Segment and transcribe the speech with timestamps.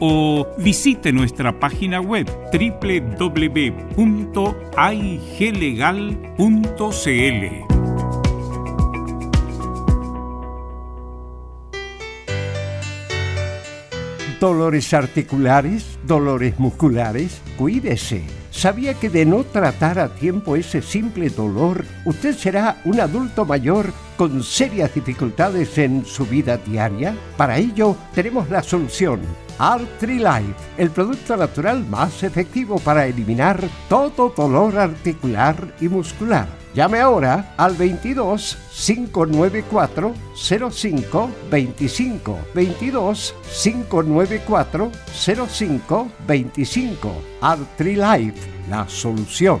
[0.00, 3.20] o visite nuestra página web www.iglegal.cl.
[14.40, 18.24] Dolores articulares, dolores musculares, cuídese.
[18.50, 23.92] ¿Sabía que de no tratar a tiempo ese simple dolor, usted será un adulto mayor
[24.20, 27.16] con serias dificultades en su vida diaria?
[27.38, 29.22] Para ello, tenemos la solución
[29.58, 36.46] Artrilife, el producto natural más efectivo para eliminar todo dolor articular y muscular.
[36.74, 40.14] Llame ahora al 22 594
[40.70, 44.92] 05 25 22 594
[45.48, 49.60] 05 25 Artrilife, la solución.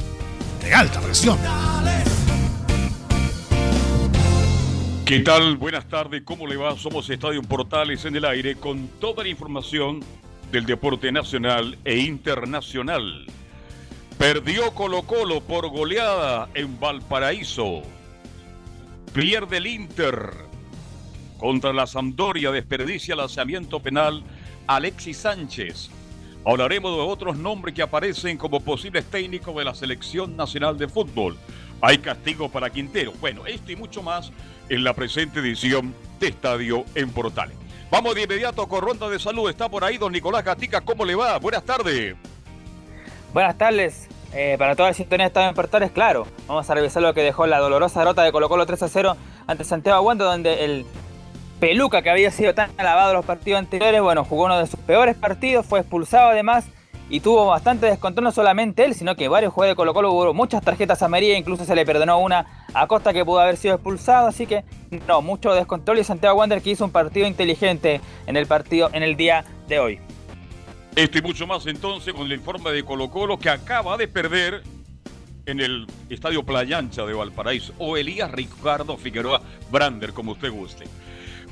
[0.61, 1.37] de alta presión.
[5.05, 5.57] ¿Qué tal?
[5.57, 6.77] Buenas tardes, ¿cómo le va?
[6.77, 9.99] Somos Estadio Portales en el aire con toda la información
[10.51, 13.25] del deporte nacional e internacional.
[14.17, 17.81] Perdió Colo Colo por goleada en Valparaíso.
[19.13, 20.31] Pierde el Inter
[21.37, 24.23] contra la Sampdoria, desperdicia lanzamiento penal
[24.67, 25.89] Alexis Sánchez.
[26.43, 31.37] Hablaremos de otros nombres que aparecen como posibles técnicos de la Selección Nacional de Fútbol.
[31.81, 33.13] Hay castigo para Quintero.
[33.19, 34.31] Bueno, esto y mucho más
[34.67, 37.55] en la presente edición de Estadio en Portales.
[37.91, 39.51] Vamos de inmediato con ronda de salud.
[39.51, 40.81] Está por ahí don Nicolás Gatica.
[40.81, 41.37] ¿Cómo le va?
[41.37, 42.15] Buenas tardes.
[43.33, 44.07] Buenas tardes.
[44.33, 46.25] Eh, para toda la sintonía de Estadio en Portales, claro.
[46.47, 49.17] Vamos a revisar lo que dejó la dolorosa derrota de Colo Colo 3 a 0
[49.45, 50.85] ante Santiago Aguando, donde el
[51.61, 55.15] Peluca, que había sido tan alabado los partidos anteriores, bueno, jugó uno de sus peores
[55.15, 56.65] partidos, fue expulsado además
[57.07, 60.33] y tuvo bastante descontrol, no solamente él, sino que varios jugadores de Colo Colo hubo
[60.33, 64.27] muchas tarjetas amarillas, incluso se le perdonó una a Costa que pudo haber sido expulsado,
[64.27, 64.63] así que
[65.07, 69.03] no, mucho descontrol y Santiago Wander que hizo un partido inteligente en el partido en
[69.03, 69.99] el día de hoy.
[70.95, 74.63] Esto y mucho más entonces con el informe de Colo Colo que acaba de perder
[75.45, 80.85] en el Estadio Playa Ancha de Valparaíso o Elías Ricardo Figueroa Brander, como usted guste.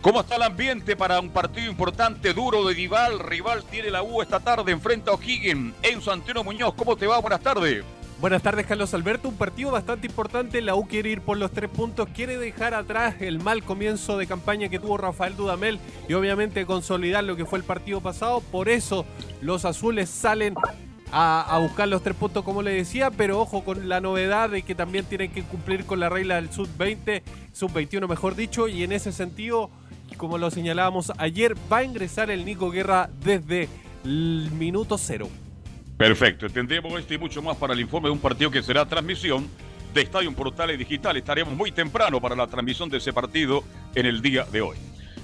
[0.02, 3.20] ¿Cómo está el ambiente para un partido importante, duro de rival?
[3.20, 5.74] Rival tiene la U esta tarde, enfrenta a O'Higgins.
[5.84, 7.20] Enzo Antonio Muñoz, ¿cómo te va?
[7.20, 7.84] Buenas tardes.
[8.22, 9.28] Buenas tardes, Carlos Alberto.
[9.28, 10.62] Un partido bastante importante.
[10.62, 14.26] La U quiere ir por los tres puntos, quiere dejar atrás el mal comienzo de
[14.26, 18.40] campaña que tuvo Rafael Dudamel y obviamente consolidar lo que fue el partido pasado.
[18.40, 19.06] Por eso
[19.42, 20.56] los azules salen
[21.12, 24.76] a, buscar los tres puntos, como le decía, pero ojo con la novedad de que
[24.76, 29.12] también tienen que cumplir con la regla del sub-20, sub-21 mejor dicho, y en ese
[29.12, 29.70] sentido
[30.20, 33.70] como lo señalábamos ayer, va a ingresar el Nico Guerra desde
[34.04, 35.30] el minuto cero.
[35.98, 39.48] Perfecto, tendremos este y mucho más para el informe de un partido que será transmisión
[39.94, 41.16] de Estadio Portales Digital.
[41.18, 43.64] Estaremos muy temprano para la transmisión de ese partido
[43.96, 44.78] en el día de hoy.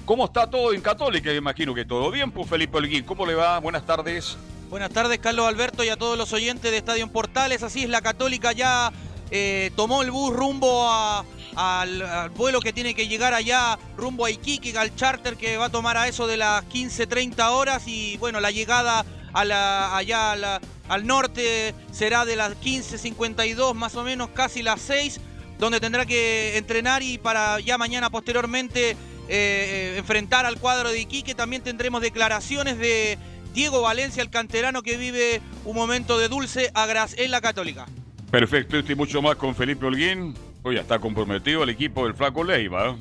[0.06, 1.32] ¿Cómo está todo en Católica?
[1.32, 3.04] Imagino que todo bien, pues Felipe Olguín.
[3.04, 3.58] ¿Cómo le va?
[3.60, 4.38] Buenas tardes.
[4.70, 7.62] Buenas tardes, Carlos Alberto, y a todos los oyentes de Estadio Portales.
[7.62, 8.92] Así es, la Católica ya
[9.30, 10.88] eh, tomó el bus rumbo
[11.56, 15.70] al, vuelo que tiene que llegar allá, rumbo a Iquique, al charter que va a
[15.70, 21.74] tomar a eso de las 15.30 horas y bueno, la llegada a allá al norte
[21.90, 25.20] será de las 15.52 más o menos, casi las 6,
[25.58, 28.96] donde tendrá que entrenar y para ya mañana posteriormente eh,
[29.28, 31.34] eh, enfrentar al cuadro de Iquique.
[31.34, 33.18] También tendremos declaraciones de
[33.52, 37.86] Diego Valencia, el canterano que vive un momento de dulce agras en la Católica.
[38.30, 40.34] Perfecto, estoy mucho más con Felipe Holguín.
[40.62, 42.96] Hoy está comprometido el equipo del Flaco Leiva.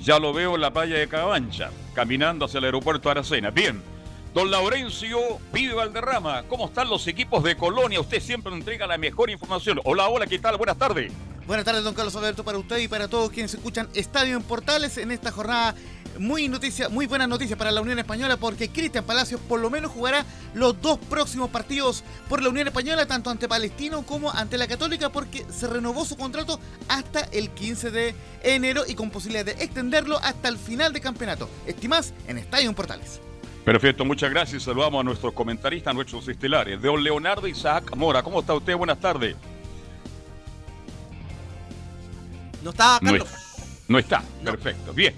[0.00, 3.50] Ya lo veo en la playa de Cabancha, caminando hacia el aeropuerto Aracena.
[3.50, 3.82] Bien,
[4.32, 5.18] don Laurencio
[5.52, 8.00] Pide Valderrama, ¿cómo están los equipos de Colonia?
[8.00, 9.78] Usted siempre entrega la mejor información.
[9.84, 10.56] Hola, hola, ¿qué tal?
[10.56, 11.12] Buenas tardes.
[11.46, 14.98] Buenas tardes, don Carlos Alberto, para usted y para todos quienes escuchan Estadio en Portales
[14.98, 15.76] en esta jornada
[16.18, 19.92] muy noticia, muy buena noticia para la Unión Española porque Cristian Palacios por lo menos
[19.92, 24.66] jugará los dos próximos partidos por la Unión Española, tanto ante Palestino como ante la
[24.66, 26.58] Católica, porque se renovó su contrato
[26.88, 31.48] hasta el 15 de enero y con posibilidad de extenderlo hasta el final de campeonato.
[31.64, 33.20] Estimás en Estadio Portales.
[33.64, 34.64] Perfecto, muchas gracias.
[34.64, 36.82] Saludamos a nuestros comentaristas, nuestros estelares.
[36.82, 38.74] Don Leonardo Isaac Mora, ¿cómo está usted?
[38.76, 39.36] Buenas tardes.
[42.66, 43.28] No está, Carlos.
[43.86, 44.92] No, está, perfecto.
[44.92, 45.14] Bien.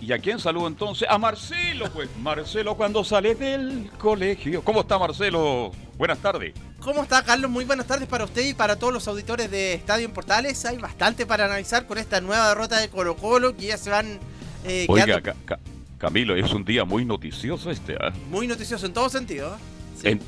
[0.00, 1.06] ¿Y a quién saludo entonces?
[1.10, 2.08] A Marcelo, pues.
[2.22, 4.64] Marcelo cuando sale del colegio.
[4.64, 5.72] ¿Cómo está Marcelo?
[5.98, 6.54] Buenas tardes.
[6.80, 7.50] ¿Cómo está Carlos?
[7.50, 10.64] Muy buenas tardes para usted y para todos los auditores de Estadio en Portales.
[10.64, 14.18] Hay bastante para analizar con esta nueva derrota de Colo Colo que ya se van...
[14.64, 15.20] Eh, Oiga,
[15.98, 17.94] Camilo, es un día muy noticioso este.
[18.00, 18.10] ¿ah?
[18.30, 19.58] Muy noticioso en todo sentido.
[20.00, 20.18] Sí.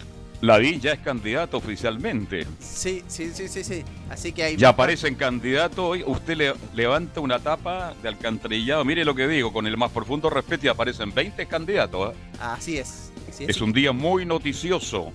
[0.40, 2.46] Ladín ya es candidato oficialmente.
[2.60, 3.84] Sí, sí, sí, sí, sí.
[4.10, 6.02] Así que hay Ya aparece en candidato hoy.
[6.06, 8.84] Usted le, levanta una tapa de alcantarillado.
[8.84, 12.14] Mire lo que digo, con el más profundo respeto y aparecen 20 candidatos.
[12.14, 12.18] ¿eh?
[12.40, 13.12] Así es.
[13.38, 13.60] es.
[13.60, 15.12] un día muy noticioso.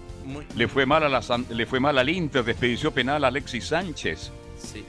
[0.55, 4.31] Le fue mal a la, le fue mal al Inter, despedio penal a Alexis Sánchez.
[4.57, 4.83] Sí.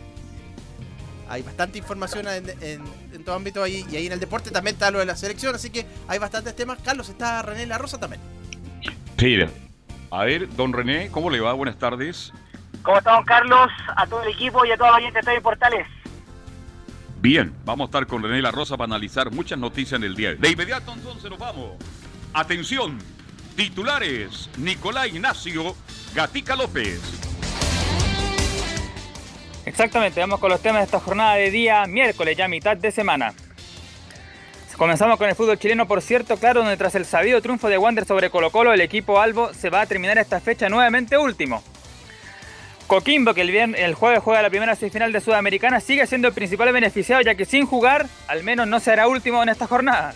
[1.28, 4.99] Hay bastante información en, todo ámbito ahí y ahí en el deporte también está lo
[4.99, 6.78] de la selección, así que hay bastantes temas.
[6.85, 8.21] Carlos, está René La Rosa también.
[9.18, 9.37] Sí,
[10.12, 11.54] a ver, don René, ¿cómo le va?
[11.54, 12.35] Buenas tardes.
[12.83, 13.71] ¿Cómo está, don Carlos?
[13.97, 15.87] A todo el equipo y a toda la gente de Portales.
[17.23, 20.35] Bien, vamos a estar con René La Rosa para analizar muchas noticias en el día.
[20.35, 21.76] De inmediato entonces nos vamos.
[22.35, 22.99] Atención,
[23.57, 25.75] titulares, Nicolás Ignacio
[26.14, 27.00] Gatica López.
[29.64, 33.33] Exactamente, vamos con los temas de esta jornada de día miércoles, ya mitad de semana.
[34.83, 38.05] Comenzamos con el fútbol chileno, por cierto, claro, donde tras el sabido triunfo de Wander
[38.05, 41.62] sobre Colo Colo, el equipo Albo se va a terminar esta fecha nuevamente último.
[42.89, 46.73] Coquimbo, que el, el jueves juega la primera semifinal de Sudamericana, sigue siendo el principal
[46.73, 50.15] beneficiado, ya que sin jugar, al menos no será último en esta jornada.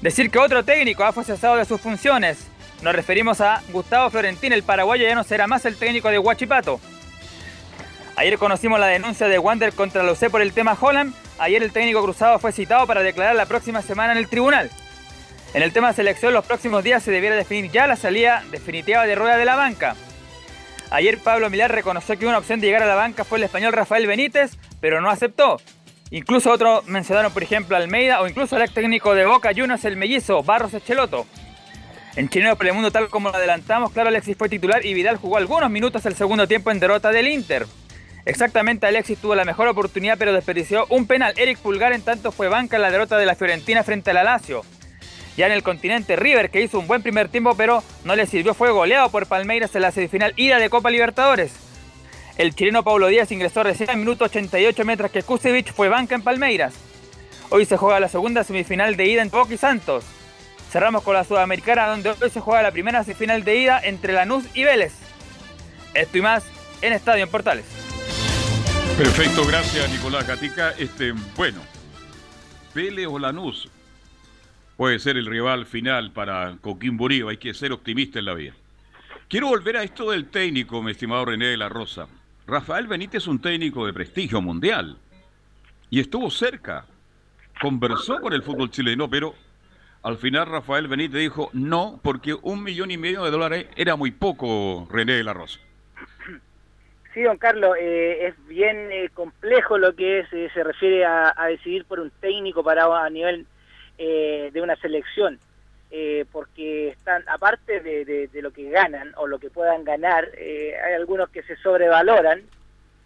[0.00, 2.38] Decir que otro técnico ha fue cesado de sus funciones.
[2.80, 6.80] Nos referimos a Gustavo Florentín, el paraguayo ya no será más el técnico de Huachipato.
[8.16, 11.72] Ayer conocimos la denuncia de Wander contra la UC por el tema Holland ayer el
[11.72, 14.70] técnico cruzado fue citado para declarar la próxima semana en el tribunal.
[15.54, 19.06] En el tema de selección, los próximos días se debiera definir ya la salida definitiva
[19.06, 19.94] de rueda de la banca.
[20.90, 23.72] Ayer Pablo Milar reconoció que una opción de llegar a la banca fue el español
[23.72, 25.60] Rafael Benítez, pero no aceptó.
[26.10, 29.96] Incluso otros mencionaron, por ejemplo, Almeida o incluso el ex técnico de Boca Juniors, el
[29.96, 31.26] mellizo Barros Echeloto.
[32.16, 35.16] En Chileno por el Mundo, tal como lo adelantamos, claro, Alexis fue titular y Vidal
[35.16, 37.66] jugó algunos minutos el segundo tiempo en derrota del Inter.
[38.26, 41.34] Exactamente, Alexis tuvo la mejor oportunidad pero desperdició un penal.
[41.36, 44.24] Eric Pulgar en tanto fue banca en la derrota de la Fiorentina frente a la
[44.24, 44.62] Lazio.
[45.36, 48.54] Ya en el continente River que hizo un buen primer tiempo pero no le sirvió
[48.54, 51.52] fue goleado por Palmeiras en la semifinal ida de Copa Libertadores.
[52.38, 56.22] El chileno Paulo Díaz ingresó recién en minuto 88 mientras que Kusevich fue banca en
[56.22, 56.74] Palmeiras.
[57.50, 60.04] Hoy se juega la segunda semifinal de ida en Boca y Santos.
[60.72, 64.44] Cerramos con la Sudamericana donde hoy se juega la primera semifinal de ida entre Lanús
[64.54, 64.94] y Vélez.
[65.92, 66.44] Esto y más
[66.80, 67.83] en Estadio en Portales.
[68.96, 70.70] Perfecto, gracias Nicolás Gatica.
[70.78, 71.60] Este, bueno,
[72.72, 73.68] Vélez o Lanús
[74.76, 77.28] puede ser el rival final para Coquimbo Unido.
[77.28, 78.52] Hay que ser optimista en la vida.
[79.26, 82.06] Quiero volver a esto del técnico, mi estimado René de la Rosa.
[82.46, 84.96] Rafael Benítez es un técnico de prestigio mundial
[85.90, 86.86] y estuvo cerca.
[87.60, 89.34] Conversó con el fútbol chileno, pero
[90.04, 94.12] al final Rafael Benítez dijo no, porque un millón y medio de dólares era muy
[94.12, 95.58] poco, René de la Rosa.
[97.14, 101.32] Sí, don Carlos, eh, es bien eh, complejo lo que es, eh, se refiere a,
[101.46, 103.46] decidir por un técnico parado a nivel
[103.96, 105.38] de una selección,
[106.32, 111.44] porque están, aparte de, lo que ganan o lo que puedan ganar, hay algunos que
[111.44, 112.42] se sobrevaloran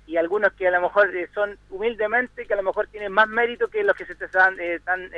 [0.06, 3.68] y algunos que a lo mejor son humildemente, que a lo mejor tienen más mérito
[3.68, 5.10] que los que se están, están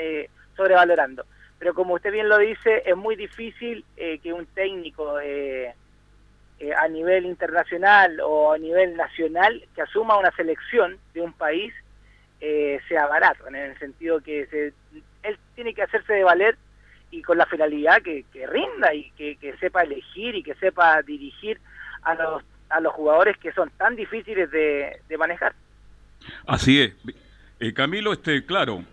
[0.56, 1.25] sobrevalorando.
[1.61, 5.20] Pero como usted bien lo dice, es muy difícil que un técnico...
[5.20, 5.73] Eh,
[6.61, 11.73] eh, a nivel internacional o a nivel nacional que asuma una selección de un país
[12.40, 14.73] eh, sea barato, en el sentido que
[15.23, 16.59] él tiene que hacerse de valer
[17.11, 21.59] y con la finalidad que, rinda y que, sepa elegir y que sepa dirigir
[22.02, 25.55] a los, a los jugadores que son tan difíciles de, manejar.
[26.47, 26.95] Así es.
[27.59, 28.85] Eh, Camilo, este, claro,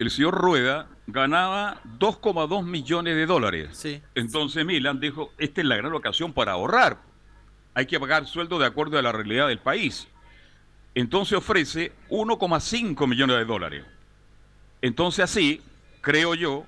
[0.00, 3.68] el señor Rueda ganaba 2,2 millones de dólares.
[3.72, 4.00] Sí.
[4.14, 7.02] Entonces Milan dijo, esta es la gran ocasión para ahorrar.
[7.74, 10.08] Hay que pagar sueldo de acuerdo a la realidad del país.
[10.94, 13.84] Entonces ofrece 1,5 millones de dólares.
[14.80, 15.60] Entonces así,
[16.00, 16.64] creo yo,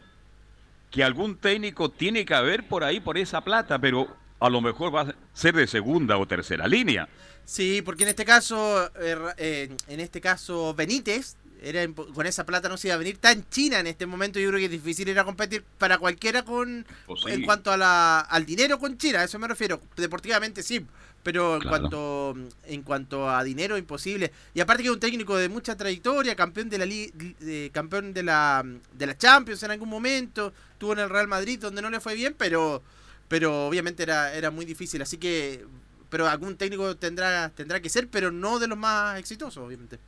[0.90, 4.94] que algún técnico tiene que haber por ahí por esa plata, pero a lo mejor
[4.94, 7.08] va a ser de segunda o tercera línea.
[7.46, 12.68] Sí, porque en este caso, eh, eh, en este caso Benítez era con esa plata
[12.68, 14.40] no se iba a venir tan China en este momento.
[14.40, 17.76] Yo creo que es difícil ir a competir para cualquiera con pues en cuanto a
[17.76, 19.20] la, al dinero con China.
[19.20, 19.80] A eso me refiero.
[19.96, 20.84] Deportivamente sí,
[21.22, 24.32] pero en cuanto en cuanto a dinero imposible.
[24.54, 28.24] Y aparte que es un técnico de mucha trayectoria, campeón de la de, campeón de
[28.24, 32.00] la de la Champions en algún momento, tuvo en el Real Madrid donde no le
[32.00, 32.82] fue bien, pero
[33.28, 35.00] pero obviamente era era muy difícil.
[35.00, 35.64] Así que
[36.10, 40.00] pero algún técnico tendrá tendrá que ser, pero no de los más exitosos, obviamente.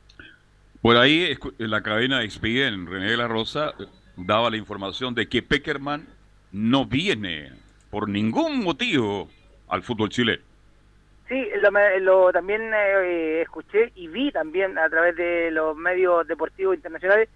[0.85, 3.73] Por ahí en la cadena en René de la Rosa,
[4.17, 6.05] daba la información de que Peckerman
[6.51, 7.53] no viene
[7.89, 9.27] por ningún motivo
[9.67, 10.43] al fútbol chileno.
[11.27, 11.49] Sí,
[12.01, 17.29] lo, también eh, escuché y vi también a través de los medios deportivos internacionales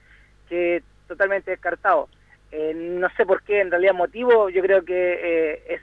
[0.48, 2.08] que totalmente descartado.
[2.51, 5.82] Eh, no sé por qué, en realidad motivo, yo creo que eh,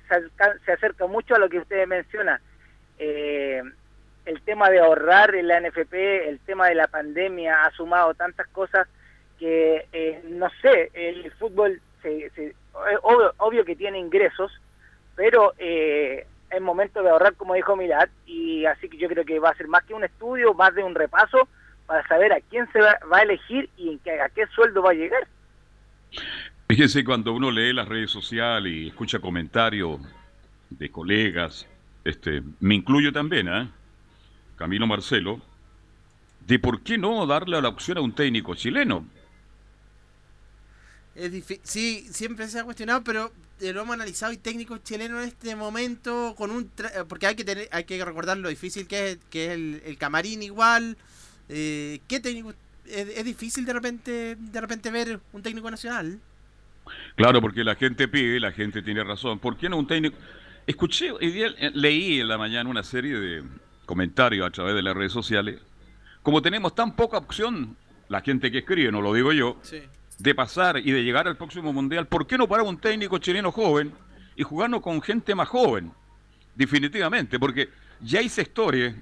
[0.64, 2.40] se acerca mucho a lo que usted menciona.
[4.26, 8.14] Eh, el tema de ahorrar en la NFP, el tema de la pandemia ha sumado
[8.14, 8.88] tantas cosas
[9.38, 12.54] que, eh, no sé, el fútbol, se,
[13.38, 14.52] obvio, que tiene ingresos,
[15.14, 19.38] pero eh, es momento de ahorrar, como dijo Milad, y así que yo creo que
[19.38, 21.48] va a ser más que un estudio, más de un repaso,
[21.86, 24.90] para saber a quién se va, a elegir y en qué, a qué sueldo va
[24.90, 25.26] a llegar.
[26.68, 30.00] Fíjense, cuando uno lee las redes sociales y escucha comentarios
[30.70, 31.68] de colegas,
[32.04, 33.68] este, me incluyo también, ¿eh?
[34.56, 35.40] Camilo Marcelo,
[36.46, 39.06] de por qué no darle la opción a un técnico chileno.
[41.14, 41.32] Es
[41.62, 45.56] sí, siempre se ha cuestionado, pero eh, lo hemos analizado y técnico chileno en este
[45.56, 49.18] momento con un eh, porque hay que tener hay que recordar lo difícil que es
[49.30, 50.98] que es el, camarín igual
[51.48, 52.52] eh, qué técnico
[52.84, 56.20] es, difícil de repente de repente ver un técnico nacional.
[57.16, 59.38] Claro porque la gente pide la gente tiene razón.
[59.38, 60.18] Por qué no un técnico
[60.66, 61.12] escuché
[61.72, 63.42] leí en la mañana una serie de
[63.86, 65.60] comentarios a través de las redes sociales,
[66.22, 67.76] como tenemos tan poca opción,
[68.08, 69.56] la gente que escribe, no lo digo yo,
[70.18, 73.52] de pasar y de llegar al próximo mundial, ¿por qué no parar un técnico chileno
[73.52, 73.92] joven
[74.34, 75.92] y jugarnos con gente más joven?
[76.54, 78.94] Definitivamente, porque ya hay sectores,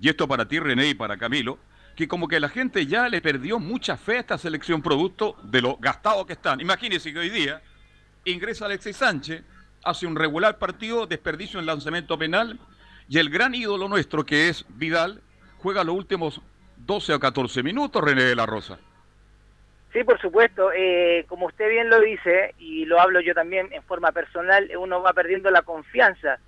[0.00, 1.58] y esto para ti René y para Camilo,
[1.94, 5.60] que como que la gente ya le perdió mucha fe a esta selección producto de
[5.60, 6.60] lo gastado que están.
[6.60, 7.60] Imagínense que hoy día
[8.24, 9.42] ingresa Alexis Sánchez,
[9.84, 12.58] hace un regular partido, desperdicio en lanzamiento penal,
[13.10, 15.20] y el gran ídolo nuestro, que es Vidal,
[15.58, 16.40] juega los últimos
[16.76, 18.78] 12 o 14 minutos, René de la Rosa.
[19.92, 20.70] Sí, por supuesto.
[20.72, 25.02] Eh, como usted bien lo dice, y lo hablo yo también en forma personal, uno
[25.02, 26.38] va perdiendo la confianza.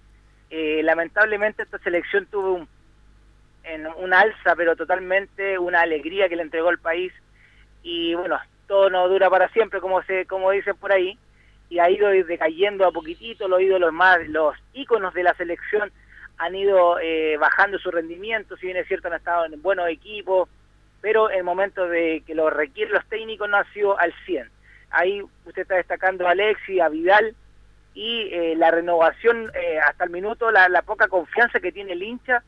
[0.50, 2.68] Eh, lamentablemente esta selección tuvo un
[3.64, 7.12] en una alza, pero totalmente una alegría que le entregó el país.
[7.82, 8.38] Y bueno,
[8.68, 11.18] todo no dura para siempre, como se como dicen por ahí,
[11.68, 15.90] y ha ido decayendo a poquitito, los ídolos más, los íconos de la selección
[16.38, 20.48] han ido eh, bajando su rendimiento, si bien es cierto han estado en buenos equipos,
[21.00, 24.50] pero el momento de que lo requieren los técnicos no ha sido al 100.
[24.90, 27.34] Ahí usted está destacando a Alexi, a Vidal,
[27.94, 32.42] y eh, la renovación eh, hasta el minuto, la, poca confianza que tiene el hincha,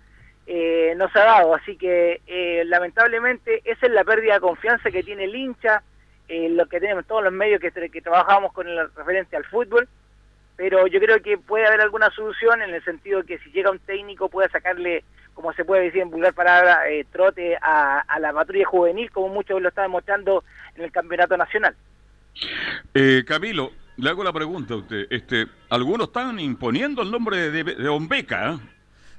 [0.46, 1.54] eh, no se ha dado.
[1.54, 2.20] Así que
[2.66, 5.82] lamentablemente esa es la pérdida de confianza que tiene el hincha,
[6.28, 9.88] lo que tenemos todos los medios que, que trabajamos con el referente al fútbol,
[10.56, 13.70] pero yo creo que puede haber alguna solución en el sentido de que si llega
[13.70, 16.80] un técnico pueda sacarle, como se puede decir en vulgar palabra,
[17.12, 20.44] trote a, a la patrulla juvenil, como muchos lo están demostrando
[20.76, 21.74] en el campeonato nacional.
[23.26, 25.06] Camilo, le hago la pregunta a usted.
[25.10, 28.54] Este, algunos están imponiendo el nombre de, de, Ombeca.
[28.54, 28.58] ¿eh?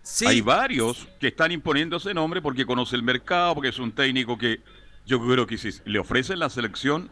[0.02, 0.26] Sí.
[0.28, 4.38] Hay varios que están imponiendo ese nombre porque conoce el mercado, porque es un técnico
[4.38, 4.60] que
[5.06, 7.10] yo creo que si le ofrecen la selección,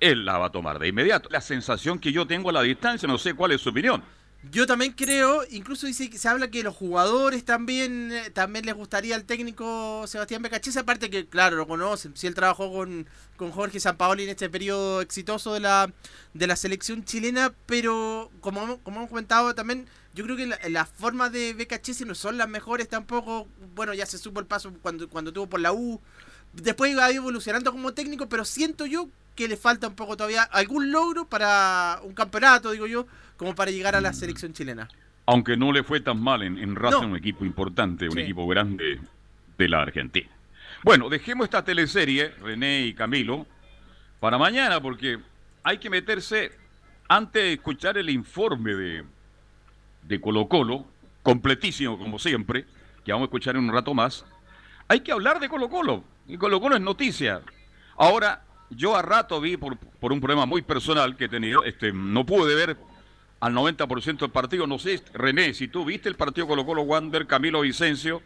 [0.00, 1.28] él la va a tomar de inmediato.
[1.30, 4.02] La sensación que yo tengo a la distancia, no sé cuál es su opinión.
[4.50, 8.74] Yo también creo, incluso dice que se habla que los jugadores también eh, también les
[8.76, 13.50] gustaría al técnico Sebastián Becachese, aparte que claro, lo conocen, si él trabajó con, con
[13.50, 15.92] Jorge Sampaoli en este periodo exitoso de la,
[16.32, 21.28] de la selección chilena, pero como, como hemos comentado también, yo creo que la, forma
[21.28, 25.32] de Becachese no son las mejores tampoco, bueno, ya se supo el paso cuando, cuando
[25.32, 26.00] tuvo por la U,
[26.62, 30.90] después va evolucionando como técnico, pero siento yo que le falta un poco todavía algún
[30.90, 34.88] logro para un campeonato, digo yo, como para llegar a la selección chilena.
[35.26, 39.00] Aunque no le fue tan mal en, en un equipo importante, un equipo grande
[39.58, 40.28] de la Argentina.
[40.82, 43.46] Bueno, dejemos esta teleserie, René y Camilo,
[44.20, 45.18] para mañana, porque
[45.62, 46.52] hay que meterse,
[47.08, 49.04] antes de escuchar el informe de,
[50.04, 50.86] de Colo Colo,
[51.22, 52.64] completísimo como siempre,
[53.04, 54.24] que vamos a escuchar en un rato más,
[54.88, 56.04] hay que hablar de Colo Colo.
[56.28, 57.40] Y Colo Colo es noticia.
[57.96, 61.92] Ahora, yo a rato vi por, por un problema muy personal que he tenido, este,
[61.92, 62.76] no pude ver
[63.40, 64.66] al 90% del partido.
[64.66, 68.22] No sé, René, si tú viste el partido Colo Colo Wander, Camilo Vicencio.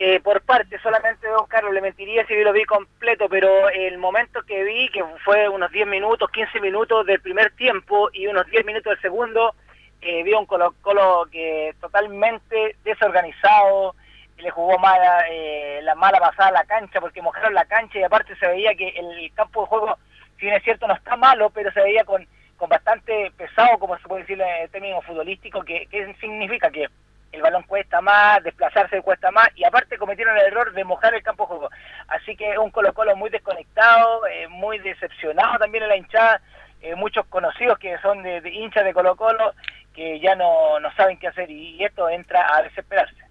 [0.00, 4.42] Eh, por parte, solamente don Carlos, le mentiría si lo vi completo, pero el momento
[4.42, 8.64] que vi, que fue unos 10 minutos, 15 minutos del primer tiempo y unos 10
[8.64, 9.54] minutos del segundo,
[10.00, 13.96] eh, vi un Colo Colo que totalmente desorganizado,
[14.38, 18.02] le jugó mala, eh, la mala pasada a la cancha porque mojaron la cancha y
[18.02, 19.98] aparte se veía que el campo de juego,
[20.38, 22.26] si bien es cierto, no está malo, pero se veía con
[22.58, 26.88] con bastante pesado, como se puede decir en términos futbolísticos, que, que significa que
[27.30, 31.22] el balón cuesta más, desplazarse cuesta más, y aparte cometieron el error de mojar el
[31.22, 31.70] campo de juego.
[32.08, 36.40] Así que es un Colo Colo muy desconectado, eh, muy decepcionado también en la hinchada,
[36.82, 39.54] eh, muchos conocidos que son de, hinchas de Colo Colo,
[39.94, 43.27] que ya no, no saben qué hacer, y, esto entra a desesperarse.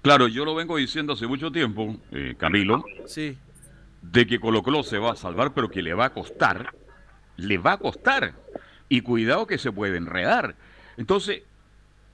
[0.00, 3.36] Claro, yo lo vengo diciendo hace mucho tiempo, eh, Camilo, sí.
[4.00, 6.74] de que Colo Colo se va a salvar, pero que le va a costar,
[7.36, 8.34] le va a costar
[8.88, 10.56] y cuidado que se puede enredar.
[10.96, 11.42] Entonces,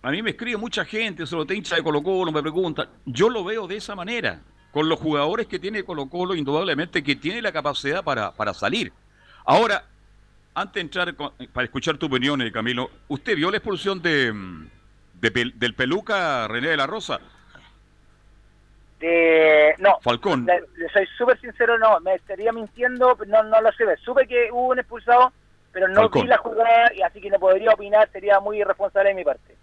[0.03, 2.89] a mí me escribe mucha gente, solo te hincha de Colo Colo, me preguntan.
[3.07, 7.17] Yo lo veo de esa manera, con los jugadores que tiene Colo Colo, indudablemente que
[7.17, 8.93] tiene la capacidad para, para salir.
[9.45, 9.87] Ahora,
[10.55, 14.33] antes de entrar, para escuchar tu opinión, eh, Camilo, ¿usted vio la expulsión de,
[15.21, 17.21] del peluca René de la Rosa?
[18.99, 19.99] De, no.
[20.03, 20.47] Falcón.
[20.47, 20.61] Le,
[20.93, 23.85] soy súper sincero, no, me estaría mintiendo, no, no lo sé.
[24.05, 25.33] Supe que hubo un expulsado
[25.73, 29.15] pero no vi la jugada y así que no podría opinar, sería muy irresponsable de
[29.15, 29.57] mi parte.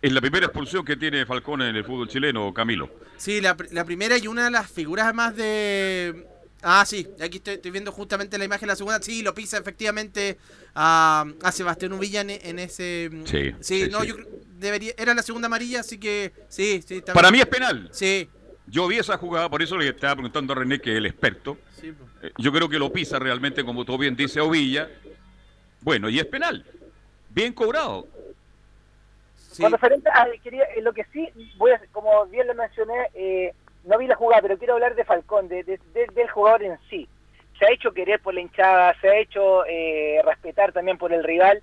[0.00, 2.90] Es la primera expulsión que tiene Falcón en el fútbol chileno, Camilo.
[3.16, 6.26] Sí, la, primera y una de las figuras más de...
[6.64, 9.02] Ah, sí, aquí estoy, viendo justamente la imagen de la segunda.
[9.02, 10.38] Sí, lo pisa efectivamente
[10.74, 13.10] a, a Sebastián Uvilla en, ese...
[13.24, 14.16] Sí, sí, no, yo
[14.58, 14.92] debería...
[14.96, 17.02] Era la segunda amarilla, así que sí, sí.
[17.14, 17.88] Para mí es penal.
[17.92, 18.28] Sí.
[18.66, 21.58] Yo vi esa jugada, por eso le estaba preguntando a René, que es el experto.
[21.72, 24.88] Sí, eh, Yo creo que lo pisa realmente, como tú bien dice, a Uvilla
[25.82, 26.64] bueno, y es penal.
[27.30, 28.06] Bien cobrado.
[29.60, 33.52] Con referente a quería, eh, lo que sí, voy a, como bien lo mencioné, eh,
[33.84, 37.08] no vi la jugada, pero quiero hablar de Falcón, de, del jugador en sí.
[37.58, 41.22] Se ha hecho querer por la hinchada, se ha hecho eh, respetar también por el
[41.22, 41.62] rival,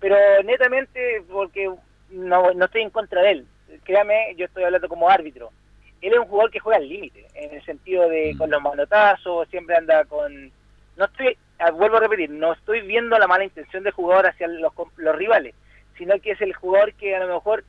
[0.00, 1.70] pero netamente porque
[2.10, 3.46] no, no estoy en contra de él.
[3.84, 5.50] Créame, yo estoy hablando como árbitro.
[6.00, 9.48] Él es un jugador que juega al límite, en el sentido de con los manotazos,
[9.48, 10.52] siempre anda con...
[10.96, 14.46] No estoy Ah, vuelvo a repetir, no estoy viendo la mala intención del jugador hacia
[14.46, 14.72] los,
[15.16, 15.56] rivales,
[15.96, 17.64] sino que es el jugador que a lo mejor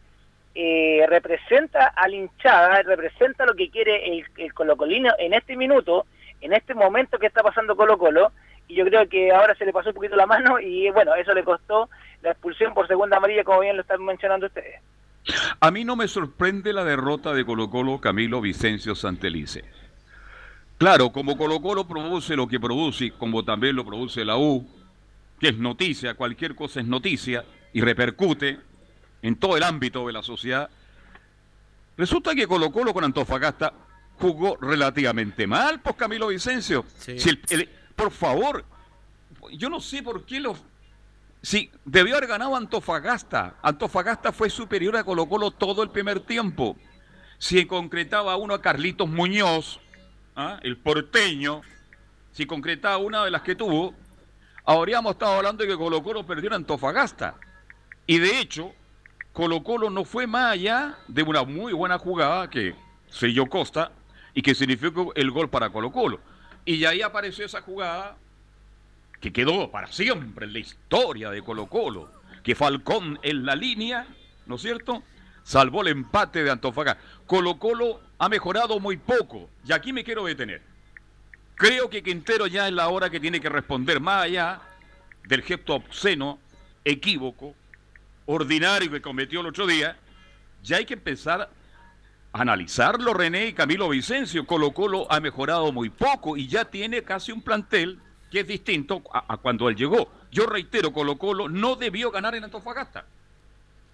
[0.53, 6.05] eh, representa al hinchada, representa lo que quiere el, el Colo Colino en este minuto,
[6.39, 8.31] en este momento que está pasando Colo Colo,
[8.67, 11.33] y yo creo que ahora se le pasó un poquito la mano y bueno, eso
[11.33, 11.89] le costó
[12.21, 14.81] la expulsión por segunda amarilla, como bien lo están mencionando ustedes.
[15.59, 19.63] A mí no me sorprende la derrota de Colo Colo Camilo Vicencio Santelice.
[20.77, 24.67] Claro, como Colo Colo produce lo que produce, como también lo produce la U,
[25.39, 28.59] que es noticia, cualquier cosa es noticia y repercute
[29.21, 30.69] en todo el ámbito de la sociedad,
[31.97, 33.73] resulta que Colo Colo con Antofagasta
[34.17, 36.85] jugó relativamente mal, pues Camilo Vicencio.
[37.95, 38.63] por favor,
[39.51, 40.57] yo no sé por qué los
[41.41, 43.55] Sí, debió haber ganado Antofagasta.
[43.61, 46.75] Antofagasta fue superior a Colo Colo todo el primer tiempo.
[47.37, 49.79] Si concretaba uno a Carlitos Muñoz,
[50.35, 50.59] ¿ah?
[50.61, 51.61] el porteño,
[52.33, 53.93] si concretaba una de las que tuvo,
[54.65, 57.35] habríamos estado hablando de que Colo Colo perdió en Antofagasta.
[58.05, 58.73] Y de hecho,
[59.31, 62.75] Colo Colo no fue más allá de una muy buena jugada que
[63.09, 63.93] selló Costa
[64.33, 66.19] y que significó el gol para Colo Colo.
[66.65, 68.17] Y ahí apareció esa jugada
[69.19, 72.11] que quedó para siempre en la historia de Colo Colo,
[72.43, 74.07] que Falcón en la línea,
[74.45, 75.03] ¿no es cierto?
[75.43, 77.01] Salvó el empate de Antofagasta.
[77.25, 80.61] Colo Colo ha mejorado muy poco y aquí me quiero detener.
[81.55, 84.61] Creo que Quintero ya es la hora que tiene que responder más allá
[85.27, 86.39] del gesto obsceno,
[86.85, 87.53] equívoco,
[88.25, 89.97] ordinario que cometió el otro día.
[90.63, 91.49] Ya hay que empezar a
[92.41, 94.45] analizarlo René y Camilo Vicencio.
[94.45, 99.01] Colo Colo ha mejorado muy poco y ya tiene casi un plantel que es distinto
[99.13, 100.09] a, cuando él llegó.
[100.31, 103.05] Yo reitero, Colo Colo no debió ganar en Antofagasta.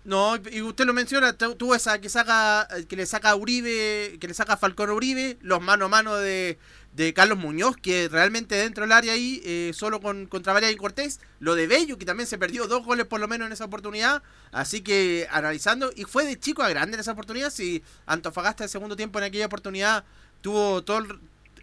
[0.06, 4.28] No, y usted lo menciona, tuvo esa que saca, que le saca a Uribe, que
[4.28, 6.60] le saca a Falcón Uribe, los mano a mano de,
[7.16, 11.20] Carlos Muñoz, que realmente dentro del área ahí, eh, solo con, contra María y Cortés,
[11.40, 14.22] lo de Bello, que también se perdió dos goles por lo menos en esa oportunidad,
[14.52, 18.70] así que analizando, y fue de chico a grande en esa oportunidad, si Antofagasta el
[18.70, 20.06] segundo tiempo en aquella oportunidad
[20.42, 21.04] tuvo todo,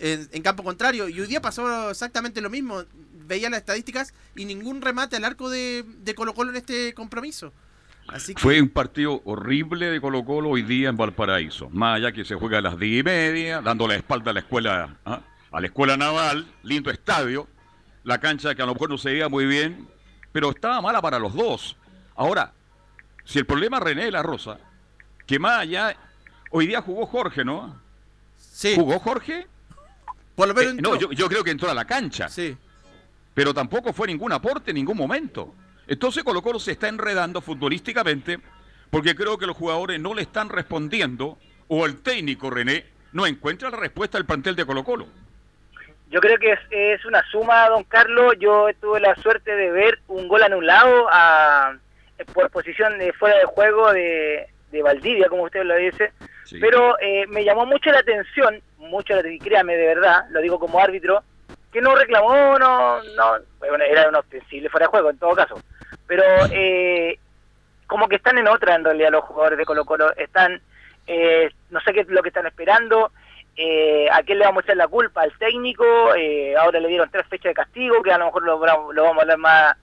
[0.03, 1.09] en, campo contrario.
[1.09, 2.83] Y hoy día pasó exactamente lo mismo.
[3.27, 5.85] Veía las estadísticas y ningún remate al arco de,
[6.17, 7.53] Colo Colo en este compromiso.
[8.09, 11.71] Así Fue un partido horrible de Colo Colo hoy día en Valparaíso.
[11.71, 14.41] Más allá que se juega a las 10 y media, dando la espalda a la
[14.41, 15.21] escuela, ¿ah?
[15.53, 17.47] a la escuela naval, lindo estadio,
[18.03, 19.87] la cancha que a lo mejor no se veía muy bien,
[20.33, 21.77] pero estaba mala para los dos.
[22.17, 22.53] Ahora,
[23.25, 24.59] si el problema René de la Rosa,
[25.25, 25.97] que más allá,
[26.51, 27.81] hoy día jugó Jorge, ¿no?
[28.37, 28.75] Sí.
[28.75, 29.47] ¿Jugó Jorge?
[30.37, 32.29] Eh, no, yo, creo que entró a la cancha.
[32.29, 32.57] Sí.
[33.35, 35.55] Pero tampoco fue ningún aporte en ningún momento.
[35.87, 38.39] Entonces Colo Colo se está enredando futbolísticamente
[38.91, 43.71] porque creo que los jugadores no le están respondiendo o el técnico René no encuentra
[43.71, 45.07] la respuesta al plantel de Colo Colo.
[46.11, 48.35] Yo creo que es, una suma, don Carlos.
[48.39, 51.75] Yo tuve la suerte de ver un gol anulado a,
[52.35, 56.13] por posición de fuera de juego de, de Valdivia, como usted lo dice.
[56.61, 61.23] Pero eh, me llamó mucho la atención, mucho, créame de verdad, lo digo como árbitro,
[61.73, 65.63] que no reclamó, no, no, bueno, era un ostensible fuera de juego en todo caso.
[66.07, 67.19] Pero eh,
[67.87, 70.61] como que están en otra en realidad los jugadores de Colo Colo, están,
[71.07, 73.13] eh, no sé qué es lo que están esperando,
[74.11, 75.85] a quién le vamos a echar la culpa, al técnico,
[76.59, 79.23] ahora le dieron tres fechas de castigo, que a lo mejor lo, lo vamos a
[79.23, 79.77] hablar más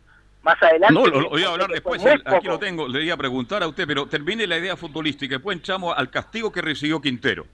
[0.43, 0.93] más adelante.
[0.93, 3.85] No, lo, voy a hablar después, aquí lo tengo, le iba a preguntar a usted,
[3.85, 7.45] pero termine la idea futbolística, después entramos al castigo que recibió Quintero.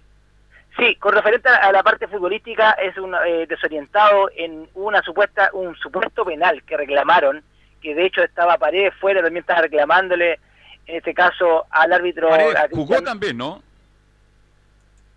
[0.78, 5.76] Sí, con referente a la parte futbolística, es un eh, desorientado en una supuesta un
[5.78, 7.42] supuesto penal que reclamaron,
[7.82, 10.40] que de hecho estaba Paredes fuera, también estaba reclamándole,
[10.86, 12.30] en este caso, al árbitro...
[12.72, 13.64] jugó también, ¿no?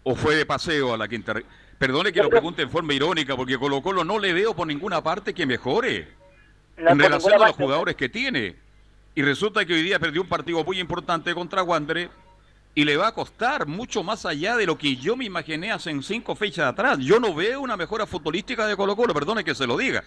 [0.04, 1.34] ¿O fue de paseo a la quinta...
[1.78, 5.00] Perdone que lo pregunte en forma irónica, porque Colo Colo no le veo por ninguna
[5.00, 6.08] parte que mejore
[6.78, 8.56] en relación a los jugadores que tiene.
[9.14, 12.08] Y resulta que hoy día perdió un partido muy importante contra Wander
[12.74, 15.92] y le va a costar mucho más allá de lo que yo me imaginé hace
[16.02, 16.98] cinco fechas atrás.
[17.00, 20.04] Yo no veo una mejora futbolística de Colo Colo, perdone que se lo diga.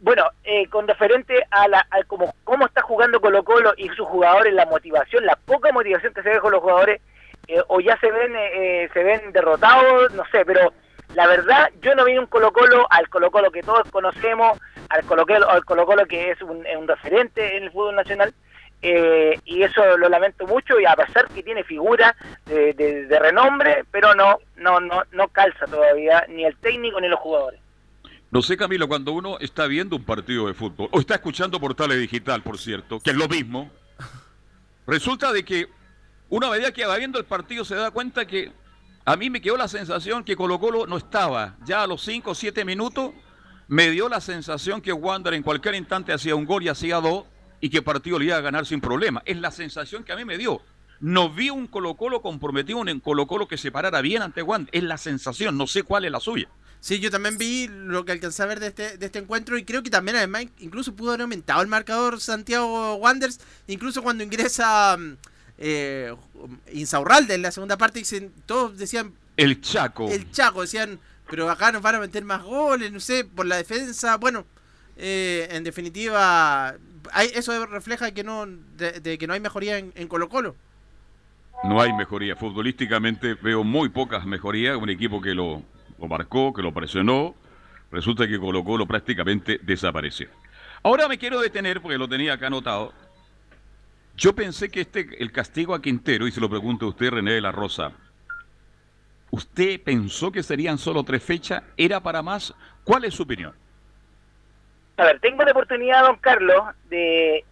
[0.00, 4.52] Bueno, eh, con referente a, la, cómo, cómo está jugando Colo Colo y sus jugadores,
[4.52, 7.00] la motivación, la poca motivación que se ve con los jugadores,
[7.48, 10.72] eh, o ya se ven, eh, se ven derrotados, no sé, pero
[11.14, 15.04] la verdad, yo no vi un Colo Colo al Colo Colo que todos conocemos, al
[15.04, 18.34] Colo Colo, al Colo, -Colo que es un, referente en el fútbol nacional,
[18.80, 22.14] eh, y eso lo lamento mucho, y a pesar que tiene figura
[22.46, 27.60] de, renombre, pero no, no, no, no calza todavía ni el técnico ni los jugadores.
[28.30, 31.98] No sé, Camilo, cuando uno está viendo un partido de fútbol, o está escuchando portales
[31.98, 33.70] digital, por cierto, que es lo mismo,
[34.86, 35.66] resulta de que
[36.28, 38.52] una vez que va viendo el partido se da cuenta que
[39.08, 41.56] a mí me quedó la sensación que Colo Colo no estaba.
[41.64, 43.12] Ya a los 5 o 7 minutos
[43.66, 47.24] me dio la sensación que Wander en cualquier instante hacía un gol y hacía dos
[47.58, 49.22] y que el partido le iba a ganar sin problema.
[49.24, 50.60] Es la sensación que a mí me dio.
[51.00, 54.68] No vi un Colo Colo comprometido, un Colo Colo que se parara bien ante Wander.
[54.74, 56.50] Es la sensación, no sé cuál es la suya.
[56.80, 59.82] Sí, yo también vi lo que alcancé a ver de este, este encuentro y creo
[59.82, 65.16] que también además incluso pudo haber aumentado el marcador Santiago Wanderers, incluso cuando ingresa mm,
[65.58, 66.14] eh,
[66.72, 69.12] Insaurralde en la segunda parte, dicen, todos decían...
[69.36, 70.08] El Chaco.
[70.10, 70.98] El Chaco, decían,
[71.30, 74.16] pero acá nos van a meter más goles, no sé, por la defensa.
[74.16, 74.46] Bueno,
[74.96, 76.74] eh, en definitiva,
[77.12, 80.56] hay, eso refleja que no, de, que no hay mejoría en, en Colo Colo.
[81.64, 82.36] No hay mejoría.
[82.36, 84.76] Futbolísticamente veo muy pocas mejorías.
[84.76, 85.62] Un equipo que lo
[85.98, 87.34] lo marcó, que lo presionó,
[87.90, 90.28] resulta que Colo Colo prácticamente desapareció.
[90.82, 92.92] Ahora me quiero detener, porque lo tenía acá anotado.
[94.18, 97.34] Yo pensé que este, el castigo a Quintero, y se lo pregunto a usted, René
[97.34, 97.92] de la Rosa,
[99.30, 101.62] ¿usted pensó que serían solo tres fechas?
[101.76, 102.52] ¿Era para más?
[102.82, 103.54] ¿Cuál es su opinión?
[104.96, 107.44] A ver, tengo la oportunidad, don Carlos, de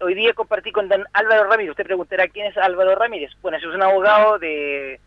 [0.00, 1.70] hoy día compartir con don Álvaro Ramírez.
[1.70, 3.32] Usted preguntará quién es Álvaro Ramírez.
[3.40, 5.00] Bueno, es un abogado de,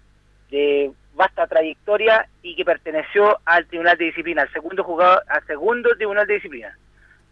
[0.50, 5.96] de vasta trayectoria y que perteneció al Tribunal de Disciplina, al segundo jugador, al segundo
[5.96, 6.76] Tribunal de Disciplina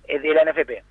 [0.08, 0.84] de la NFP.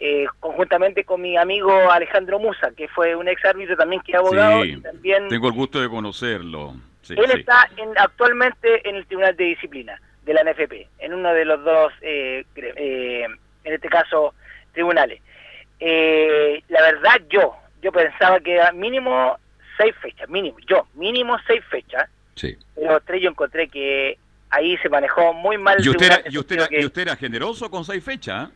[0.00, 4.18] Eh, conjuntamente con mi amigo Alejandro Musa, que fue un ex árbitro también que es
[4.18, 4.62] abogado.
[4.82, 6.74] también, tengo el gusto de conocerlo.
[7.08, 11.64] él está actualmente en el Tribunal de Disciplina de la NFP, en uno de los
[11.64, 14.34] dos, eh, en este caso,
[14.72, 15.20] tribunales.
[15.80, 19.36] la verdad, yo, yo pensaba que mínimo
[19.76, 22.08] seis fechas, mínimo, yo, mínimo seis fechas,
[22.38, 22.56] Sí.
[22.76, 24.16] Pero tres yo encontré que
[24.50, 25.84] ahí se manejó muy mal.
[25.84, 28.48] ¿Y usted, era, y usted, era, generoso con seis fechas?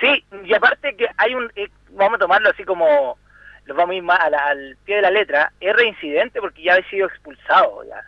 [0.00, 3.16] Sí, y aparte que hay un, eh, vamos a tomarlo así como,
[3.64, 7.06] lo vamos a ir al pie de la letra, es reincidente porque ya ha sido
[7.06, 8.02] expulsado ya.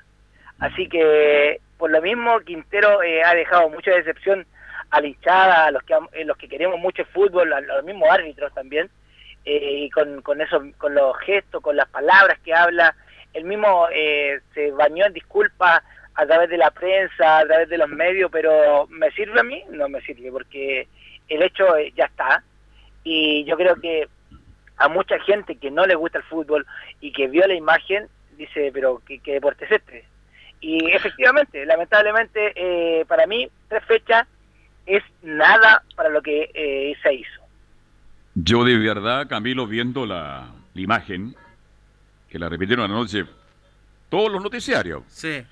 [0.59, 4.47] Así que por lo mismo Quintero eh, ha dejado mucha decepción
[4.91, 8.09] a la hinchada, a los que, eh, los que queremos mucho fútbol, a, los mismos
[8.11, 8.91] árbitros también,
[9.49, 12.97] y con, con eso, con los gestos, con las palabras que habla,
[13.37, 15.83] él mismo eh, se bañó en disculpas
[16.15, 19.63] a través de la prensa, a través de los medios, pero ¿me sirve a mí?
[19.71, 20.89] No me sirve, porque
[21.29, 22.43] el hecho eh, ya está.
[23.05, 24.09] Y yo creo que
[24.77, 26.67] a mucha gente que no le gusta el fútbol
[27.01, 30.05] y que vio la imagen, dice, pero ¿qué, deporte es este?
[30.61, 34.27] Y efectivamente, lamentablemente, eh, para mí, tres fechas
[34.87, 37.43] es nada para lo que se hizo.
[38.35, 41.35] Yo de verdad, Camilo, viendo la imagen,
[42.29, 43.25] que la repitieron anoche
[44.09, 45.03] todos los noticiarios.
[45.09, 45.45] Sí.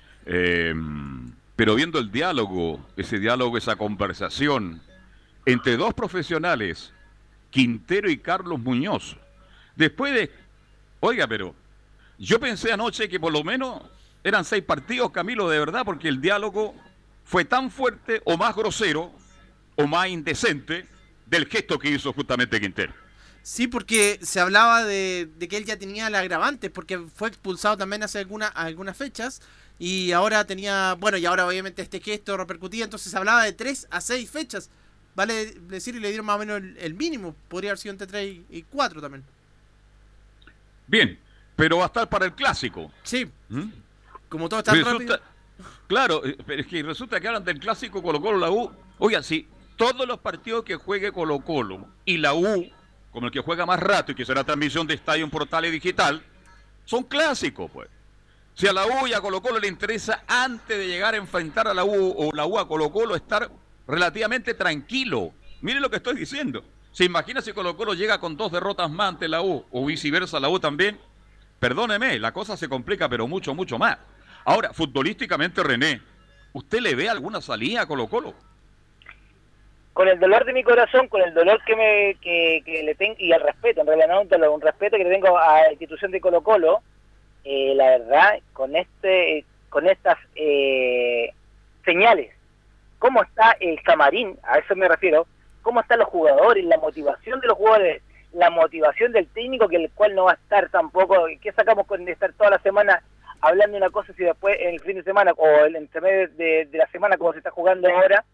[1.55, 4.81] Pero viendo el diálogo, ese diálogo, esa conversación
[5.45, 6.93] entre dos profesionales,
[7.49, 9.17] Quintero y Carlos Muñoz,
[9.75, 10.31] después de,
[10.99, 11.55] oiga, pero
[12.17, 13.81] yo pensé anoche que por lo menos
[14.23, 16.75] eran seis partidos, Camilo, de verdad, porque el diálogo
[17.23, 19.11] fue tan fuerte o más grosero
[19.75, 20.87] o más indecente
[21.25, 22.93] del gesto que hizo justamente Quintero.
[23.41, 28.01] Sí, porque se hablaba de, que él ya tenía el agravante, porque fue expulsado también
[28.01, 29.41] hace alguna, algunas fechas.
[29.77, 33.87] Y ahora tenía, bueno, y ahora obviamente este gesto repercutía, entonces se hablaba de tres
[33.91, 34.71] a seis fechas.
[35.15, 37.35] Vale decir, y le dieron más o menos el, mínimo.
[37.47, 39.23] Podría haber sido entre tres y cuatro también.
[40.87, 41.17] Bien,
[41.55, 42.91] pero va a estar para el clásico.
[43.03, 43.27] Sí.
[43.49, 43.69] ¿Mm?
[44.29, 45.19] Como todo está rápido.
[45.87, 48.71] Claro, eh, pero es que resulta que hablan del clásico Colo Colo la U.
[48.99, 49.47] Oigan, si
[49.77, 52.69] todos los partidos que juegue Colo Colo y la U
[53.15, 56.21] como el que juega más rato y que será transmisión de Estadio en Portales Digital,
[56.83, 57.87] son clásicos, pues.
[58.55, 61.65] Si a la U y a Colo Colo le interesa antes de llegar a enfrentar
[61.65, 63.49] a la U o la U a Colo Colo estar
[63.87, 65.31] relativamente tranquilo.
[65.61, 66.63] Mire lo que estoy diciendo.
[66.91, 70.39] ¿Se imagina si Colo Colo llega con dos derrotas más ante la U o viceversa
[70.39, 70.97] la U también?
[71.59, 73.97] Perdóneme, la cosa se complica pero mucho, mucho más.
[74.45, 76.01] Ahora, futbolísticamente René,
[76.53, 78.33] ¿usted le ve alguna salida a Colo Colo?
[79.95, 83.31] con el dolor de mi corazón, con el dolor que me que, le tengo y
[83.31, 86.11] el respeto, en realidad no un dolor, un respeto que le tengo a la institución
[86.11, 86.81] de Colo Colo,
[87.45, 91.31] eh, la verdad, con este con estas eh,
[91.85, 92.34] señales,
[93.05, 95.27] cómo está el camarín, a eso me refiero,
[95.61, 98.01] cómo están los jugadores, la motivación de los jugadores,
[98.33, 102.07] la motivación del técnico, que el cual no va a estar tampoco, ¿qué sacamos con
[102.07, 103.03] estar toda la semana
[103.41, 106.77] hablando una cosa si después en el fin de semana o el entremedio de, de
[106.79, 108.25] la semana como se está jugando ahora?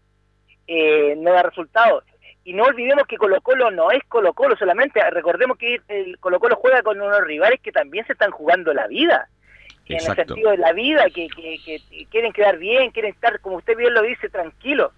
[0.66, 2.04] eh, no da resultados.
[2.44, 6.40] Y no olvidemos que Colo Colo no es Colo Colo solamente, recordemos que el Colo
[6.40, 9.28] Colo juega con unos rivales que también se están jugando la vida,
[9.86, 11.28] en el sentido de la vida, que,
[12.10, 14.92] quieren quedar bien, quieren estar, como usted bien lo dice, tranquilo.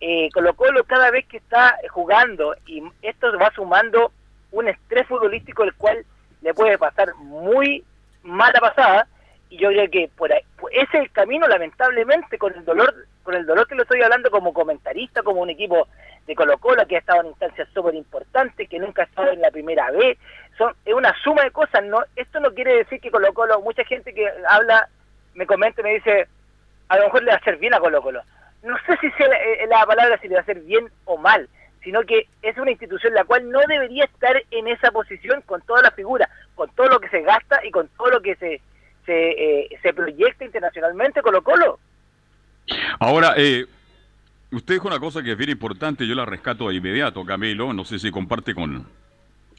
[0.00, 4.12] Eh, Colo Colo cada vez que está jugando, y esto va sumando
[4.52, 6.04] un estrés futbolístico el cual
[6.42, 7.84] le puede pasar muy
[8.22, 9.06] mala pasada,
[9.50, 10.40] y yo creo que por ahí,
[10.70, 14.30] ese es el camino lamentablemente con el dolor con el dolor que lo estoy hablando
[14.30, 15.88] como comentarista como un equipo
[16.26, 19.40] de Colo Colo que ha estado en instancias súper importantes que nunca ha estado en
[19.40, 20.16] la primera vez
[20.84, 24.12] es una suma de cosas no esto no quiere decir que Colo Colo mucha gente
[24.12, 24.88] que habla
[25.34, 26.28] me comenta me dice
[26.90, 28.20] a lo mejor le va a hacer bien a Colo Colo.
[28.62, 29.28] No sé si sea
[29.68, 31.48] la, palabra si le va a hacer bien o mal,
[31.82, 35.82] sino que es una institución la cual no debería estar en esa posición con toda
[35.82, 38.60] la figura, con todo lo que se gasta y con todo lo que se,
[39.06, 41.78] se, se proyecta internacionalmente Colo Colo.
[42.98, 43.66] Ahora, eh,
[44.50, 47.84] usted dijo una cosa que es bien importante, yo la rescato de inmediato, Camilo, no
[47.84, 48.84] sé si comparte con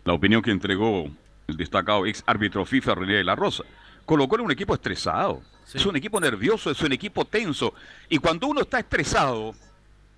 [0.04, 1.10] la opinión que entregó
[1.48, 3.64] el destacado ex árbitro FIFA René de la Rosa.
[4.06, 5.42] Colocó en un equipo estresado,
[5.74, 7.74] es un equipo nervioso, es un equipo tenso.
[8.10, 9.54] Y cuando uno está estresado,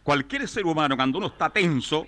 [0.03, 2.07] cualquier ser humano, cuando uno está tenso,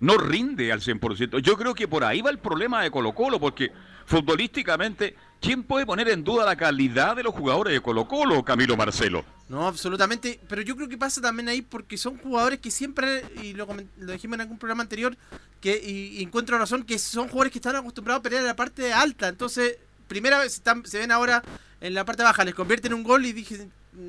[0.00, 1.40] no rinde al 100%.
[1.40, 3.72] Yo creo que por ahí va el problema de Colo Colo, porque
[4.06, 8.76] futbolísticamente, ¿quién puede poner en duda la calidad de los jugadores de Colo Colo, Camilo
[8.76, 9.24] Marcelo?
[9.48, 10.40] No, absolutamente.
[10.48, 14.34] Pero yo creo que pasa también ahí porque son jugadores que siempre, y lo, dijimos
[14.34, 15.16] en algún programa anterior,
[15.60, 18.92] que y, encuentro razón, que son jugadores que están acostumbrados a pelear en la parte
[18.92, 19.28] alta.
[19.28, 21.42] Entonces, primera vez están, se ven ahora
[21.80, 23.68] en la parte baja, les convierten en un gol y dije,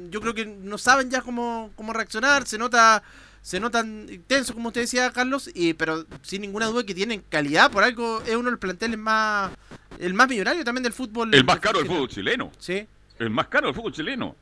[0.09, 3.03] yo creo que no saben ya cómo, cómo reaccionar, se nota
[3.41, 7.71] se notan intensos como usted decía Carlos y pero sin ninguna duda que tienen calidad
[7.71, 9.51] por algo es uno de los planteles más
[9.97, 12.85] el más millonario también del fútbol el más caro del fútbol chileno sí
[13.17, 14.35] el más caro del fútbol chileno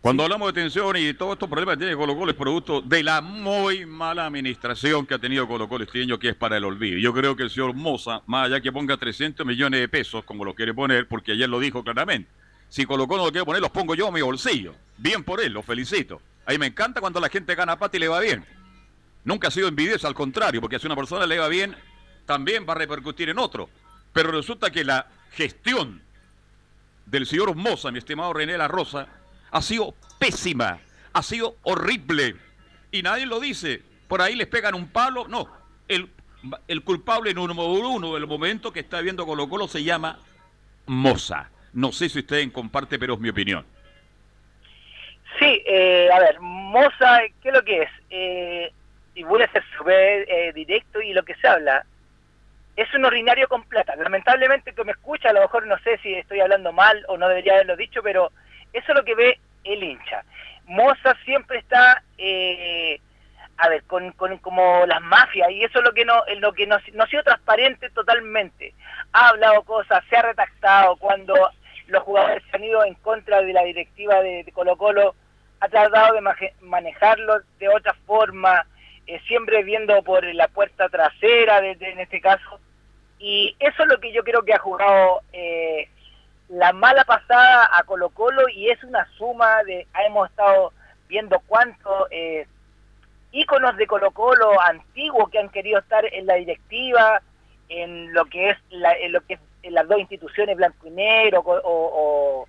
[0.00, 3.02] cuando hablamos de tensión y todos estos problemas que tiene Colo Colo es producto de
[3.02, 6.64] la muy mala administración que ha tenido Colo Colo este año, que es para el
[6.64, 6.98] olvido.
[6.98, 10.42] Yo creo que el señor Moza, más allá que ponga 300 millones de pesos, como
[10.46, 12.30] lo quiere poner, porque ayer lo dijo claramente,
[12.70, 14.74] si Colo Colo lo quiere poner, los pongo yo en mi bolsillo.
[14.96, 16.22] Bien por él, lo felicito.
[16.46, 18.42] Ahí me encanta cuando la gente gana pata y le va bien.
[19.24, 21.76] Nunca ha sido envidioso, al contrario, porque si a una persona le va bien,
[22.24, 23.68] también va a repercutir en otro.
[24.12, 26.02] Pero resulta que la gestión
[27.06, 29.08] del señor Moza, mi estimado René La Rosa,
[29.50, 30.78] ha sido pésima,
[31.12, 32.36] ha sido horrible.
[32.90, 33.82] Y nadie lo dice.
[34.08, 35.28] Por ahí les pegan un palo.
[35.28, 35.48] No,
[35.86, 40.18] el, culpable número uno del momento que está viendo Colo Colo se llama
[40.86, 41.50] Moza.
[41.72, 43.64] No sé si ustedes comparten, pero es mi opinión.
[45.38, 47.90] Sí, eh, a ver, Moza, ¿qué es lo que es?
[48.10, 48.72] Eh,
[49.14, 51.86] y voy a ser súper eh, directo y lo que se habla
[52.76, 53.96] es un ordinario con plata.
[53.96, 57.28] Lamentablemente que me escucha, a lo mejor no sé si estoy hablando mal o no
[57.28, 58.30] debería haberlo dicho, pero
[58.72, 60.24] eso es lo que ve el hincha.
[60.66, 63.00] Moza siempre está, eh,
[63.56, 66.66] a ver, con, con, como las mafias, y eso es lo que no, lo que
[66.66, 68.72] no, no ha sido transparente totalmente.
[69.12, 71.34] Ha hablado cosas, se ha retractado cuando
[71.88, 75.14] los jugadores se han ido en contra de la directiva de, Colo Colo,
[75.60, 78.64] ha tratado de manejarlo de otra forma,
[79.10, 82.60] eh, siempre viendo por la puerta trasera, en este caso,
[83.18, 85.88] y eso es lo que yo creo que ha jugado eh,
[86.48, 90.72] la mala pasada a Colo Colo y es una suma de, hemos estado
[91.08, 92.46] viendo cuántos eh,
[93.32, 97.20] íconos de Colo Colo antiguos que han querido estar en la directiva,
[97.68, 102.46] en lo que es, la, en lo que las dos instituciones blanco y negro o,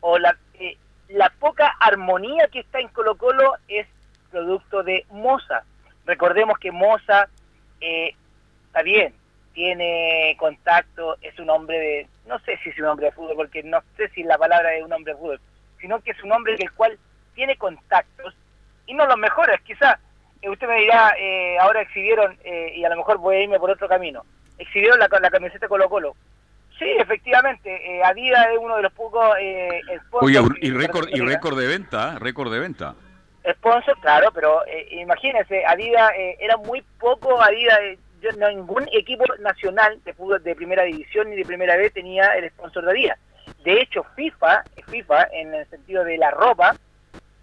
[0.00, 3.86] o, la, eh, la poca armonía que está en Colo Colo es
[4.30, 5.64] producto de Moza.
[6.06, 7.28] Recordemos que Moza
[7.80, 8.14] eh,
[8.66, 9.14] está bien,
[9.54, 13.62] tiene contacto, es un hombre de, no sé si es un hombre de fútbol, porque
[13.62, 15.40] no sé si la palabra es un hombre de fútbol,
[15.80, 16.98] sino que es un hombre el cual
[17.34, 18.34] tiene contactos,
[18.86, 19.98] y no los mejores, quizás,
[20.42, 23.58] eh, usted me dirá, eh, ahora exhibieron, eh, y a lo mejor voy a irme
[23.58, 24.24] por otro camino,
[24.58, 26.14] exhibieron la, la camiseta Colo Colo.
[26.78, 29.36] Sí, efectivamente, Adidas es uno de los pocos
[30.10, 32.96] Oye, y récord, y récord de venta, récord de venta.
[33.52, 37.78] Sponsor, claro, pero imagínense, Adidas era muy poco Adidas
[38.32, 42.84] ningún equipo nacional de fútbol de primera división ni de primera vez tenía el sponsor
[42.84, 43.18] de Adidas.
[43.64, 46.76] De hecho, FIFA, FIFA en el sentido de la ropa,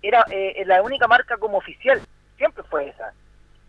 [0.01, 2.01] era eh, la única marca como oficial,
[2.37, 3.13] siempre fue esa.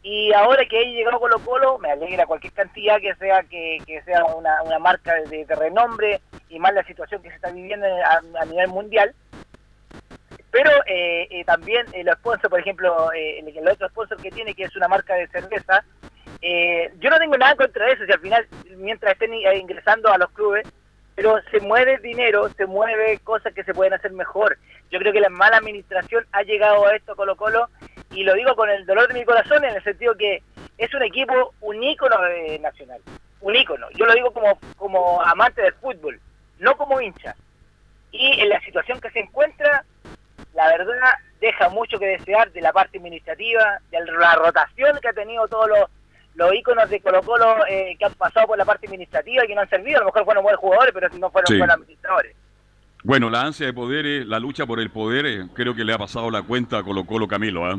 [0.03, 4.25] Y ahora que he llegado Colo Colo, me alegra cualquier cantidad que sea que, sea
[4.25, 8.68] una, una marca de, renombre y más la situación que se está viviendo a, nivel
[8.68, 9.14] mundial.
[10.53, 14.65] Pero eh, eh, también el sponsor, por ejemplo, el, el, otro sponsor que tiene, que
[14.65, 15.83] es una marca de cerveza,
[16.43, 20.31] eh, yo no tengo nada contra eso, si al final, mientras estén ingresando a los
[20.33, 20.69] clubes,
[21.15, 24.59] pero se mueve dinero, se mueve cosas que se pueden hacer mejor.
[24.91, 27.69] Yo creo que la mala administración ha llegado a esto Colo Colo
[28.11, 30.43] y lo digo con el dolor de mi corazón en el sentido que
[30.77, 32.17] es un equipo, un ícono
[32.61, 33.01] nacional,
[33.41, 33.87] un ícono.
[33.95, 36.21] Yo lo digo como, como amante del fútbol,
[36.59, 37.35] no como hincha.
[38.11, 39.85] Y en la situación que se encuentra,
[40.55, 45.13] la verdad deja mucho que desear de la parte administrativa, de la rotación que ha
[45.13, 45.90] tenido todos los
[46.35, 49.55] los íconos de Colo Colo eh, que han pasado por la parte administrativa y que
[49.55, 52.37] no han servido, a lo mejor fueron buenos jugadores, pero no fueron buenos administradores.
[53.05, 55.98] Bueno, la ansia de poder, la lucha por el poder, eh, creo que le ha
[55.98, 57.71] pasado la cuenta a Colo Colo Camilo.
[57.71, 57.79] ¿eh?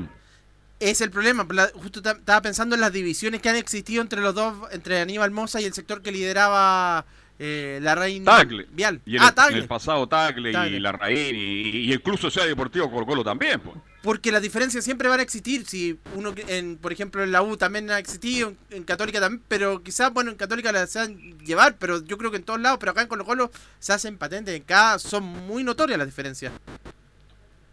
[0.80, 4.54] Es el problema, justo estaba pensando en las divisiones que han existido entre los dos,
[4.72, 7.06] entre Aníbal Mosa y el sector que lideraba
[7.40, 8.68] eh, la Reina Tagle.
[8.72, 9.02] Vial.
[9.06, 9.58] Y en, ah, el, Tagle.
[9.58, 10.78] en el pasado Tagle, Tagle.
[10.78, 13.60] y la Raín y, y incluso sea Deportivo Colo Colo también.
[13.60, 13.76] Pues.
[14.02, 15.66] Porque las diferencias siempre van a existir.
[15.66, 19.42] Si uno, en, por ejemplo, en la U también ha existido, en, en Católica también,
[19.48, 22.60] pero quizás, bueno, en Católica las se han llevar, pero yo creo que en todos
[22.60, 24.56] lados, pero acá en Colo Colo se hacen patentes.
[24.56, 26.52] En cada son muy notorias las diferencias.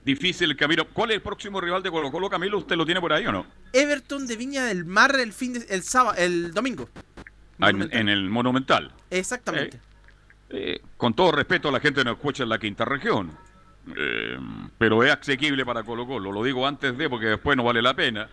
[0.05, 0.87] Difícil el camino.
[0.89, 2.59] ¿Cuál es el próximo rival de Colo Colo, Camilo?
[2.59, 3.47] ¿Usted lo tiene por ahí o no?
[3.73, 6.89] Everton de Viña del Mar el fin de, el sábado, el domingo.
[7.63, 8.93] En, en el Monumental.
[9.11, 9.81] Exactamente.
[10.51, 13.31] Eh, con todo respeto a la gente que nos escucha en la quinta región.
[13.97, 14.39] Eh,
[14.79, 16.33] pero es asequible para Colo Colo.
[16.33, 18.29] Lo digo antes de porque después no vale la pena.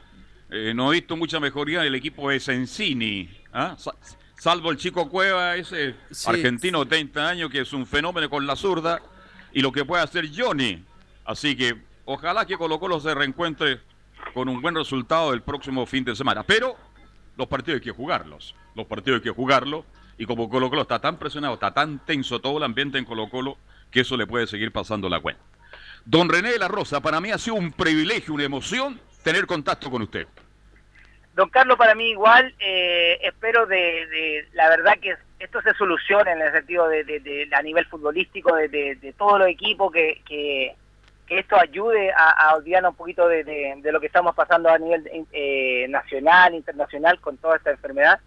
[0.50, 3.30] Eh, no he visto mucha mejoría en el equipo de Sensini.
[3.54, 3.76] ¿ah?
[3.78, 3.96] Sa-
[4.40, 6.30] Salvo el chico Cueva, ese Sí.
[6.30, 9.02] argentino de 30 años que es un fenómeno con la zurda.
[9.52, 10.84] Y lo que puede hacer Johnny.
[11.26, 11.76] Así que
[12.06, 13.82] ojalá que Colo Colo se reencuentre
[14.34, 16.44] con un buen resultado el próximo fin de semana.
[16.44, 16.76] Pero
[17.36, 18.54] los partidos hay que jugarlos.
[18.78, 19.84] Los partidos hay que jugarlos.
[20.20, 23.28] Y como Colo Colo está tan presionado, está tan tenso todo el ambiente en Colo
[23.30, 23.58] Colo,
[23.92, 25.42] que eso le puede seguir pasando la cuenta.
[26.06, 29.92] Don René de la Rosa, para mí ha sido un privilegio, una emoción tener contacto
[29.92, 30.28] con usted.
[31.36, 36.32] Don Carlos, para mí igual, eh, espero de, de- la verdad que esto se solucione
[36.32, 40.76] en el sentido de, de- a nivel futbolístico, de, todos los equipos, que,
[41.30, 45.86] esto ayude a, a olvidarnos un poquito de lo que estamos pasando a nivel eh,
[45.90, 48.20] nacional, internacional con toda esta enfermedad.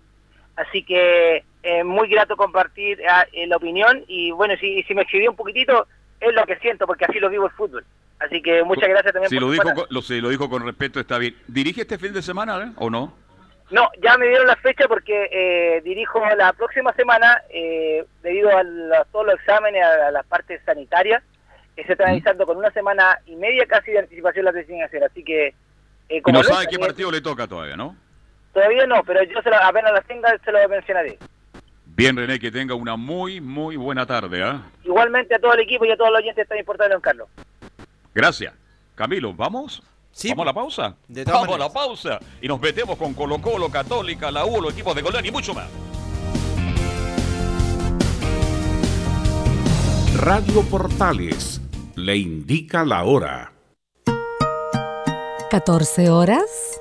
[0.68, 5.02] Así que eh, muy grato compartir ah, eh, la opinión y bueno, si, si me
[5.02, 5.86] excedí un poquitito,
[6.20, 7.84] es lo que siento, porque así lo vivo el fútbol.
[8.18, 10.64] Así que muchas gracias también Si por lo dijo, con, lo, si lo dijo con
[10.66, 11.34] respeto, está bien.
[11.46, 13.14] ¿Dirige este fin de semana eh, o no?
[13.70, 18.62] No, ya me dieron la fecha porque eh, dirijo la próxima semana, eh, debido a,
[18.62, 21.22] la- todos los exámenes, a, a las partes sanitarias,
[21.76, 25.11] que se están realizando con una semana y media casi de anticipación las designaciones.
[25.11, 25.54] Así que, eh,
[26.18, 27.96] Y como no sabe qué partido le toca todavía, ¿no?
[28.53, 31.18] Todavía no, pero yo se lo- apenas las tenga se lo mencionaré.
[31.86, 34.42] Bien, René, que tenga una muy, muy buena tarde.
[34.42, 34.62] ¿ah?
[34.84, 37.28] Igualmente a todo el equipo y a todos los oyentes tan importantes, don Carlos.
[38.14, 38.55] Gracias.
[38.94, 39.82] Camilo, ¿vamos?
[40.28, 40.96] ¿Vamos a la pausa?
[41.09, 42.18] De todas Vamos a la pausa.
[42.40, 45.55] Y nos metemos con Colo Colo, Católica, la U, los equipos de Colón y mucho
[45.55, 45.68] más.
[50.16, 51.61] Radio Portales
[51.96, 53.53] le indica la hora.
[55.51, 56.80] 14 horas,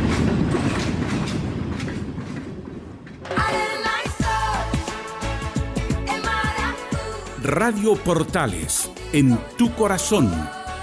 [7.43, 10.31] Radio Portales, en tu corazón,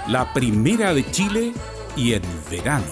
[0.09, 1.53] la primera de Chile
[1.95, 2.83] y en verano.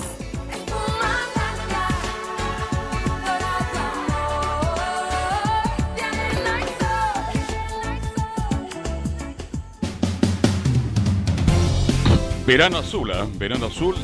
[12.45, 13.15] Verano azul, ¿eh?
[13.37, 13.95] Verano azul.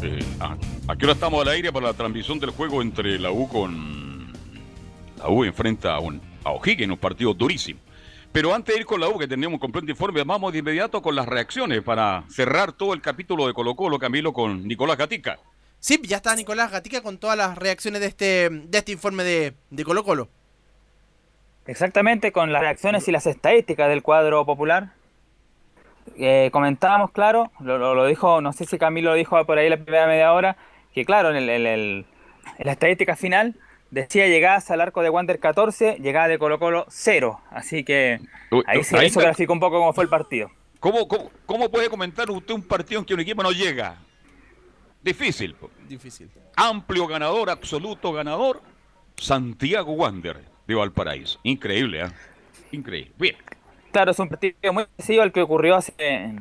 [0.00, 0.56] Eh, ah,
[0.88, 4.32] ¿A qué hora estamos al aire para la transmisión del juego entre la U con.
[5.18, 7.78] La U enfrenta a, un, a O'Higgins, un partido durísimo.
[8.32, 11.02] Pero antes de ir con la U, que tenemos un completo informe, vamos de inmediato
[11.02, 15.38] con las reacciones para cerrar todo el capítulo de Colo Colo, Camilo, con Nicolás Gatica.
[15.78, 19.52] Sí, ya está Nicolás Gatica con todas las reacciones de este, de este informe de,
[19.68, 20.30] de Colo Colo.
[21.66, 24.94] Exactamente, con las reacciones y las estadísticas del cuadro popular.
[26.16, 30.06] Eh, comentábamos, claro, lo, dijo, no sé si Camilo lo dijo por ahí la primera
[30.06, 30.56] media hora,
[30.94, 32.06] que claro, en, el, en, el,
[32.58, 33.56] en la estadística final
[33.92, 37.40] decía llegadas al arco de Wander 14, llegada de Colo Colo 0.
[37.50, 38.18] Así que
[38.66, 40.50] ahí se eso graficó un poco cómo fue el partido.
[40.80, 41.06] ¿Cómo,
[41.46, 43.98] ¿Cómo, puede comentar usted un partido en que un equipo no llega?
[45.00, 45.54] Difícil.
[45.86, 46.28] Difícil.
[46.56, 48.60] Amplio ganador, absoluto ganador,
[49.16, 51.38] Santiago Wander de Valparaíso.
[51.44, 52.08] Increíble, ¿eh?
[52.72, 53.12] Increíble.
[53.18, 53.36] Bien.
[53.92, 55.94] Claro, es un partido muy parecido al que ocurrió hace,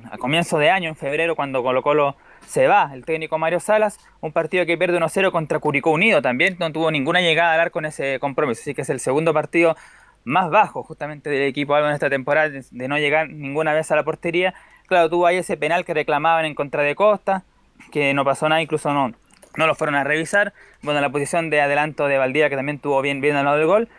[0.10, 2.16] a comienzo de año, en febrero, cuando Colo Colo
[2.46, 6.58] se va el técnico Mario Salas, un partido que pierde 1-0 contra Curicó Unido también,
[6.60, 9.76] no tuvo ninguna llegada al arco en ese compromiso, así que es el segundo partido
[10.24, 13.96] más bajo justamente del equipo Albo en esta temporada, de no llegar ninguna vez a
[13.96, 14.54] la portería.
[14.88, 17.44] Claro, tuvo ahí ese penal que reclamaban en contra de Costa,
[17.92, 19.14] que no pasó nada, incluso no,
[19.56, 20.54] no lo fueron a revisar.
[20.82, 23.68] Bueno, la posición de adelanto de Valdía, que también tuvo bien, bien al lado del
[23.68, 23.89] gol.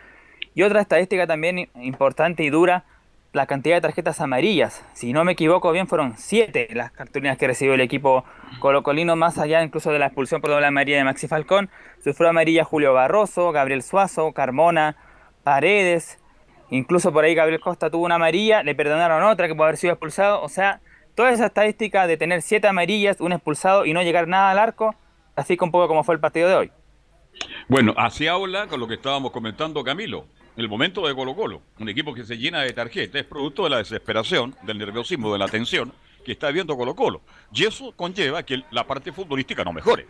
[0.55, 2.83] Y otra estadística también importante y dura
[3.33, 4.85] la cantidad de tarjetas amarillas.
[4.93, 8.23] Si no me equivoco bien, fueron siete las cartulinas que recibió el equipo
[8.59, 11.69] colocolino, más allá incluso de la expulsión por doble amarilla de Maxi Falcón.
[12.03, 14.95] Sufrió amarilla Julio Barroso, Gabriel Suazo, Carmona,
[15.43, 16.19] Paredes.
[16.69, 19.93] Incluso por ahí Gabriel Costa tuvo una amarilla, le perdonaron otra que puede haber sido
[19.93, 20.43] expulsado.
[20.43, 20.79] O sea,
[21.15, 24.95] toda esa estadística de tener siete amarillas, un expulsado y no llegar nada al arco,
[25.35, 26.71] así que un poco como fue el partido de hoy.
[27.67, 31.89] Bueno, así habla con lo que estábamos comentando Camilo el momento de Colo Colo, un
[31.89, 35.47] equipo que se llena de tarjetas, es producto de la desesperación, del nerviosismo, de la
[35.47, 35.93] tensión
[36.23, 37.21] que está viendo Colo Colo.
[37.53, 40.07] Y eso conlleva que la parte futbolística no mejore.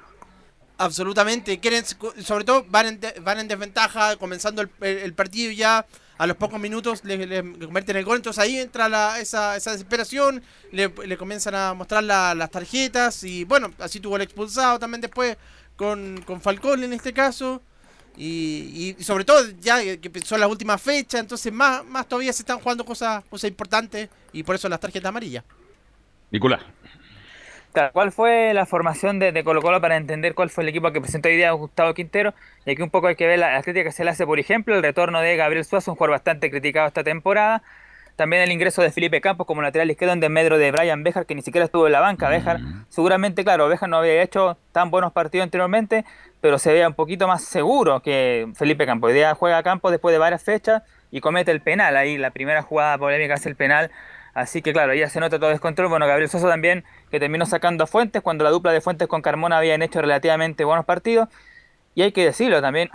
[0.78, 5.86] Absolutamente, quieren, sobre todo van en, van en desventaja, comenzando el, partido ya
[6.18, 7.18] a los pocos minutos le,
[7.60, 12.50] convierten el gol, entonces ahí entra la, esa, esa desesperación, le, comienzan a mostrar las
[12.50, 15.38] tarjetas y bueno, así tuvo el expulsado también después
[15.76, 17.62] con, con Falcón en este caso.
[18.16, 22.60] Y, sobre todo ya que son las últimas fechas, entonces más, más todavía se están
[22.60, 25.44] jugando cosas, cosas importantes y por eso las tarjetas amarillas.
[26.32, 26.62] Nicolás.
[27.92, 31.30] ¿Cuál fue la formación de, Colo Colo para entender cuál fue el equipo que presentó
[31.30, 32.34] hoy día Gustavo Quintero?
[32.66, 34.76] Y aquí un poco hay que ver la, crítica que se le hace, por ejemplo,
[34.76, 37.64] el retorno de Gabriel Suazo, un jugador bastante criticado esta temporada.
[38.16, 41.34] También el ingreso de Felipe Campos como lateral izquierdo en desmedro de Brian Bejar, que
[41.34, 42.30] ni siquiera estuvo en la banca.
[42.30, 42.60] Bejar,
[42.90, 46.06] seguramente, claro, Bejar no había hecho tan buenos partidos anteriormente,
[46.40, 49.10] pero se veía un poquito más seguro que Felipe Campos.
[49.10, 51.98] Hoy día juega a campo después de varias fechas y comete el penal.
[51.98, 53.90] Ahí la primera jugada polémica es el penal.
[54.34, 55.90] Así que claro, ya se nota todo descontrol.
[55.90, 59.22] Bueno, Gabriel Sosa también, que terminó sacando a Fuentes cuando la dupla de Fuentes con
[59.22, 61.30] Carmona habían hecho relativamente buenos partidos.
[61.96, 62.90] Y hay que decirlo también,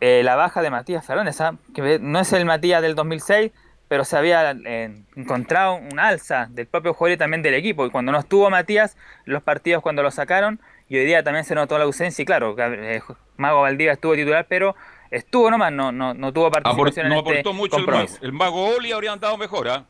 [0.00, 1.38] eh, la baja de Matías Fernández,
[1.74, 3.52] que no es el Matías del 2006,
[3.88, 7.86] pero se había eh, encontrado un alza del propio jugador y también del equipo.
[7.86, 11.54] Y cuando no estuvo Matías, los partidos cuando lo sacaron, y hoy día también se
[11.54, 13.02] notó la ausencia y claro, eh,
[13.36, 14.76] Mago Valdivia estuvo titular, pero
[15.10, 18.08] estuvo nomás, no, no, no tuvo participación no en este aportó mucho el mago.
[18.20, 19.84] el mago Oli habría andado mejor, ¿ah?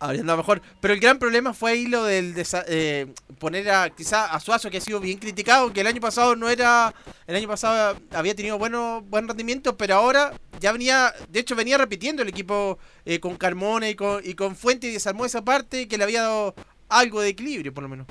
[0.00, 0.62] Andado mejor.
[0.80, 2.34] Pero el gran problema fue ahí lo del
[2.68, 3.06] eh,
[3.38, 6.48] poner a quizá a Suazo, que ha sido bien criticado, que el año pasado no
[6.48, 6.94] era.
[7.26, 11.12] El año pasado había tenido bueno, buen rendimiento, pero ahora ya venía.
[11.28, 14.92] De hecho, venía repitiendo el equipo eh, con Carmona y con, y con Fuente y
[14.92, 16.54] desarmó esa parte que le había dado
[16.88, 18.06] algo de equilibrio, por lo menos.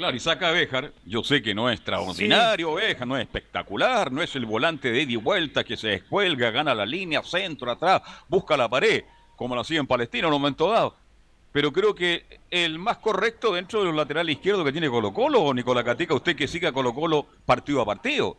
[0.00, 0.94] Claro, y saca a Béjar.
[1.04, 5.02] Yo sé que no es extraordinario, Béjar, no es espectacular, no es el volante de
[5.02, 9.04] Eddie Vuelta que se descuelga, gana la línea, centro, atrás, busca la pared,
[9.40, 10.94] como lo en Palestina en un momento dado.
[11.50, 15.54] Pero creo que el más correcto dentro de los laterales izquierdos que tiene Colo Colo,
[15.54, 18.36] Nicolás Catica, usted que siga Colo Colo partido a partido.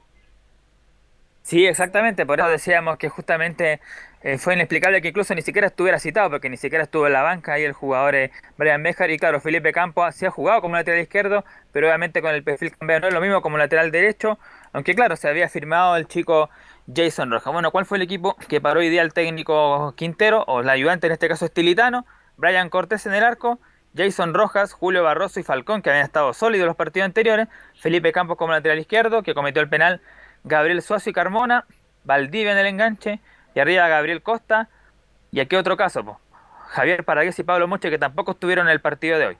[1.41, 3.79] Sí, exactamente, por eso decíamos que justamente
[4.21, 7.23] eh, fue inexplicable que incluso ni siquiera estuviera citado, porque ni siquiera estuvo en la
[7.23, 9.09] banca ahí el jugador eh, Brian Bejar.
[9.09, 12.77] Y claro, Felipe Campos sí ha jugado como lateral izquierdo, pero obviamente con el perfil
[12.77, 14.37] cambiado no es lo mismo como lateral derecho.
[14.71, 16.51] Aunque claro, se había firmado el chico
[16.95, 17.53] Jason Rojas.
[17.53, 21.07] Bueno, ¿cuál fue el equipo que paró hoy día el técnico Quintero, o el ayudante
[21.07, 22.05] en este caso Estilitano?
[22.37, 23.59] Brian Cortés en el arco,
[23.95, 28.37] Jason Rojas, Julio Barroso y Falcón, que habían estado sólidos los partidos anteriores, Felipe Campos
[28.37, 30.01] como lateral izquierdo, que cometió el penal,
[30.43, 31.65] Gabriel Suazo y Carmona,
[32.03, 33.19] Valdivia en el enganche,
[33.53, 34.69] y arriba Gabriel Costa.
[35.31, 36.19] Y aquí otro caso,
[36.69, 39.37] Javier Paragués y Pablo Moche, que tampoco estuvieron en el partido de hoy.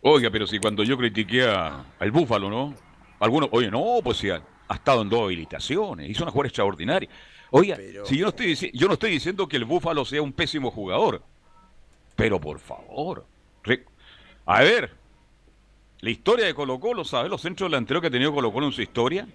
[0.00, 2.74] Oiga, pero si cuando yo critiqué al Búfalo, ¿no?
[3.20, 4.30] Algunos, oye, no, pues si
[4.68, 7.08] ha, estado en dos habilitaciones, hizo una jugada extraordinaria.
[7.50, 10.70] Oiga, si yo no, estoy, yo no estoy diciendo que el Búfalo sea un pésimo
[10.70, 11.22] jugador,
[12.14, 13.24] pero por favor,
[14.46, 14.90] a ver,
[16.00, 18.72] la historia de Colo Colo, ¿sabes los centros delanteros que ha tenido Colo Colo en
[18.72, 19.28] su historia?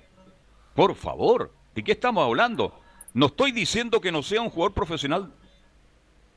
[0.73, 2.79] Por favor, ¿de qué estamos hablando?
[3.13, 5.31] No estoy diciendo que no sea un jugador profesional,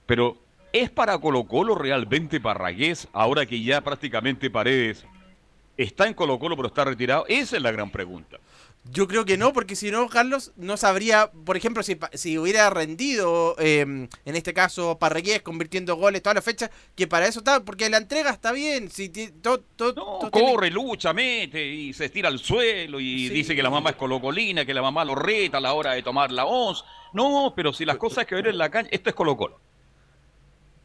[0.04, 0.36] pero
[0.74, 5.06] ¿es para Colo Colo realmente Parragués ahora que ya prácticamente Paredes
[5.78, 7.24] está en Colo Colo pero está retirado?
[7.28, 8.38] Esa es la gran pregunta.
[8.90, 12.70] Yo creo que no, porque si no, Carlos, no sabría, por ejemplo, si, si hubiera
[12.70, 17.64] rendido, em, en este caso, Parragués convirtiendo goles toda la fecha, que para eso está,
[17.64, 18.90] porque la entrega está bien.
[18.90, 19.64] Si todo,
[19.94, 23.96] no, corre, lucha, mete y se estira al suelo y dice que la mamá es
[23.96, 26.82] colocolina, que la mamá lo reta a la hora de tomar la once.
[27.12, 29.60] No, pero si las cosas que ver en la calle, esto es Colo Colo.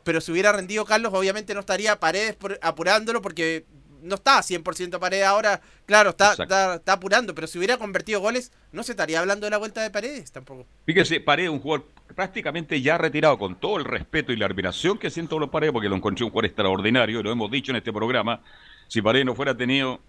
[0.03, 3.65] Pero si hubiera rendido Carlos, obviamente no estaría Paredes apurándolo porque
[4.01, 8.83] no está 100% Paredes ahora, claro, está, está, apurando, pero si hubiera convertido goles, no
[8.83, 10.65] se estaría hablando de la vuelta de Paredes tampoco.
[10.85, 15.09] Fíjese, Paredes, un jugador prácticamente ya retirado, con todo el respeto y la admiración que
[15.09, 17.93] siento los Paredes, porque lo encontré un jugador extraordinario, y lo hemos dicho en este
[17.93, 18.41] programa,
[18.87, 19.99] si Paredes no fuera tenido,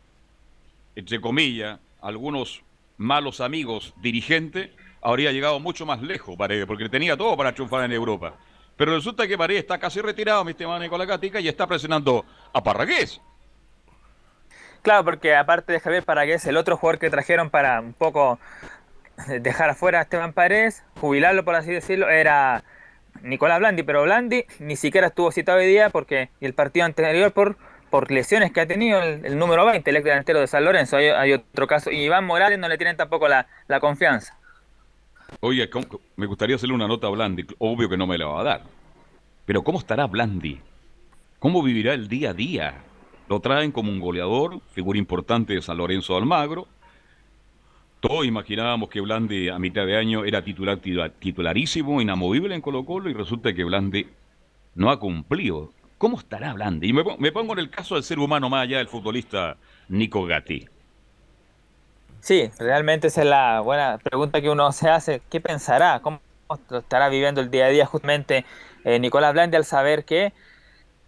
[0.96, 2.62] entre comillas, algunos
[2.96, 4.70] malos amigos dirigentes,
[5.00, 8.36] habría llegado mucho más lejos Paredes, porque tenía todo para triunfar en Europa.
[8.76, 12.62] Pero resulta que Paredes está casi retirado, mi estimado Nicolás Gatica, y está presionando a
[12.62, 13.20] Parragués.
[14.82, 18.40] Claro, porque aparte de Javier Paragués, el otro jugador que trajeron para un poco
[19.40, 22.64] dejar afuera a Esteban Paredes, jubilarlo por así decirlo, era
[23.22, 27.56] Nicolás Blandi, pero Blandi ni siquiera estuvo citado hoy día porque el partido anterior por,
[27.90, 30.96] por lesiones que ha tenido el, número 20, el ex delantero de San Lorenzo.
[30.96, 31.90] Hay, otro caso.
[31.90, 34.36] Y Iván Morales no le tienen tampoco la, la confianza.
[35.40, 35.70] Oye,
[36.16, 37.46] me gustaría hacerle una nota a Blandi.
[37.58, 38.62] Obvio que no me la va a dar.
[39.46, 40.60] Pero ¿cómo estará Blandi?
[41.38, 42.74] ¿Cómo vivirá el día a día?
[43.32, 46.68] Lo traen como un goleador, figura importante de San Lorenzo Almagro.
[48.00, 50.78] Todos imaginábamos que Blandi a mitad de año era titular,
[51.18, 54.06] titularísimo, inamovible en Colo Colo y resulta que Blandi
[54.74, 55.72] no ha cumplido.
[55.96, 56.90] ¿Cómo estará Blandi?
[56.90, 59.56] Y me, pongo en el caso del ser humano más allá del futbolista
[59.88, 60.68] Nico Gatti.
[62.20, 65.22] Sí, realmente esa es la buena pregunta que uno se hace.
[65.30, 66.00] ¿Qué pensará?
[66.00, 66.20] ¿Cómo
[66.70, 68.44] estará viviendo el día a día justamente
[68.84, 70.34] eh, Nicolás Blandi al saber que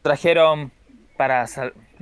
[0.00, 0.72] trajeron
[1.16, 1.46] para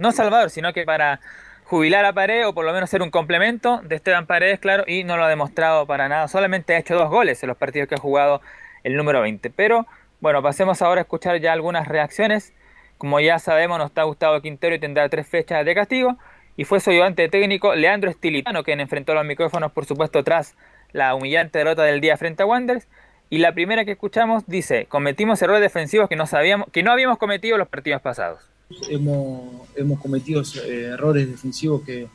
[0.03, 1.21] no Salvador, sino que para
[1.65, 5.05] jubilar a Paredes o por lo menos ser un complemento de Esteban Paredes, claro, y
[5.05, 6.29] no lo ha demostrado para nada.
[6.29, 8.43] Solamente ha hecho dos goles en los partidos que ha jugado
[8.83, 9.49] el número 20.
[9.51, 9.87] Pero
[10.21, 12.53] bueno, pasemos ahora a escuchar ya algunas reacciones.
[12.99, 16.19] Como ya sabemos, no está Gustavo Quintero y tendrá tres fechas de castigo.
[16.57, 20.57] Y fue su ayudante técnico Leandro Estilitano quien enfrentó los micrófonos, por supuesto, tras
[20.91, 22.87] la humillante derrota del día frente a Wanderers.
[23.31, 27.17] Y la primera que escuchamos dice, cometimos errores defensivos que no, sabíamos, que no habíamos
[27.17, 28.53] cometido los partidos pasados
[28.89, 32.09] hemos, hemos cometido eh, errores defensivos que,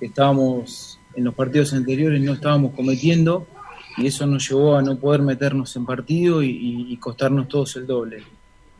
[0.00, 3.48] estábamos en los partidos anteriores no estábamos cometiendo
[3.96, 8.22] y eso nos llevó a no poder meternos en partido y, costarnos todos el doble.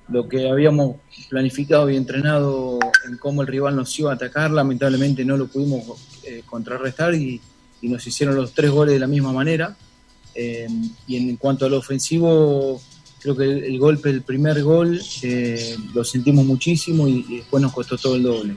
[0.08, 0.96] Lo que habíamos
[1.28, 6.22] planificado y entrenado en cómo el rival nos iba a atacar, lamentablemente no lo pudimos
[6.22, 7.40] eh, contrarrestar y,
[7.82, 9.76] nos hicieron los tres goles de la misma manera.
[10.34, 10.68] Eh,
[11.08, 12.80] y en cuanto al ofensivo,
[13.20, 17.96] creo que el, golpe, el primer gol, eh, lo sentimos muchísimo y, después nos costó
[17.96, 18.56] todo el doble.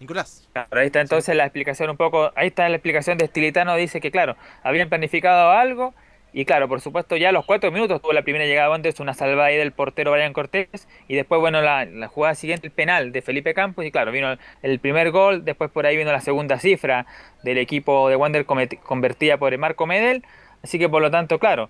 [0.00, 0.46] Nicolás.
[0.70, 4.10] ahí está entonces la explicación un poco, ahí está la explicación de Estilitano, dice que
[4.10, 5.94] claro, habían planificado algo
[6.34, 9.14] y claro, por supuesto ya a los cuatro minutos tuvo la primera llegada antes, una
[9.14, 13.22] salvada ahí del portero Brian Cortés y después bueno la, jugada siguiente, el penal de
[13.22, 17.06] Felipe Campos y claro, vino el primer gol, después por ahí vino la segunda cifra
[17.42, 20.24] del equipo de Wander convertida por Marco Medel
[20.64, 21.68] Así que por lo tanto, claro,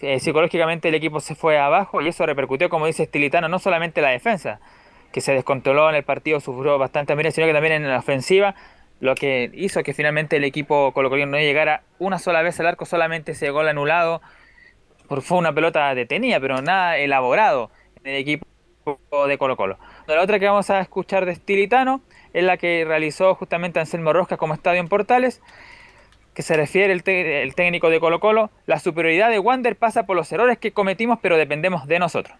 [0.00, 3.98] eh, psicológicamente el equipo se fue abajo y eso repercutió, como dice Stilitano, no solamente
[4.00, 4.60] en la defensa,
[5.12, 8.54] que se descontroló en el partido, sufrió bastante admiración, sino que también en la ofensiva,
[9.00, 12.86] lo que hizo que finalmente el equipo colocolino no llegara una sola vez al arco,
[12.86, 14.22] solamente ese gol anulado,
[15.22, 17.70] fue una pelota detenida, pero nada elaborado
[18.04, 18.46] en el equipo
[19.26, 19.76] de Colo Colo.
[20.06, 22.00] La otra que vamos a escuchar de Stilitano
[22.32, 25.42] es la que realizó justamente Anselmo Rosca como estadio en Portales,
[26.36, 30.16] que se refiere el, el técnico de Colo Colo, la superioridad de Wander pasa por
[30.16, 32.36] los errores que cometimos, pero dependemos de nosotros.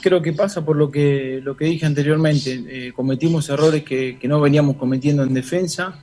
[0.00, 2.64] Creo que pasa por lo que, lo que dije anteriormente.
[2.66, 6.00] Eh, cometimos errores que, no veníamos cometiendo en defensa.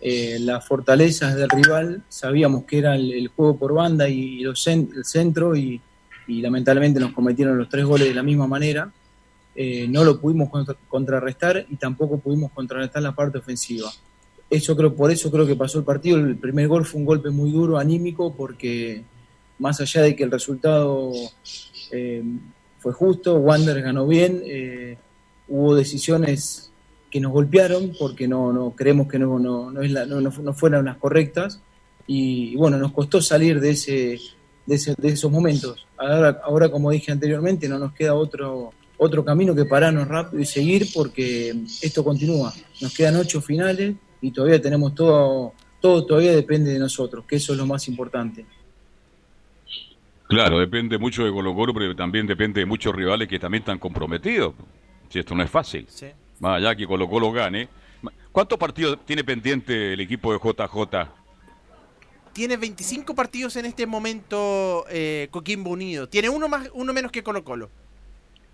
[0.00, 5.56] Eh, las fortalezas del rival, sabíamos que era el, juego por banda y, el centro
[5.56, 5.80] y,
[6.28, 8.88] lamentablemente nos cometieron los tres goles de la misma manera.
[9.56, 13.90] Eh, no lo pudimos contra contrarrestar y tampoco pudimos contrarrestar la parte ofensiva.
[14.50, 16.18] Eso creo, por eso creo que pasó el partido.
[16.18, 19.04] El primer gol fue un golpe muy duro, anímico, porque
[19.58, 21.12] más allá de que el resultado
[21.90, 22.22] eh,
[22.78, 24.96] fue justo, Wander ganó bien, eh,
[25.48, 26.70] hubo decisiones
[27.10, 30.52] que nos golpearon porque no, no creemos que no, no, no, es la, no, no,
[30.52, 31.60] fueran las correctas
[32.06, 34.18] y, y, bueno, nos costó salir de, ese,
[34.66, 35.86] de, ese, de esos momentos.
[35.96, 40.46] Ahora, ahora, como dije anteriormente, no nos queda otro, otro camino que pararnos rápido y
[40.46, 42.52] seguir porque esto continúa.
[42.80, 47.52] Nos quedan ocho finales y todavía tenemos todo, todo todavía depende de nosotros, que eso
[47.52, 48.44] es lo más importante.
[50.28, 53.78] Claro, depende mucho de Colo Colo, pero también depende de muchos rivales que también están
[53.78, 54.54] comprometidos.
[55.08, 55.86] Si esto no es fácil.
[55.88, 56.06] Sí.
[56.40, 57.68] Más allá que Colo Colo gane.
[58.30, 61.08] ¿Cuántos partidos tiene pendiente el equipo de JJ?
[62.34, 66.08] Tiene 25 partidos en este momento eh, Coquimbo Unido.
[66.08, 67.70] Tiene uno más, uno menos que Colo Colo.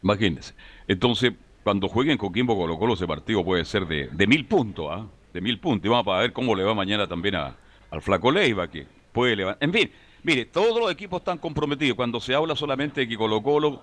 [0.01, 0.55] Imagínense.
[0.87, 1.33] Entonces,
[1.65, 5.07] cuando jueguen Coquimbo Colo Colo, ese partido puede ser de, de mil puntos, ¿ah?
[5.35, 5.85] De mil puntos.
[5.85, 7.57] Y vamos a ver cómo le va mañana también a,
[7.91, 9.63] al Flaco Leiva, que puede levantar.
[9.63, 9.91] En fin,
[10.23, 11.97] mire, todos los equipos están comprometidos.
[11.97, 13.83] Cuando se habla solamente de que Colo Colo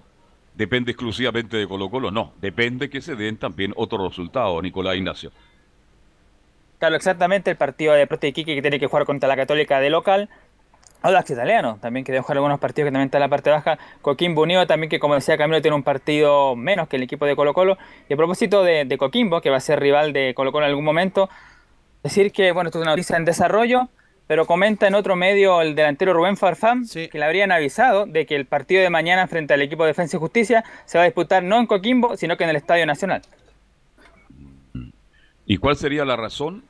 [0.55, 2.33] depende exclusivamente de Colo Colo, no.
[2.39, 5.31] Depende que se den también otros resultados, Nicolás Ignacio.
[6.79, 9.89] Claro, exactamente el partido de de Iquique que tiene que jugar contra la Católica de
[9.89, 10.29] local.
[11.01, 13.79] Audax Italiano también que jugar algunos partidos que también está en la parte baja.
[14.01, 17.35] Coquimbo Unido también que como decía Camilo tiene un partido menos que el equipo de
[17.35, 17.77] Colo Colo.
[18.07, 20.69] Y a propósito de, de Coquimbo, que va a ser rival de Colo Colo en
[20.69, 21.29] algún momento,
[22.03, 23.89] decir que, bueno, esto es una noticia en desarrollo,
[24.27, 27.09] pero comenta en otro medio el delantero Rubén Farfán sí.
[27.09, 30.17] que le habrían avisado de que el partido de mañana frente al equipo de Defensa
[30.17, 33.21] y Justicia se va a disputar no en Coquimbo, sino que en el Estadio Nacional.
[35.45, 36.63] ¿Y cuál sería la razón?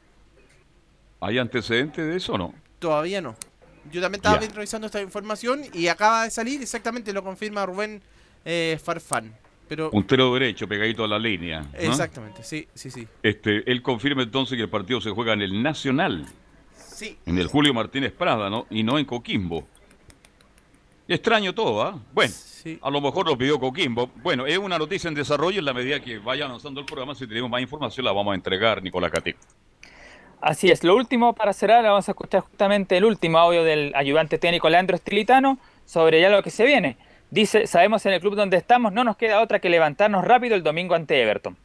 [1.19, 2.53] ¿Hay antecedentes de eso o no?
[2.79, 3.35] Todavía no.
[3.91, 4.49] Yo también estaba yeah.
[4.49, 8.01] revisando esta información y acaba de salir, exactamente lo confirma Rubén
[8.45, 9.33] eh, Farfán.
[9.67, 9.89] Pero...
[9.89, 11.61] Puntero derecho, pegadito a la línea.
[11.61, 11.69] ¿no?
[11.73, 13.07] Exactamente, sí, sí, sí.
[13.23, 16.25] Este, él confirma entonces que el partido se juega en el Nacional.
[16.75, 17.17] Sí.
[17.25, 18.67] En el Julio Martínez Prada, ¿no?
[18.69, 19.65] Y no en Coquimbo.
[21.07, 21.95] Extraño todo, ¿ah?
[21.97, 22.01] ¿eh?
[22.13, 22.77] Bueno, sí.
[22.81, 24.11] a lo mejor lo pidió Coquimbo.
[24.21, 25.59] Bueno, es una noticia en desarrollo.
[25.59, 28.35] En la medida que vaya avanzando el programa, si tenemos más información, la vamos a
[28.35, 29.39] entregar, Nicolás Catico.
[30.41, 34.39] Así es, lo último para cerrar, vamos a escuchar justamente el último audio del ayudante
[34.39, 36.97] técnico Leandro Estilitano sobre ya lo que se viene.
[37.29, 40.63] Dice, sabemos en el club donde estamos, no nos queda otra que levantarnos rápido el
[40.63, 41.55] domingo ante Everton.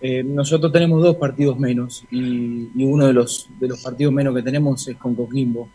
[0.00, 3.46] Eh, nosotros tenemos dos partidos menos y, uno de los,
[3.82, 5.68] partidos menos que tenemos es con Coquimbo.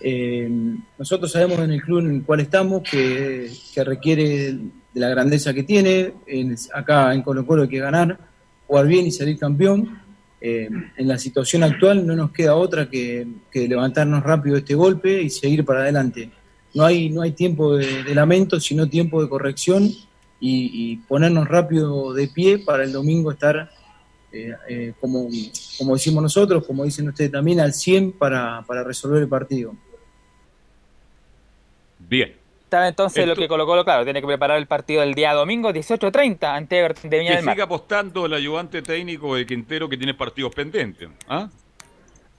[0.00, 0.50] Eh,
[0.98, 5.52] nosotros sabemos en el club en el cual estamos que, que requiere de la grandeza
[5.52, 8.18] que tiene, en, acá en Colo Colo hay que ganar,
[8.66, 10.03] jugar bien y salir campeón
[10.46, 10.68] eh,
[10.98, 15.64] en la situación actual no nos queda otra que, levantarnos rápido este golpe y seguir
[15.64, 16.30] para adelante.
[16.74, 19.96] No hay, no hay tiempo de, de lamento, sino tiempo de corrección y,
[20.40, 23.70] y, ponernos rápido de pie para el domingo estar,
[24.32, 25.30] eh, eh, como,
[25.78, 29.74] como decimos nosotros, como dicen ustedes también, al 100 para, para resolver el partido.
[32.06, 32.34] Bien,
[32.82, 33.34] entonces Esto...
[33.34, 37.10] lo que colocó, claro, tiene que preparar el partido del día domingo, 18.30, ante Everton
[37.10, 37.54] de Viña que del Mar.
[37.54, 41.08] sigue apostando el ayudante técnico de Quintero que tiene partidos pendientes.
[41.28, 41.48] ¿Ah?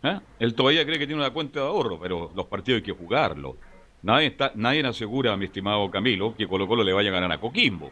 [0.04, 0.22] ¿Ah?
[0.40, 3.56] Él todavía cree que tiene una cuenta de ahorro, pero los partidos hay que jugarlos.
[4.04, 7.40] Nadie, está, nadie asegura, mi estimado Camilo, que Colo Colo le vaya a ganar a
[7.40, 7.92] Coquimbo.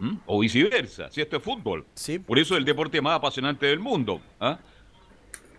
[0.00, 0.16] ¿Mm?
[0.26, 1.86] O viceversa, si esto es fútbol.
[1.94, 2.18] Sí.
[2.18, 4.20] Por eso es el deporte más apasionante del mundo.
[4.40, 4.58] ¿Ah?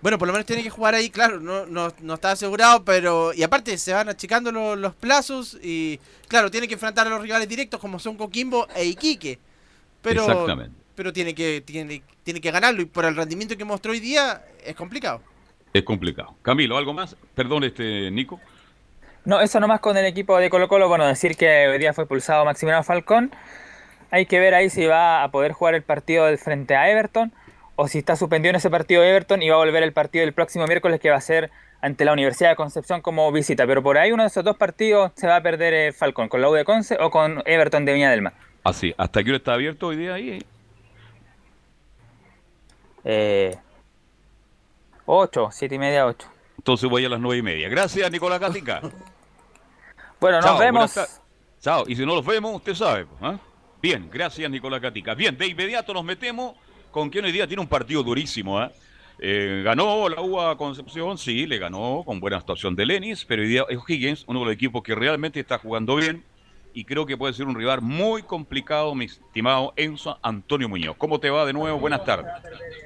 [0.05, 3.33] Bueno, por lo menos tiene que jugar ahí, claro, no, no, no está asegurado, pero.
[3.33, 7.23] Y aparte se van achicando los, los, plazos y, claro, tiene que enfrentar a los
[7.23, 9.39] rivales directos como son Coquimbo e Iquique.
[10.03, 10.77] Pero, Exactamente.
[10.93, 14.45] Pero tiene que, tiene, tiene que ganarlo y por el rendimiento que mostró hoy día
[14.63, 15.23] es complicado.
[15.73, 16.35] Es complicado.
[16.43, 17.17] Camilo, ¿algo más?
[17.33, 18.39] Perdón, este Nico.
[19.23, 20.87] No, eso nomás con el equipo de Colo Colo.
[20.87, 23.31] Bueno, decir que hoy día fue pulsado Maximiliano Falcón.
[24.11, 27.33] Hay que ver ahí si va a poder jugar el partido del frente a Everton
[27.75, 30.23] o si está suspendido en ese partido de Everton y va a volver el partido
[30.23, 31.51] del próximo miércoles que va a ser
[31.81, 33.67] ante la Universidad de Concepción como visita.
[33.67, 36.41] Pero por ahí uno de esos dos partidos se va a perder eh, Falcón, con
[36.41, 38.33] la U de Conce o con Everton de Viña del Mar.
[38.63, 40.39] Así, Ah, ¿hasta qué hora está abierto hoy día ahí?
[43.03, 43.55] Eh,
[45.05, 46.27] 8, 7 y media, 8.
[46.57, 47.69] Entonces voy a las 9 y media.
[47.69, 48.81] Gracias, Nicolás Gatica.
[50.19, 51.21] bueno, nos vemos.
[51.61, 53.05] Chao, y si no los vemos, usted sabe.
[53.21, 53.37] ¿eh?
[53.81, 55.13] Bien, gracias, Nicolás Gatica.
[55.13, 56.55] Bien, de inmediato nos metemos
[56.95, 58.71] con quien hoy día tiene un partido durísimo, ¿eh?
[59.19, 63.49] Eh, ganó la UA Concepción, sí, le ganó con buena actuación de Lenis, pero hoy
[63.49, 66.23] día es Higgins, uno de los equipos que realmente está jugando bien
[66.73, 70.95] y creo que puede ser un rival muy complicado, mi estimado Enzo Antonio Muñoz.
[70.97, 71.77] ¿Cómo te va de nuevo?
[71.79, 72.31] Buenas tardes.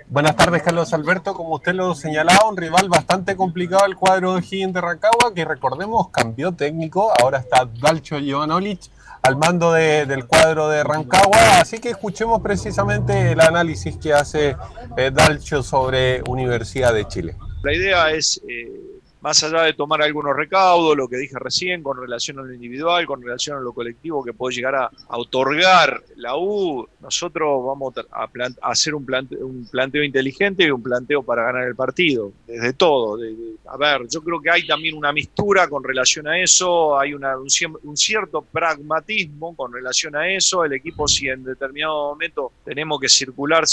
[0.07, 1.35] Buenas tardes, Carlos Alberto.
[1.35, 5.45] Como usted lo señalaba, un rival bastante complicado el cuadro de Higgins de Rancagua, que
[5.45, 8.89] recordemos cambió técnico, ahora está Dalcho Jovanovic
[9.21, 14.55] al mando del cuadro de Rancagua, así que escuchemos precisamente el análisis que hace
[14.97, 17.35] eh, Dalcho sobre Universidad de Chile.
[17.63, 21.99] La idea es eh, más allá de tomar algunos recaudos, lo que dije recién con
[21.99, 26.37] relación a lo individual, con relación a lo colectivo que puede llegar a, otorgar la
[26.37, 28.29] U, nosotros vamos a,
[28.61, 29.05] hacer un,
[29.41, 33.19] un, planteo inteligente y un planteo para ganar el partido, desde todo.
[33.65, 37.37] a ver, yo creo que hay también una mistura con relación a eso, hay una,
[37.37, 43.09] un, cierto pragmatismo con relación a eso, el equipo si en determinado momento tenemos que
[43.09, 43.65] circular,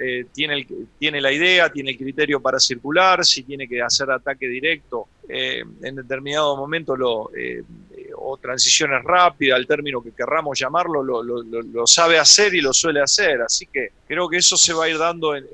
[0.00, 0.66] eh, tiene,
[0.98, 4.85] tiene la idea, tiene el criterio para circular, si tiene que hacer ataque directo,
[5.28, 7.62] eh, en determinado momento lo, eh,
[8.16, 13.42] o transiciones rápidas, al término que querramos llamarlo, lo, sabe hacer y lo suele hacer.
[13.42, 15.44] Así que creo que eso se va a ir dando en,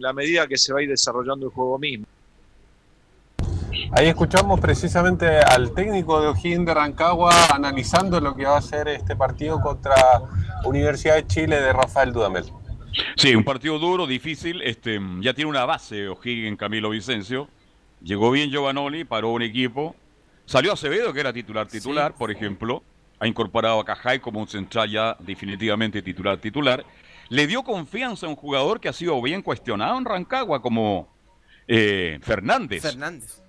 [0.00, 2.06] la medida que se va a ir desarrollando el juego mismo.
[3.92, 8.88] Ahí escuchamos precisamente al técnico de O'Higgins de Rancagua analizando lo que va a ser
[8.88, 9.94] este partido contra
[10.64, 12.44] Universidad de Chile de Rafael Dudamel.
[13.16, 14.60] Sí, un partido duro, difícil.
[14.62, 17.48] Este, ya tiene una base O'Higgins Camilo Vicencio.
[18.02, 19.96] Llegó bien Giovanoli, paró un equipo.
[20.46, 22.82] Salió Acevedo, que era titular titular, por ejemplo.
[23.20, 26.84] Ha incorporado a Cajay como un central ya definitivamente titular titular.
[27.28, 31.08] Le dio confianza a un jugador que ha sido bien cuestionado en Rancagua, como
[31.66, 32.82] eh, Fernández.
[32.82, 33.42] Fernández.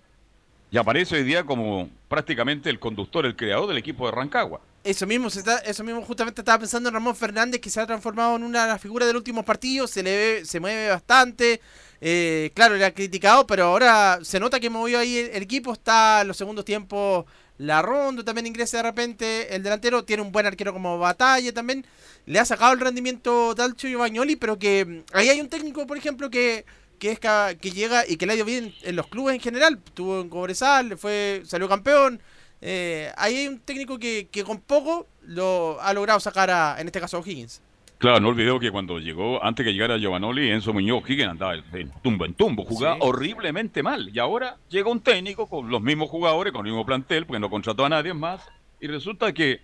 [0.71, 4.61] Y aparece hoy día como prácticamente el conductor, el creador del equipo de Rancagua.
[4.83, 7.87] Eso mismo, se está, eso mismo justamente estaba pensando en Ramón Fernández, que se ha
[7.87, 11.59] transformado en una de las figuras del último partido, se le ve, se mueve bastante,
[12.01, 15.73] eh, claro, era criticado, pero ahora se nota que movió ahí el, equipo.
[15.73, 17.25] Está en los segundos tiempos
[17.57, 20.05] la ronda, también ingresa de repente el delantero.
[20.05, 21.85] Tiene un buen arquero como Batalla también.
[22.25, 25.85] Le ha sacado el rendimiento Dalcho y Bagnoli, pero que mm, ahí hay un técnico,
[25.87, 26.65] por ejemplo, que,
[26.99, 29.79] que, es, que llega y que le ha ido bien en los clubes en general.
[29.93, 32.21] Tuvo en Cobresal, fue, salió campeón.
[32.61, 36.87] Eh, ahí hay un técnico que, que con poco lo ha logrado sacar a, en
[36.87, 37.61] este caso, a O'Higgins.
[37.99, 41.91] Claro, no olvidé que cuando llegó, antes que llegara Giovanoli, Enzo Muñoz Higgins andaba en
[42.01, 44.09] tumbo en tumbo, jugaba horriblemente mal.
[44.13, 47.49] Y ahora llega un técnico con los mismos jugadores, con el mismo plantel, porque no
[47.49, 48.47] contrató a nadie más.
[48.79, 49.59] Y resulta que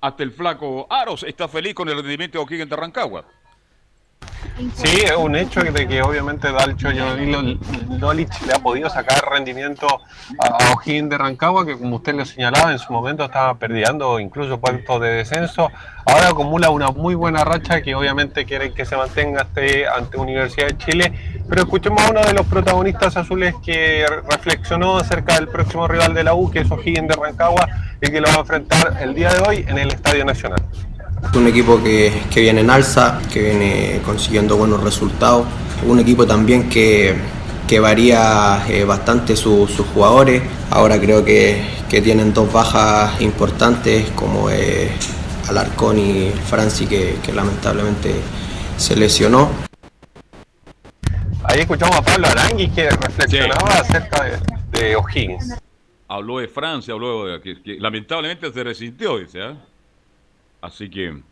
[0.00, 3.24] hasta el flaco Aros está feliz con el rendimiento de O'Higgins de Rancagua.
[4.74, 6.88] Sí, es un hecho de que obviamente Dalcho
[7.98, 9.86] Dolich le ha podido sacar rendimiento
[10.38, 14.58] a O'Higgins de Rancagua, que como usted lo señalaba, en su momento estaba perdiendo incluso
[14.58, 15.70] puestos de descenso.
[16.06, 20.68] Ahora acumula una muy buena racha que obviamente quieren que se mantenga ante, ante Universidad
[20.68, 21.12] de Chile.
[21.48, 26.24] Pero escuchemos a uno de los protagonistas azules que reflexionó acerca del próximo rival de
[26.24, 27.68] la U, que es O'Higgins de Rancagua,
[28.00, 30.62] y que lo va a enfrentar el día de hoy en el Estadio Nacional.
[31.34, 35.46] Un equipo que, viene en alza, que viene consiguiendo buenos resultados.
[35.86, 37.14] Un equipo también que,
[37.80, 40.42] varía eh, bastante sus jugadores.
[40.70, 44.90] Ahora creo que, tienen dos bajas importantes como eh,
[45.48, 48.14] Alarcón y Franci que, lamentablemente
[48.76, 49.50] se lesionó.
[51.44, 54.24] Ahí escuchamos a Pablo Aranguis que reflexionaba acerca
[54.72, 55.54] de, O'Higgins.
[56.08, 59.40] Habló de Francia, habló de que, lamentablemente se resintió, dice.
[59.40, 59.54] ¿eh?
[60.60, 61.22] Así que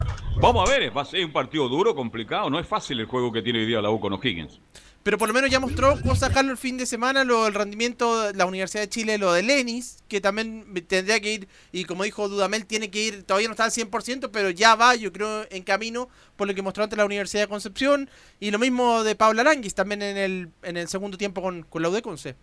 [0.40, 2.50] vamos a ver, va a ser un partido duro, complicado.
[2.50, 4.60] No es fácil el juego que tiene hoy día la U con O'Higgins.
[5.04, 8.32] Pero por lo menos ya mostró sacarlo el fin de semana, lo del rendimiento de
[8.32, 12.26] la Universidad de Chile, lo de Lenis, que también tendría que ir, y como dijo
[12.26, 15.62] Dudamel, tiene que ir, todavía no está al 100%, pero ya va, yo creo, en
[15.62, 18.08] camino, por lo que mostró ante la Universidad de Concepción.
[18.40, 21.82] Y lo mismo de Paula Aranguis, también en el, en el segundo tiempo con, con
[21.82, 22.34] la UDECONCE.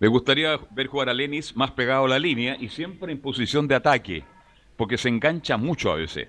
[0.00, 3.68] Me gustaría ver jugar a Lenis más pegado a la línea y siempre en posición
[3.68, 4.24] de ataque
[4.78, 6.28] porque se engancha mucho a veces.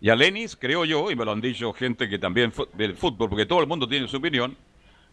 [0.00, 2.96] Y a Lenis, creo yo, y me lo han dicho gente que también ve el
[2.96, 4.56] fútbol, porque todo el mundo tiene su opinión,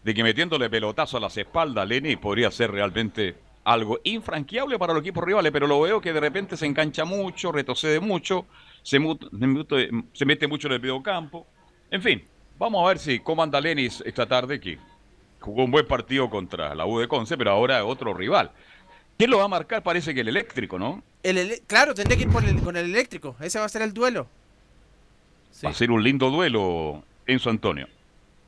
[0.04, 5.02] de que metiéndole pelotazo a las espaldas, Lenis podría ser realmente algo infranqueable para los
[5.02, 8.48] equipos rivales, pero lo veo que de repente se engancha mucho, retrocede mucho,
[8.82, 8.98] se,
[10.14, 11.46] se mete mucho en el videocampo.
[11.92, 12.24] En fin,
[12.58, 14.80] vamos a ver si cómo anda Lenis esta tarde, que
[15.40, 18.52] jugó un buen partido contra la U de Conce, pero ahora otro rival.
[19.20, 19.84] ¿Quién lo va a marcar?
[19.84, 21.04] Parece que el eléctrico, ¿no?
[21.24, 23.36] El claro, tendría que ir con el eléctrico.
[23.42, 24.28] Ese va a ser el duelo.
[25.66, 27.90] Va a ser un lindo duelo, Enzo Antonio.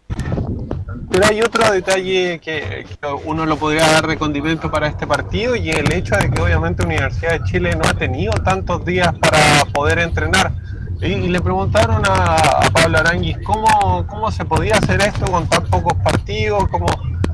[0.07, 2.85] Pero hay otro detalle que,
[3.25, 6.85] uno lo podría dar de condimento para este partido y el hecho de que obviamente
[6.85, 10.53] Universidad de Chile no ha tenido tantos días para poder entrenar.
[11.01, 15.95] Y, le preguntaron a, Pablo Aranguis cómo, cómo se podía hacer esto con tan pocos
[15.95, 16.87] partidos, cómo,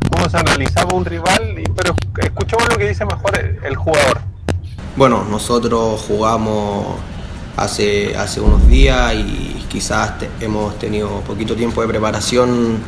[0.10, 4.22] cómo se analizaba un rival, pero escuchamos lo que dice mejor el, jugador.
[4.96, 6.98] Bueno, nosotros jugamos
[7.56, 12.80] hace, hace unos días y quizás hemos tenido poquito tiempo de preparación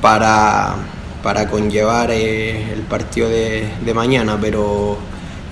[0.00, 0.74] para,
[1.22, 4.96] para conllevar eh, el partido de, mañana, pero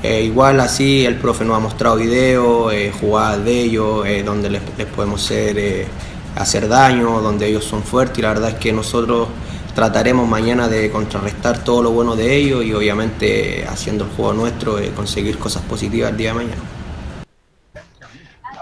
[0.03, 4.63] eh, igual así el profe nos ha mostrado videos, eh, jugadas de ellos, donde les,
[4.77, 5.87] les podemos hacer,
[6.37, 9.29] hacer daño, donde ellos son fuertes y la verdad es que nosotros
[9.77, 14.79] trataremos mañana de contrarrestar todo lo bueno de ellos y obviamente haciendo el juego nuestro
[14.97, 16.63] conseguir cosas positivas el día de mañana.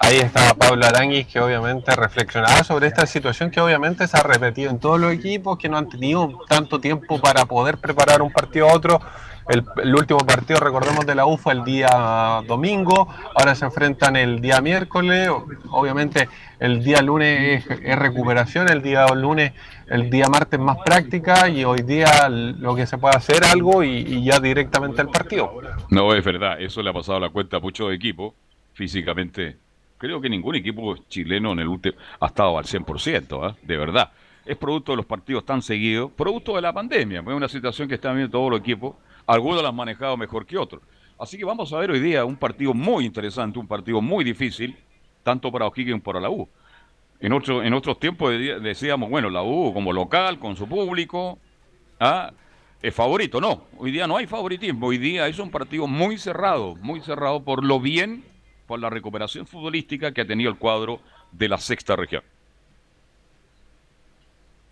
[0.01, 4.73] Ahí estaba Pablo Aranguis que obviamente reflexionaba sobre esta situación que obviamente se ha repetido
[4.73, 8.69] en todos los equipos que no han tenido tanto tiempo para poder preparar un partido
[8.69, 9.01] a otro.
[9.49, 14.61] El, último partido, recordemos, de la UFA el día domingo, ahora se enfrentan el día
[14.61, 15.29] miércoles,
[15.71, 16.29] obviamente
[16.61, 19.53] el día lunes es, recuperación, el día lunes,
[19.89, 24.25] el día martes más práctica y hoy día lo que se puede hacer algo y,
[24.25, 25.53] ya directamente al partido.
[25.91, 28.33] No, es verdad, eso le ha pasado la cuenta a muchos equipos,
[28.73, 29.59] físicamente
[30.05, 33.57] Creo que ningún equipo chileno en el último ha estado al 100%, ¿eh?
[33.63, 34.11] de verdad.
[34.45, 37.21] Es producto de los partidos tan seguidos, producto de la pandemia.
[37.21, 38.97] Es una situación que están viendo todos los equipos.
[39.27, 40.83] Algunos la han manejado mejor que otros.
[41.19, 44.77] Así que vamos a ver hoy día un partido muy interesante, un partido muy difícil,
[45.23, 46.49] tanto para O'Higgins como para la U.
[47.21, 51.39] En, en otros tiempos decíamos, bueno, la U como local, con su público,
[52.01, 52.33] ¿ah?
[52.83, 53.41] es favorito.
[53.41, 54.89] No, hoy día no hay favoritismo.
[54.89, 58.25] Hoy día es un partido muy cerrado, muy cerrado por lo bien
[58.67, 61.01] por la recuperación futbolística que ha tenido el cuadro
[61.33, 62.23] de la sexta región.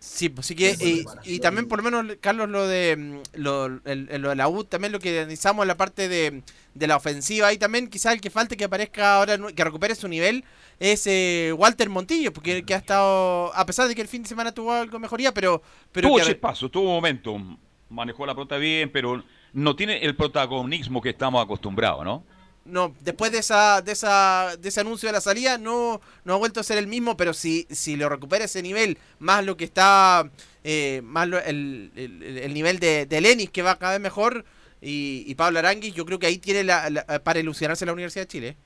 [0.03, 0.75] Sí, pues sí que,
[1.23, 4.99] y, también por lo menos, Carlos, lo de, mm, lo, de la U, también lo
[4.99, 6.43] que analizamos en la parte de,
[6.75, 10.43] la ofensiva, ahí también quizás el que falte que aparezca ahora, que recupere su nivel,
[10.81, 14.29] es eh, Walter Montillo, porque que ha estado, a pesar de que el fin de
[14.29, 15.63] semana tuvo algo mejoría, pero...
[15.93, 17.41] pero tuvo ese paso, tuvo un momento,
[17.89, 19.23] manejó la pelota bien, pero
[19.53, 22.25] no tiene el protagonismo que estamos acostumbrados, ¿no?
[22.65, 26.39] No, después de esa, de esa, de ese anuncio de la salida, no, no ha
[26.39, 29.65] vuelto a ser el mismo, pero si, si lo recupera ese nivel, más lo que
[29.65, 30.31] está,
[30.65, 34.45] eh, más el, el, nivel de, de Lenis, que va cada vez mejor,
[34.85, 38.57] y, Pablo Aranguis, yo creo que ahí tiene la, para ilusionarse la Universidad de Chile.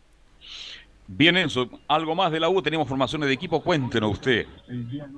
[1.08, 4.44] Bien, Enzo, algo más de la U, tenemos formaciones de equipo, cuéntenos usted.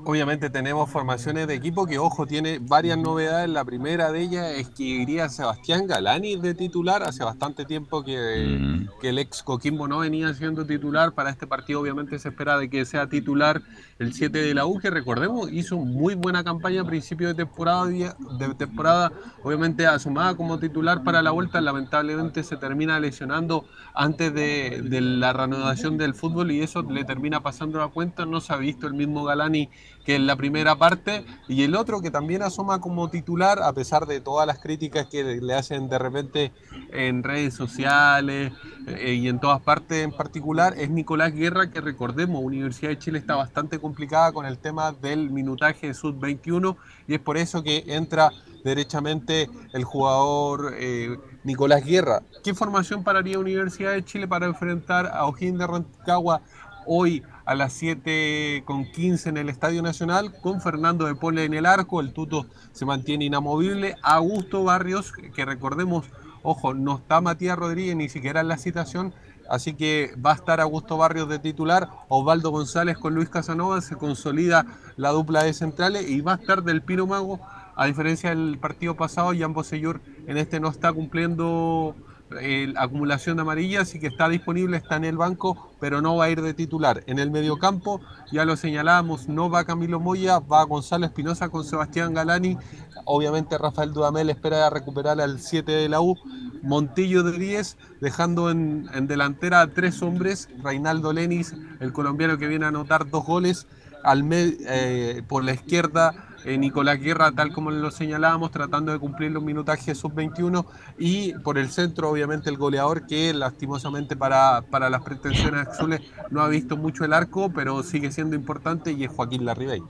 [0.04, 3.48] Obviamente tenemos formaciones de equipo que, ojo, tiene varias novedades.
[3.48, 7.02] La primera de ellas es que iría Sebastián Galani de titular.
[7.02, 9.00] Hace bastante tiempo que, mm.
[9.00, 11.12] que, el ex Coquimbo no venía siendo titular.
[11.12, 13.62] Para este partido obviamente se espera de que sea titular
[13.98, 17.86] el 7 de la U, que recordemos hizo muy buena campaña a principio de temporada,
[17.86, 19.10] de temporada
[19.42, 21.62] obviamente asumada como titular para la vuelta.
[21.62, 23.64] Lamentablemente se termina lesionando
[23.94, 28.26] antes de, de la reanudación del fútbol y eso le termina pasando la cuenta.
[28.26, 29.70] No se ha visto el mismo Galani
[30.04, 34.06] que en la primera parte y el otro que también asoma como titular, a pesar
[34.06, 36.52] de todas las críticas que le hacen de repente
[36.92, 38.52] en redes sociales
[38.86, 43.18] eh, y en todas partes en particular, es Nicolás Guerra, que recordemos, Universidad de Chile
[43.18, 46.76] está bastante complicada con el tema del minutaje de Sub-21
[47.06, 48.32] y es por eso que entra
[48.64, 52.22] derechamente el jugador eh, Nicolás Guerra.
[52.42, 56.42] ¿Qué formación pararía Universidad de Chile para enfrentar a O'Higgins de Rancagua
[56.86, 61.54] hoy a las 7 con 15 en el Estadio Nacional con Fernando de Pole en
[61.54, 62.00] el arco?
[62.00, 63.96] El tuto se mantiene inamovible.
[64.02, 66.06] Augusto Barrios, que recordemos,
[66.42, 69.14] ojo, no está Matías Rodríguez ni siquiera en la citación.
[69.48, 73.96] Así que va a estar Augusto Barrios de titular, Osvaldo González con Luis Casanova, se
[73.96, 74.66] consolida
[74.96, 77.40] la dupla de centrales y va a estar del Pino Mago
[77.78, 81.94] a diferencia del partido pasado, Jan Bosellur en este no está cumpliendo
[82.40, 86.16] eh, la acumulación de amarillas, así que está disponible, está en el banco, pero no
[86.16, 87.04] va a ir de titular.
[87.06, 88.00] En el mediocampo,
[88.32, 92.58] ya lo señalábamos, no va Camilo Moya, va Gonzalo Espinosa con Sebastián Galani.
[93.04, 96.16] Obviamente Rafael Dudamel espera recuperar al 7 de la U.
[96.64, 102.64] Montillo de 10, dejando en, delantera a tres hombres, Reinaldo Lenis, el colombiano que viene
[102.64, 103.68] a anotar dos goles,
[104.02, 109.32] al eh, por la izquierda eh, Nicolás Guerra, tal como lo señalábamos, tratando de cumplir
[109.32, 110.64] los minutajes sub-21
[110.98, 116.40] y por el centro, obviamente, el goleador que lastimosamente para, para las pretensiones azules no
[116.42, 119.82] ha visto mucho el arco, pero sigue siendo importante y es Joaquín Larribey.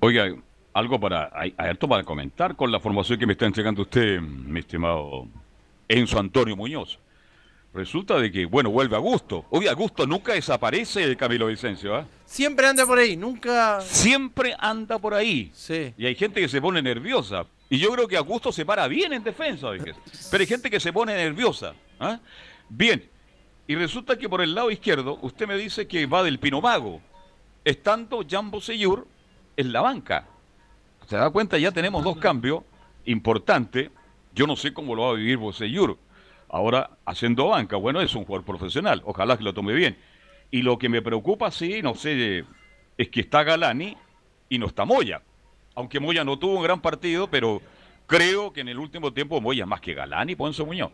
[0.00, 0.26] Oiga,
[0.74, 4.60] algo para, hay, algo para comentar con la formación que me está entregando usted, mi
[4.60, 5.26] estimado
[5.88, 6.98] Enzo Antonio Muñoz.
[7.76, 9.44] Resulta de que, bueno, vuelve a gusto.
[9.50, 12.06] Oye, Augusto nunca desaparece de Camilo Vicencio, ¿ah?
[12.24, 13.82] Siempre anda por ahí, nunca.
[13.82, 15.50] Siempre anda por ahí.
[15.52, 15.92] Sí.
[15.98, 17.44] Y hay gente que se pone nerviosa.
[17.68, 19.68] Y yo creo que Augusto se para bien en defensa,
[20.30, 21.74] pero hay gente que se pone nerviosa.
[22.00, 22.18] ¿ah?
[22.70, 23.10] Bien.
[23.66, 27.02] Y resulta que por el lado izquierdo, usted me dice que va del Pinomago,
[27.62, 29.06] estando Jambo Seyur
[29.54, 30.26] en la banca.
[31.06, 31.58] ¿Se da cuenta?
[31.58, 32.62] Ya tenemos dos cambios
[33.04, 33.90] importante.
[34.34, 35.98] Yo no sé cómo lo va a vivir Boseyur.
[36.48, 39.96] Ahora haciendo banca, bueno, es un jugador profesional, ojalá que lo tome bien.
[40.50, 42.44] Y lo que me preocupa, sí, no sé,
[42.96, 43.96] es que está Galani
[44.48, 45.22] y no está Moya.
[45.74, 47.60] Aunque Moya no tuvo un gran partido, pero
[48.06, 50.92] creo que en el último tiempo Moya más que Galani Ponce Muñoz.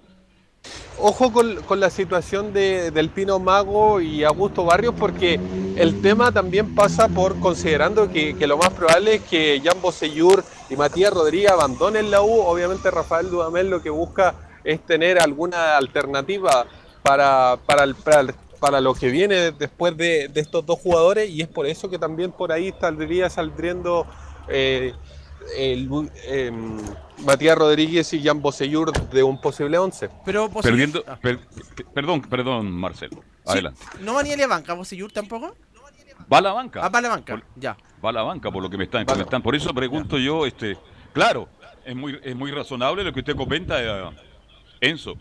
[0.99, 5.41] Ojo con, la situación de, del Pino Mago y Augusto Barrios, porque
[5.77, 10.77] el tema también pasa por considerando que, lo más probable es que Jan Bosellur y
[10.77, 12.43] Matías Rodríguez abandonen la U.
[12.43, 14.35] Obviamente, Rafael Dudamel lo que busca
[14.65, 16.67] es tener alguna alternativa
[17.03, 21.67] para, para, el, para, lo que viene después de, estos dos jugadores, y es por
[21.67, 24.07] eso que también por ahí saldría saldriendo.
[24.49, 24.93] Eh,
[25.57, 25.89] el,
[26.25, 26.79] em,
[27.25, 30.11] Matías Rodríguez y Jan Bosellur de un posible 11.
[30.25, 31.19] Pero Perdiendo, ah.
[31.95, 33.23] perdón, perdón, Marcelo.
[33.45, 33.81] Adelante.
[34.01, 35.55] ¿No va ni a la banca Bosellur tampoco?
[36.33, 36.81] Va a la banca.
[36.83, 37.77] Ah, va a la banca, ya.
[38.05, 39.43] Va a la banca por lo que me están comentando.
[39.43, 40.77] Por eso pregunto yo, este,
[41.13, 41.49] claro,
[41.85, 44.11] es muy, es muy razonable lo que usted comenta, eh,
[44.83, 45.17] Enzo.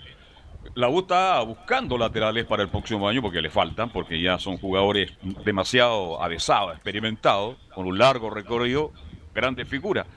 [0.76, 4.58] La U está buscando laterales para el próximo año porque le faltan, porque ya son
[4.58, 5.12] jugadores
[5.46, 8.92] demasiado avesados, experimentados, con un largo recorrido
[9.34, 10.08] grandes figuras.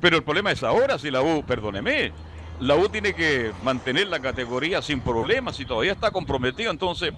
[0.00, 2.12] Pero el problema es ahora si la U, perdóneme,
[2.60, 6.70] la U tiene que mantener la categoría sin problemas y todavía está comprometido.
[6.70, 7.12] Entonces,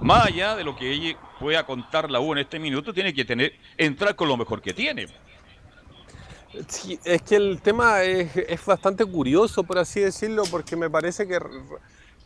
[0.00, 3.24] más allá de lo que ella pueda contar la U en este minuto, tiene que
[3.24, 5.06] tener entrar con lo mejor que tiene.
[6.68, 11.26] Sí, es que el tema es, es bastante curioso, por así decirlo, porque me parece
[11.26, 11.38] que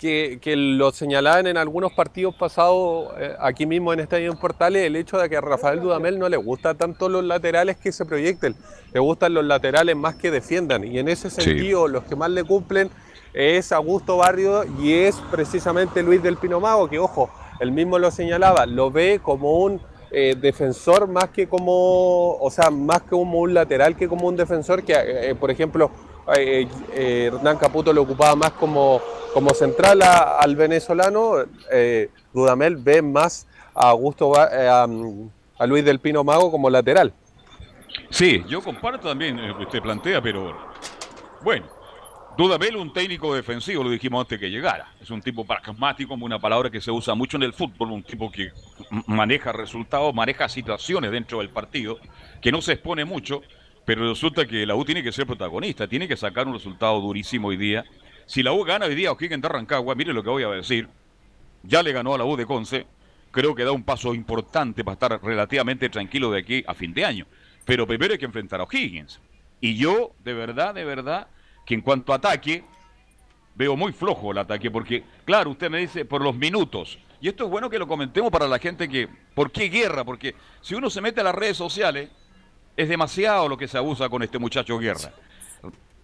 [0.00, 5.18] que, lo señalaban en algunos partidos pasados eh, aquí mismo en Estadio Portales, el hecho
[5.18, 8.56] de que a Rafael Dudamel no le gusta tanto los laterales que se proyecten,
[8.94, 10.84] le gustan los laterales más que defiendan.
[10.84, 12.90] Y en ese sentido, los que más le cumplen
[13.34, 18.10] es Augusto Barrio y es precisamente Luis del Pino Mago, que ojo, él mismo lo
[18.10, 23.40] señalaba, lo ve como un eh, defensor más que como, o sea, más que como
[23.40, 25.90] un lateral que como un defensor, que eh, por ejemplo
[26.26, 29.00] Hernán Caputo lo ocupaba más como
[29.32, 31.34] como central al venezolano,
[31.70, 37.12] eh, Dudamel ve más a Augusto eh, a, Luis del Pino Mago como lateral.
[38.08, 40.56] Sí, yo comparto también lo que usted plantea, pero
[41.42, 41.66] bueno,
[42.40, 44.94] Dudamel un técnico defensivo, lo dijimos antes que llegara.
[44.98, 48.32] Es un tipo pragmático, una palabra que se usa mucho en el fútbol, un tipo
[48.32, 48.50] que
[49.08, 51.98] maneja resultados, maneja situaciones dentro del partido,
[52.40, 53.42] que no se expone mucho,
[53.84, 57.48] pero resulta que la U tiene que ser protagonista, tiene que sacar un resultado durísimo
[57.48, 57.84] hoy día
[58.24, 60.48] si la U gana hoy día a O'Higgins de Rancagua, mire lo que voy a
[60.48, 60.88] decir.
[61.62, 62.86] Ya le ganó a la U de Conce.
[63.32, 67.04] Creo que da un paso importante para estar relativamente tranquilo de aquí a fin de
[67.04, 67.26] año.
[67.66, 69.20] Pero primero hay que enfrentar a O'Higgins.
[69.60, 71.26] Y yo, de verdad, de verdad,
[71.70, 72.64] que en cuanto a ataque,
[73.54, 74.72] veo muy flojo el ataque.
[74.72, 76.98] Porque, claro, usted me dice por los minutos.
[77.20, 79.08] Y esto es bueno que lo comentemos para la gente que.
[79.36, 80.04] ¿Por qué guerra?
[80.04, 82.10] Porque si uno se mete a las redes sociales,
[82.76, 85.12] es demasiado lo que se abusa con este muchacho guerra.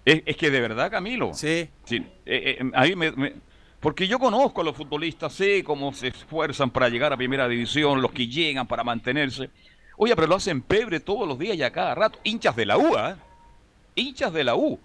[0.05, 1.35] Es, que de verdad, Camilo.
[1.35, 1.69] Sí.
[1.85, 3.35] sí eh, eh,
[3.81, 8.01] porque yo conozco a los futbolistas, sé cómo se esfuerzan para llegar a primera división,
[8.01, 9.51] los que llegan para mantenerse.
[9.97, 12.21] Oye, pero lo hacen pebre todos los días y a cada rato.
[12.23, 13.17] Hinchas de la U, ¿eh?
[13.97, 14.79] Hinchas de la U,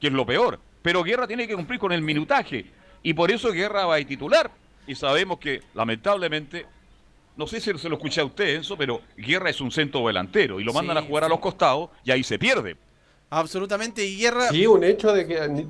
[0.00, 0.58] que es lo peor.
[0.82, 2.66] Pero Guerra tiene que cumplir con el minutaje.
[3.02, 4.50] Y por eso Guerra va a titular.
[4.86, 6.66] Y sabemos que, lamentablemente,
[7.36, 10.60] no sé si se lo escucha a usted, eso, pero Guerra es un centro delantero
[10.60, 12.76] y lo mandan a jugar a los costados y ahí se pierde.
[13.30, 14.04] Absolutamente.
[14.04, 14.48] Y Guerra.
[14.48, 15.66] Sí, un hecho de que.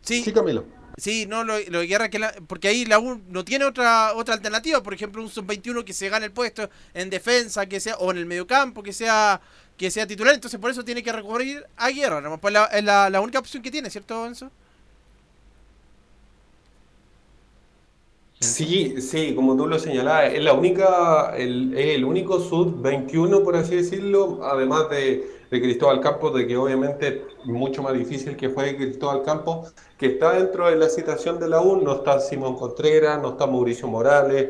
[0.00, 0.64] Sí, sí Camilo.
[0.96, 4.34] Sí, no, lo, lo de Guerra, que porque ahí la U no tiene otra otra
[4.34, 4.82] alternativa.
[4.82, 8.18] Por ejemplo, un sub-21 que se gane el puesto en defensa, que sea o en
[8.18, 9.40] el mediocampo, que sea
[9.82, 10.32] que sea titular.
[10.32, 12.38] Entonces, por eso tiene que recurrir a Guerra.
[12.38, 14.48] Pues la, es la, única opción que tiene, ¿cierto, Enzo?
[18.38, 23.76] Sí, sí, como tú lo señalabas, es la única, el, el único sub-21, por así
[23.76, 28.74] decirlo, además de de Cristóbal Campos, de que obviamente es mucho más difícil que juegue
[28.74, 33.20] Cristóbal Campos, que está dentro de la citación de la U, no está Simón Contreras,
[33.20, 34.48] no está Mauricio Morales,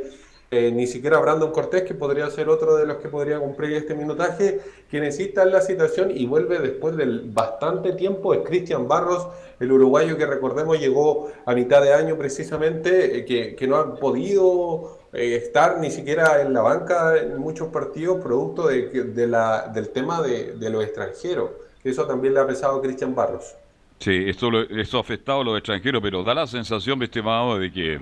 [0.53, 3.95] eh, ni siquiera Brandon Cortés, que podría ser otro de los que podría cumplir este
[3.95, 4.61] minutaje,
[4.91, 10.19] que necesita la citación y vuelve después del bastante tiempo, es Cristian Barros, el uruguayo
[10.19, 15.37] que recordemos llegó a mitad de año precisamente, eh, que, que no ha podido eh,
[15.37, 20.71] estar ni siquiera en la banca en muchos partidos producto de, la, del tema de,
[20.71, 21.51] los extranjeros.
[21.85, 23.55] Eso también le ha pesado a Cristian Barros.
[23.99, 28.01] Sí, esto, esto ha afectado a los extranjeros, pero da la sensación, estimado, de que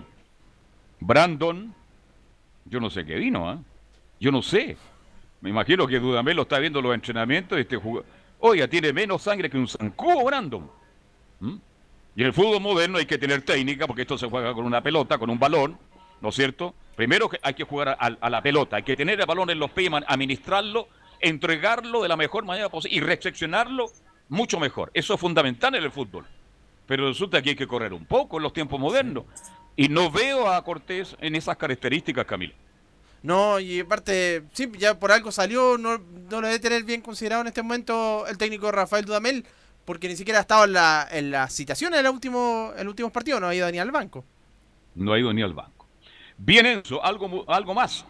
[1.01, 1.74] Brandon,
[2.64, 3.58] yo no sé qué vino, ¿ah?
[4.18, 4.76] Yo no sé.
[5.40, 7.78] Me imagino que Dudamel está viendo los entrenamientos y este
[8.40, 10.70] Oiga, tiene menos sangre que un zancudo, Brandon.
[11.40, 11.56] ¿Mm?
[12.16, 14.82] Y en el fútbol moderno hay que tener técnica, porque esto se juega con una
[14.82, 15.78] pelota, con un balón,
[16.20, 16.74] ¿no es cierto?
[16.96, 19.90] Primero hay que jugar a, la pelota, hay que tener el balón en los pies,
[20.06, 20.88] administrarlo,
[21.20, 23.90] entregarlo de la mejor manera posible y recepcionarlo
[24.28, 24.90] mucho mejor.
[24.94, 26.26] Eso es fundamental en el fútbol.
[26.86, 29.24] Pero resulta que hay que correr un poco en los tiempos modernos.
[29.81, 32.52] Y no veo a Cortés en esas características, Camilo.
[33.23, 35.97] No, y aparte, sí, ya por algo salió, no,
[36.31, 39.47] no lo debe tener bien considerado en este momento el técnico Rafael Dudamel,
[39.86, 43.09] porque ni siquiera ha estado en la, en la citación en el último, el último
[43.09, 44.23] partido, no ha ido ni al banco.
[44.97, 45.86] No ha ido ni al banco.
[46.36, 48.05] Bien, Enzo, algo, algo más.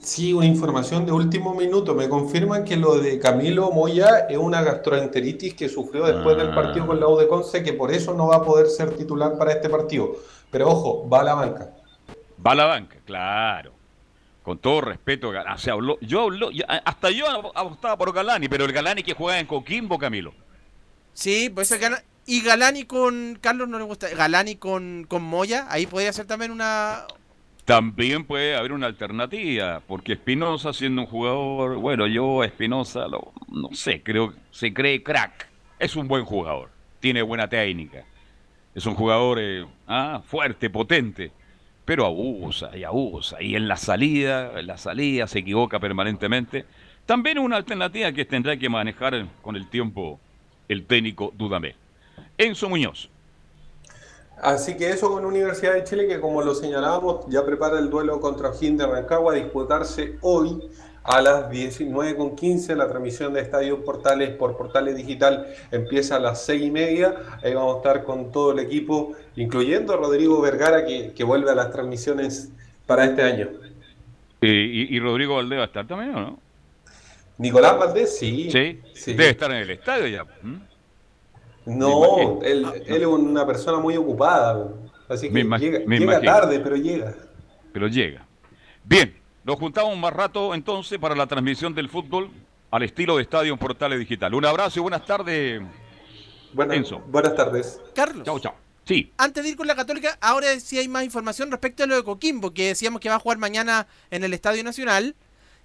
[0.00, 1.94] Sí, una información de último minuto.
[1.94, 6.86] Me confirman que lo de Camilo Moya es una gastroenteritis que sufrió después del partido
[6.86, 9.52] con la U de Conce, que por eso no va a poder ser titular para
[9.52, 10.18] este partido.
[10.54, 11.68] Pero ojo, va a la banca.
[12.46, 13.72] Va a la banca, claro.
[14.44, 16.50] Con todo respeto, se habló, yo hablo,
[16.84, 20.32] hasta yo apostaba por Galani, pero el Galani que juega en Coquimbo, Camilo.
[21.12, 25.66] Sí, pues el Galani, y Galani con Carlos no le gusta, Galani con, con Moya,
[25.70, 27.04] ahí podría ser también una,
[27.64, 34.04] también puede haber una alternativa, porque Espinosa siendo un jugador, bueno, yo Espinosa, no sé,
[34.04, 35.48] creo, se cree crack,
[35.80, 36.70] es un buen jugador,
[37.00, 38.04] tiene buena técnica,
[38.72, 41.32] es un jugador eh, ah, fuerte, potente,
[41.84, 46.64] pero abusa y abusa, y en la salida, en la salida se equivoca permanentemente.
[47.06, 50.18] También una alternativa que tendrá que manejar con el tiempo
[50.68, 51.74] el técnico Dudamel.
[52.38, 53.10] Enzo Muñoz.
[54.40, 58.20] Así que eso con Universidad de Chile, que como lo señalábamos, ya prepara el duelo
[58.20, 60.70] contra O'Higgins de Rancagua a disputarse hoy
[61.04, 62.74] a las 19.15.
[62.74, 67.14] La transmisión de Estadio Portales por Portales Digital empieza a las 6 y media.
[67.42, 71.54] Ahí vamos a estar con todo el equipo, incluyendo a Rodrigo Vergara, que, vuelve a
[71.54, 72.50] las transmisiones
[72.86, 73.48] para este año.
[74.40, 76.38] ¿Y, Rodrigo Valdés va a estar también o no?
[77.38, 78.50] Nicolás Valdés, sí.
[78.50, 80.24] Sí, debe estar en el estadio ya.
[81.66, 84.68] No, él, es una persona muy ocupada,
[85.08, 87.14] así que llega, tarde, pero llega.
[87.72, 88.26] Pero llega.
[88.84, 92.30] Bien, nos juntamos más rato entonces para la transmisión del fútbol
[92.70, 94.34] al estilo de Estadio Portales Digital.
[94.34, 95.62] Un abrazo y buenas tardes,
[96.70, 97.00] Enzo.
[97.08, 97.80] Buenas tardes.
[97.94, 98.24] Carlos.
[98.24, 98.63] Chao, chao.
[98.84, 99.10] Sí.
[99.16, 102.04] Antes de ir con la Católica, ahora sí hay más información respecto a lo de
[102.04, 105.14] Coquimbo, que decíamos que va a jugar mañana en el Estadio Nacional.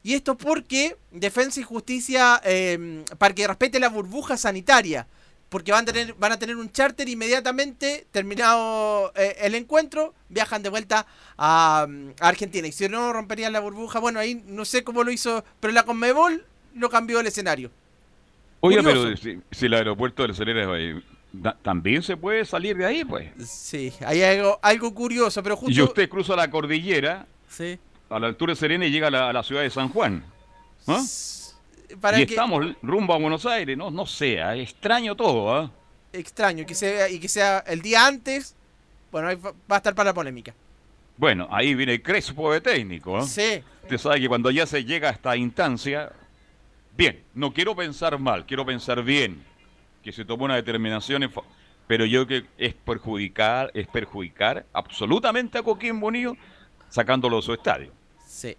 [0.01, 5.07] Y esto porque Defensa y Justicia, eh, para que respete la burbuja sanitaria
[5.49, 10.61] porque van a tener, van a tener un charter inmediatamente, terminado eh, el encuentro, viajan
[10.61, 11.05] de vuelta
[11.37, 11.87] a,
[12.19, 12.67] Argentina.
[12.67, 15.83] Y si no romperían la burbuja, bueno, ahí no sé cómo lo hizo, pero la
[15.83, 17.71] Conmebol lo cambió el escenario.
[18.61, 21.01] Oye, pero si, el aeropuerto de
[21.61, 23.29] También se puede salir de ahí, pues.
[23.47, 25.79] Sí, hay algo, algo curioso, pero justo...
[25.79, 27.77] Y usted cruza la cordillera, sí.
[28.09, 30.23] a la altura de Serena y llega a la, ciudad de San Juan.
[30.87, 31.03] ¿Ah?
[32.17, 35.71] y estamos rumbo a Buenos Aires, no, no sea, extraño todo, ¿ah?
[36.11, 38.55] Extraño, que sea, y que sea el día antes,
[39.11, 40.53] bueno, ahí va a estar para la polémica.
[41.17, 43.23] Bueno, ahí viene el Crespo de técnico, ¿eh?
[43.23, 43.63] Sí.
[43.83, 46.11] Usted sabe que cuando ya se llega a esta instancia,
[46.95, 49.43] bien, no quiero pensar mal, quiero pensar bien,
[50.09, 51.29] que se tomó una determinación,
[51.87, 56.35] pero yo que es perjudicar, es perjudicar absolutamente a Coquín Bonillo
[56.89, 57.91] sacándolo de su estadio.
[58.25, 58.55] Sí.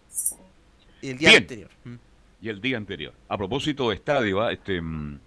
[1.03, 1.71] Y el día anterior.
[1.85, 1.97] Mm
[2.43, 3.13] y el día anterior.
[3.29, 4.53] A propósito de estadio, ¿ah?
[4.53, 5.19] este, mm,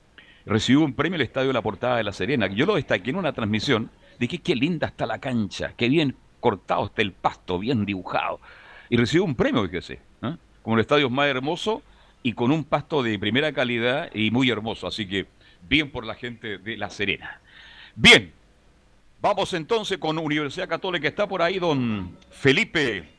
[0.46, 2.48] recibió un premio el estadio de la Portada de La Serena.
[2.48, 3.90] Yo lo destaqué en una transmisión.
[4.20, 8.40] Dije, qué linda está la cancha, qué bien cortado está el pasto, bien dibujado.
[8.90, 10.38] Y recibió un premio, fíjese, ¿ah?
[10.62, 11.82] como el estadio más hermoso
[12.22, 14.88] y con un pasto de primera calidad y muy hermoso.
[14.88, 15.28] Así que
[15.68, 17.42] bien por la gente de La Serena.
[17.96, 18.34] Bien,
[19.22, 21.08] vamos entonces con Universidad Católica.
[21.08, 23.14] Está por ahí don Felipe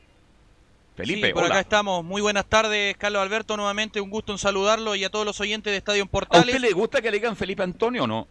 [0.95, 2.05] Felipe, sí, por acá estamos.
[2.05, 3.57] Muy buenas tardes, Carlos Alberto.
[3.57, 6.45] Nuevamente un gusto en saludarlo y a todos los oyentes de Estadio Portales.
[6.45, 8.27] ¿A usted le gusta que le digan Felipe Antonio o no?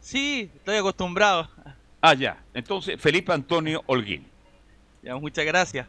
[0.00, 1.50] Sí, estoy acostumbrado.
[2.00, 2.38] Ah, ya.
[2.52, 4.24] Entonces, Felipe Antonio Holguín.
[5.02, 5.88] Ya, muchas gracias.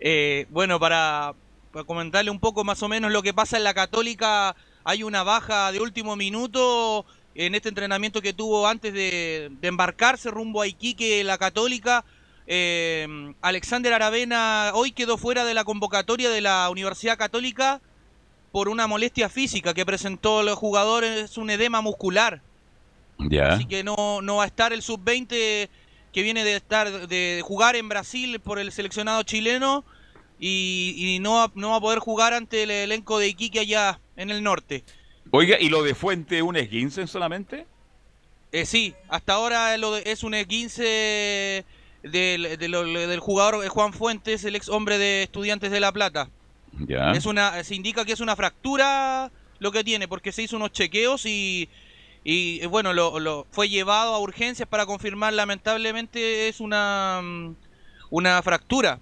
[0.00, 1.34] Eh, bueno, para,
[1.86, 4.56] comentarle un poco más o menos lo que pasa en la Católica,
[4.88, 7.04] hay una baja de último minuto
[7.34, 12.06] en este entrenamiento que tuvo antes de, de embarcarse rumbo a Iquique, la Católica
[12.46, 13.06] eh,
[13.42, 17.82] Alexander Aravena hoy quedó fuera de la convocatoria de la Universidad Católica
[18.50, 22.40] por una molestia física que presentó el jugador, es un edema muscular.
[23.18, 23.48] Ya.
[23.48, 25.68] Así que no, no va a estar el sub-20
[26.14, 29.84] que viene de estar de jugar en Brasil por el seleccionado chileno
[30.40, 34.30] y, no, va, no va a poder jugar ante el elenco de Iquique allá en
[34.30, 34.84] el norte.
[35.30, 37.66] Oiga, ¿y lo de Fuente un esguince solamente?
[38.52, 41.64] Eh, sí, hasta ahora lo es un esguince
[42.02, 46.30] del, del, jugador Juan Fuentes, el ex hombre de Estudiantes de La Plata.
[46.86, 47.12] Ya.
[47.12, 50.72] Es una, se indica que es una fractura lo que tiene, porque se hizo unos
[50.72, 51.68] chequeos y,
[52.24, 57.54] y bueno, lo, lo, fue llevado a urgencias para confirmar, lamentablemente es una, mm,
[58.10, 59.00] una fractura.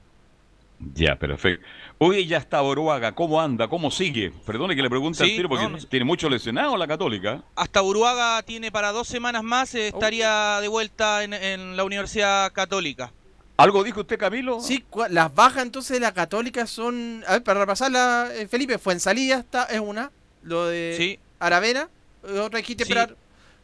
[0.78, 1.66] Ya, perfecto.
[1.98, 3.68] Hoy ya está Boruaga, ¿cómo anda?
[3.68, 4.30] ¿Cómo sigue?
[4.44, 7.42] Perdone que le pregunte al Sí, tiro porque no, tiene mucho lesionado la Católica.
[7.54, 12.52] Hasta Uruaga tiene para dos semanas más, eh, estaría de vuelta en, en la Universidad
[12.52, 13.12] Católica.
[13.56, 14.60] ¿Algo dijo usted, Camilo?
[14.60, 17.24] Sí, las bajas entonces de la Católica son.
[17.26, 20.10] A ver, para repasarla, eh, Felipe, fue en salida, está, es una.
[20.42, 21.18] Lo de Sí.
[21.38, 21.88] Aravena,
[22.28, 22.92] eh, otra dijiste Sí.
[22.92, 23.16] esperar.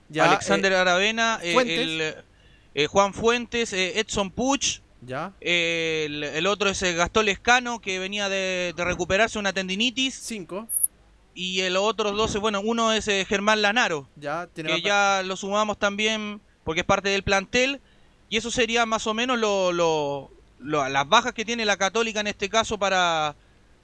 [0.09, 1.79] Ya, Alexander eh, Aravena, eh, Fuentes.
[1.79, 2.15] el,
[2.75, 4.81] eh, Juan Fuentes, eh, Edson Puch.
[5.05, 5.33] Ya.
[5.41, 10.15] El, el otro es eh, Gastón Lescano, que venía de, de recuperarse una tendinitis.
[10.15, 10.69] Cinco.
[11.35, 15.37] Y el otro dos, bueno, uno es eh, Germán Lanaro, Ya, tiene que ya lo
[15.37, 17.81] sumamos también porque es parte del plantel.
[18.29, 20.31] Y eso sería más o menos lo, lo-
[20.61, 23.35] lo- las bajas que tiene la Católica en este caso para,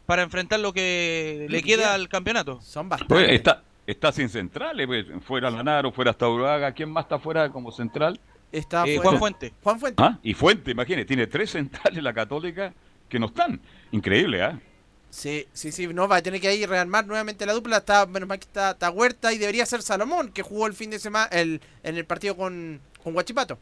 [0.06, 2.60] para enfrentar lo que le queda al campeonato.
[2.62, 6.72] Son Pues está, está sin centrales, pues, fuera Lanaro, fuera hasta Boruaga.
[6.72, 8.20] ¿Quién más está fuera como central?
[8.50, 9.52] Está Eh, Juan Fuente.
[9.62, 10.02] Juan Fuente.
[10.02, 10.18] ¿Ah?
[10.22, 12.72] Y Fuente, imagínese, tiene tres centrales la Católica
[13.08, 13.60] que no están.
[13.92, 14.58] Increíble, ¿ah?
[15.10, 17.78] Sí, sí, sí, no, va a tener que ahí rearmar nuevamente la dupla.
[17.78, 20.90] Está, menos mal que está, está Huerta y debería ser Salomón, que jugó el fin
[20.90, 23.58] de semana el, en el partido con, con Guachipato.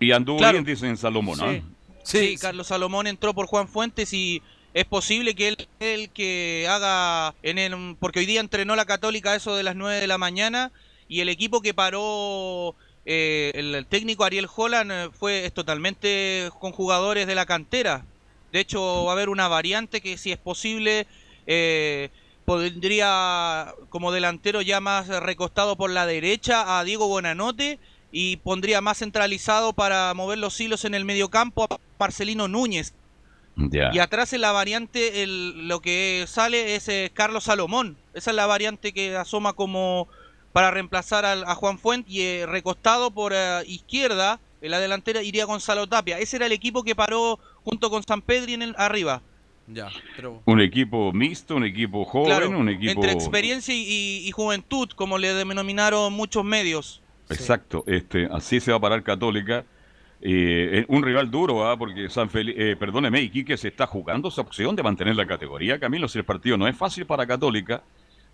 [0.00, 0.52] Y anduvo Claro.
[0.52, 1.50] bien, dicen Salomón, ¿ah?
[1.52, 1.62] Sí.
[2.04, 4.42] Sí, Carlos Salomón entró por Juan Fuentes y
[4.74, 9.30] es posible que él el que haga en el porque hoy día entrenó la Católica
[9.32, 10.72] a eso de las 9 de la mañana
[11.08, 16.50] y el equipo que paró eh, el, el técnico Ariel Holland eh, fue es totalmente
[16.60, 18.04] con jugadores de la cantera.
[18.52, 21.06] De hecho, va a haber una variante que si es posible
[21.46, 22.10] eh,
[22.44, 27.78] pondría como delantero ya más recostado por la derecha a Diego Bonanote
[28.10, 32.94] y pondría más centralizado para mover los hilos en el mediocampo a Marcelino Núñez.
[33.54, 37.96] Y atrás en la variante el, lo que sale es eh, Carlos Salomón.
[38.14, 40.08] Esa es la variante que asoma como
[40.52, 45.22] para reemplazar al- a Juan Fuente y eh, recostado por eh, izquierda en la delantera
[45.22, 46.18] iría Gonzalo Tapia.
[46.18, 49.22] Ese era el equipo que paró junto con San Pedri en el arriba.
[49.66, 50.42] Ya, pero.
[50.44, 52.90] Un equipo mixto, un equipo joven, Claro, un equipo...
[52.92, 57.00] entre experiencia y, juventud, como le denominaron muchos medios.
[57.30, 59.64] Exacto, este, así se va a parar Católica.
[60.20, 61.76] Eh, eh, un rival duro, ¿ah?
[61.76, 65.80] porque San Feli eh, perdóneme, Iquique se está jugando esa opción de mantener la categoría.
[65.80, 67.82] Camilo, si el partido no es fácil para Católica,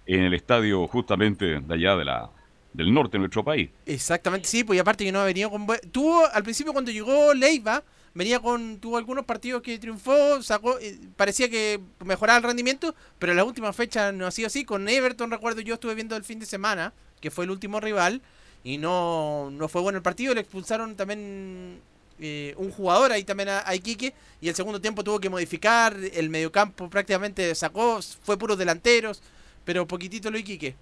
[0.08, 2.30] en el estadio justamente de allá de la,
[2.72, 3.70] del norte de nuestro país.
[3.86, 5.66] Exactamente, sí, pues y aparte que no ha venido con...
[5.92, 8.78] Tuvo, al principio cuando llegó Leiva, venía con...
[8.78, 10.78] Tuvo algunos partidos que triunfó, sacó...
[10.80, 14.64] eh, parecía que mejoraba el rendimiento, pero en la última fecha no ha sido así.
[14.64, 18.22] Con Everton, recuerdo, yo estuve viendo el fin de semana, que fue el último rival,
[18.64, 21.80] y no, no fue bueno el partido, le expulsaron también...
[22.20, 25.96] eh, un jugador ahí también a, a Iquique y el segundo tiempo tuvo que modificar
[25.96, 29.22] el mediocampo prácticamente sacó fue puros delanteros
[29.68, 30.74] pero poquitito lo Iquique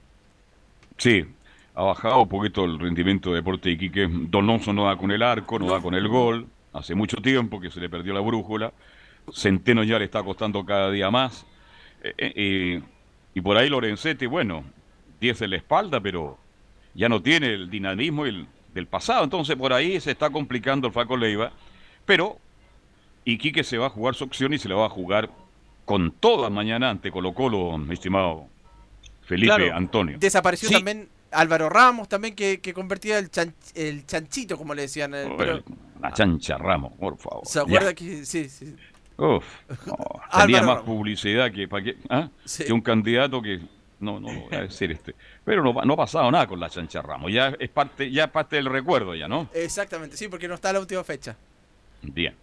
[0.96, 1.24] Sí,
[1.74, 4.06] ha bajado un poquito el rendimiento de Deporte Iquique.
[4.08, 6.46] Donoso no da con el arco, no, da con el gol.
[6.72, 8.72] Hace mucho tiempo que se le perdió la brújula.
[9.34, 11.44] Centeno ya le está costando cada día más.
[12.04, 12.82] Eh, eh,
[13.34, 14.62] y por ahí Lorenzetti, bueno,
[15.20, 16.38] 10 en la espalda, pero
[16.94, 19.24] ya no tiene el dinamismo el- del pasado.
[19.24, 21.50] Entonces por ahí se está complicando el Flaco Leiva.
[22.04, 22.38] Pero
[23.24, 25.28] Iquique se va a jugar su opción y se la va a jugar
[25.84, 28.46] con toda mañana ante Colo Colo, mi estimado
[29.26, 29.74] Felipe Claro.
[29.76, 30.16] Antonio.
[30.18, 35.14] Desapareció también Álvaro Ramos, también que, que convertía el, chan- el chanchito, como le decían.
[35.14, 35.62] eh, pero-
[36.00, 37.46] La chancha Ramos, por favor.
[37.46, 37.94] ¿Se acuerda Ya.
[37.94, 38.74] que sí, sí.
[39.18, 39.44] Uf,
[39.86, 39.96] no,
[40.40, 40.82] tenía más Ramos.
[40.84, 42.28] publicidad que, pa' qué, ¿ah?
[42.44, 42.64] Sí.
[42.64, 43.58] que un candidato que
[43.98, 45.14] no, no, no voy a decir este.
[45.44, 47.32] Pero no, no ha pasado nada con la chancha Ramos.
[47.32, 49.48] Ya es parte, ya es parte del recuerdo ya, ¿no?
[49.54, 51.34] Exactamente, sí, porque no está la última fecha.
[52.02, 52.34] Bien.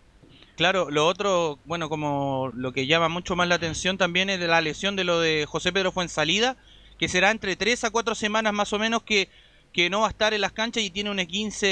[0.58, 4.62] Claro, lo otro, bueno, como lo que llama mucho más la atención también es la
[4.62, 6.58] lesión de lo de José Pedro Fuensalida,
[6.98, 9.30] que será entre 3 a 4 semanas más o menos que,
[9.72, 11.66] que no va a estar en las canchas y tiene un 15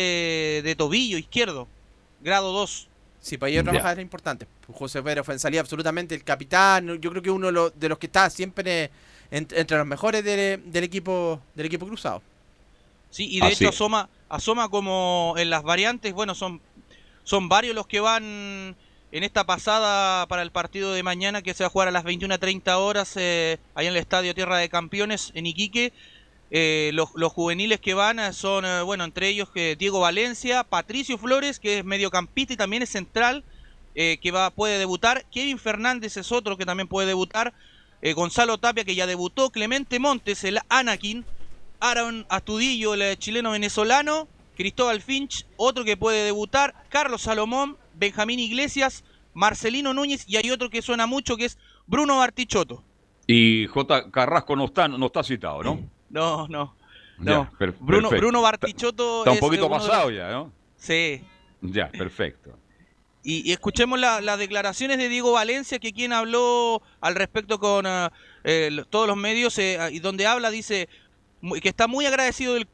[0.64, 1.68] de tobillo izquierdo,
[2.22, 2.88] grado 2.
[3.20, 4.48] Sí, para ellos trabajar es importante.
[4.74, 7.00] José Pedro fue en salida absolutamente el capitán.
[7.00, 8.90] Yo creo que uno de los, de los que está siempre
[9.30, 12.22] en- entre los mejores de- del equipo del equipo cruzado.
[13.12, 16.60] Sí, y de Así hecho asoma, asoma como en las variantes, bueno, son,
[17.24, 18.76] son varios los que van
[19.12, 22.06] en esta pasada para el partido de mañana que se va a jugar a las
[22.06, 25.94] 21.30 horas eh, allá en el Estadio Tierra de Campeones en Iquique.
[26.54, 31.18] Eh, los, los juveniles que van eh, son, eh, bueno, entre ellos Diego Valencia, Patricio
[31.18, 33.44] Flores, que es mediocampista y también es central,
[33.94, 35.26] que va puede debutar.
[35.32, 37.54] Kevin Fernández es otro que también puede debutar.
[38.16, 39.50] Gonzalo Tapia, que ya debutó.
[39.50, 41.26] Clemente Montes, el Anakin.
[41.82, 44.30] Aaron Astudillo, el chileno venezolano.
[44.56, 46.74] Cristóbal Finch, otro que puede debutar.
[46.88, 49.04] Carlos Salomón, Benjamín Iglesias,
[49.36, 52.84] Marcelino Núñez y hay otro que suena mucho que es Bruno Bartichotto.
[53.28, 54.10] Y J.
[54.10, 55.80] Carrasco no está, no está citado, ¿no?
[56.10, 56.76] No, no.
[57.20, 57.52] Ya, No.
[57.58, 58.18] per- Bruno, perfecto.
[58.18, 60.52] Bruno Bartichotto Está un poquito de pasado ya, ¿no?
[60.76, 61.22] Sí.
[61.62, 62.58] Ya, perfecto.
[63.24, 68.12] Y, escuchemos las declaraciones de Diego Valencia, que quien habló al respecto con ah,
[68.90, 70.90] todos los medios, y donde habla, dice
[71.62, 72.68] que está muy agradecido del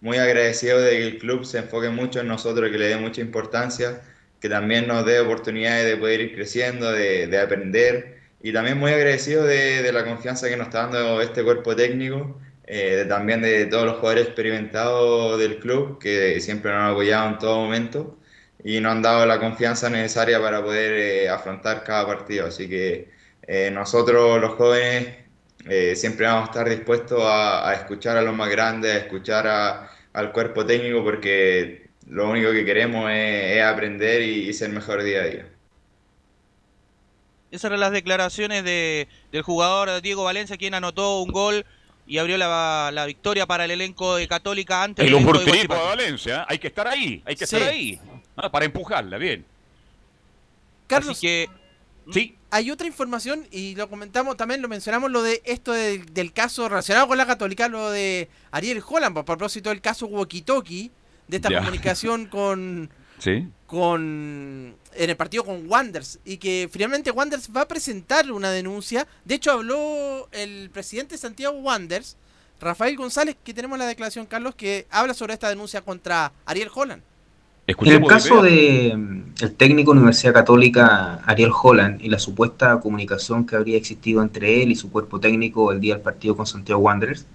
[0.00, 3.20] muy agradecido de que el club se enfoque mucho en nosotros, que le dé mucha
[3.20, 4.02] importancia,
[4.42, 8.92] que también nos dé oportunidades de poder ir creciendo, de, de aprender y también muy
[8.92, 13.66] agradecido de, de, la confianza que nos está dando este cuerpo técnico, eh, también de
[13.66, 18.18] todos los jugadores experimentados del club que siempre nos han apoyado en todo momento
[18.64, 22.46] y nos han dado la confianza necesaria para poder eh, afrontar cada partido.
[22.46, 23.10] Así que
[23.42, 25.22] eh, nosotros los jóvenes
[25.68, 30.32] eh, siempre vamos a estar dispuestos a, escuchar a los más grandes, a escuchar al
[30.32, 35.46] cuerpo técnico, porque lo único que queremos es, aprender y, ser mejor día a día.
[37.50, 41.66] Esas eran las declaraciones de, del jugador Diego Valencia, quien anotó un gol
[42.06, 46.68] y abrió la, victoria para el elenco de Católica antes el de, Valencia, hay que
[46.68, 48.00] estar ahí, hay que estar ahí,
[48.36, 49.44] ah, para empujarla, bien.
[50.86, 51.48] Carlos, que
[52.10, 52.36] Sí.
[52.50, 57.06] Hay otra información y lo comentamos también, lo mencionamos, lo de esto del caso relacionado
[57.08, 60.42] con la Católica, lo de Ariel Holland, a propósito del caso Walkie
[61.28, 63.48] de esta comunicación con, ¿Sí?
[63.66, 69.06] con en el partido con Wanders y que finalmente Wanders va a presentar una denuncia.
[69.24, 72.16] De hecho, habló el presidente de Santiago Wanders,
[72.60, 77.02] Rafael González, que tenemos la declaración, Carlos, que habla sobre esta denuncia contra Ariel Holland
[77.66, 83.46] en el caso de mm, el técnico Universidad Católica Ariel Holland y la supuesta comunicación
[83.46, 86.80] que habría existido entre él y su cuerpo técnico el día del partido con Santiago
[86.80, 87.26] Wanderers,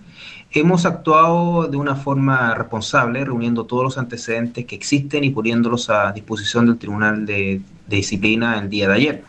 [0.51, 6.11] hemos actuado de una forma responsable, reuniendo todos los antecedentes que existen y poniéndolos a
[6.11, 9.23] disposición del Tribunal de, Disciplina el día de ayer.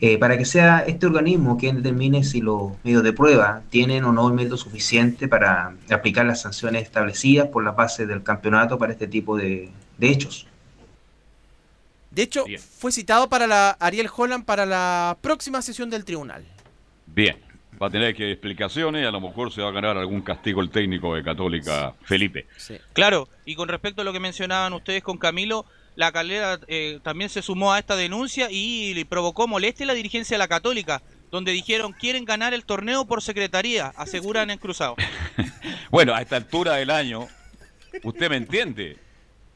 [0.00, 4.12] Eh, para que sea este organismo quien determine si los medios de prueba tienen o
[4.12, 8.92] no el método suficiente para aplicar las sanciones establecidas por la base del campeonato para
[8.92, 10.46] este tipo de, de hechos.
[12.12, 12.44] De hecho,
[12.78, 16.44] fue citado para la Ariel Holland para la próxima sesión del tribunal.
[17.06, 17.36] Bien,
[17.80, 20.60] va a tener que explicaciones y a lo mejor se va a ganar algún castigo
[20.60, 22.46] el técnico de Católica, Felipe.
[22.92, 25.64] Claro, y con respecto a lo que mencionaban ustedes con Camilo,
[25.96, 29.94] la Calera eh, también se sumó a esta denuncia y le provocó molestia a la
[29.94, 34.96] dirigencia de la Católica, donde dijeron quieren ganar el torneo por secretaría, aseguran en Cruzado.
[35.90, 37.26] bueno, a esta altura del año,
[38.02, 38.96] usted me entiende,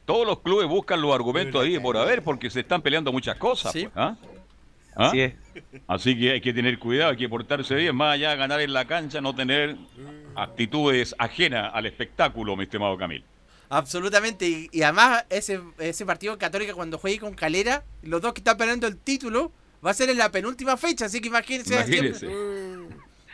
[0.05, 3.71] todos los clubes buscan los argumentos ahí por haber porque se están peleando muchas cosas.
[3.71, 4.15] Pues, ¿ah?
[4.95, 5.11] ¿Ah?
[5.87, 8.73] Así que hay que tener cuidado, hay que portarse bien, más allá de ganar en
[8.73, 9.75] la cancha, no tener
[10.35, 13.23] actitudes ajenas al espectáculo, mi estimado Camil.
[13.69, 18.57] Absolutamente, y, además ese, ese partido católico cuando juegue con Calera, los dos que están
[18.57, 19.51] peleando el título,
[19.83, 21.73] va a ser en la penúltima fecha, así que imagínense.
[21.75, 22.27] Imagínense.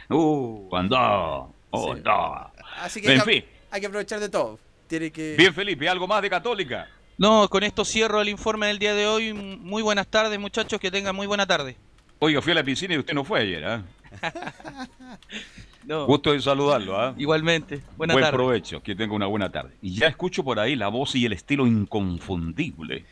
[0.10, 1.96] Uh, andá, oh,
[2.82, 3.12] Así que
[3.72, 4.60] hay que aprovechar de todo.
[4.90, 6.88] Bien, Felipe, ¿algo más de Católica?
[7.20, 9.34] No, con esto cierro el informe del día de hoy.
[9.34, 11.76] Muy buenas tardes, muchachos, que tengan muy buena tarde.
[12.20, 13.84] Oiga, fui a la piscina y usted no fue ayer, ¿ah?
[16.08, 17.14] Gusto de saludarlo, ¿ah?
[17.18, 17.82] Igualmente.
[17.98, 19.76] Buena Buen provecho, que tenga una buena tarde.
[19.82, 23.04] Y ya escucho por ahí la voz y el estilo inconfundible.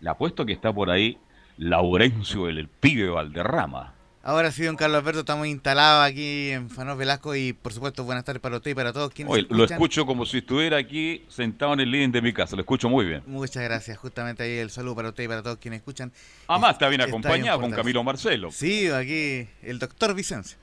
[0.00, 1.16] Le apuesto que está por ahí
[1.56, 3.94] Laurencio, el, el pibe Valderrama.
[4.28, 8.24] Ahora sí, don Carlos Alberto, estamos instalados aquí en Fanos Velasco y por supuesto buenas
[8.24, 11.78] tardes para usted y para todos quienes Lo escucho como si estuviera aquí sentado en
[11.78, 13.22] el living de mi casa, lo escucho muy bien.
[13.26, 16.10] Muchas gracias, justamente ahí el saludo para usted y para todos quienes escuchan.
[16.48, 18.50] Además está bien acompañado con Camilo Marcelo.
[18.50, 20.58] Sí, aquí el doctor Vicencio.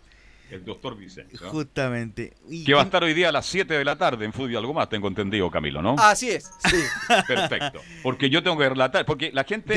[0.52, 1.50] El doctor Vicencio.
[1.50, 2.34] Justamente.
[2.66, 4.74] que va a estar hoy día a las 7 de la tarde en Fútbol Algo
[4.74, 5.96] Más, tengo entendido, Camilo, ¿no?
[5.98, 6.84] Así es, sí.
[7.28, 7.80] Perfecto.
[8.04, 9.74] Porque yo tengo que relatar, porque la gente...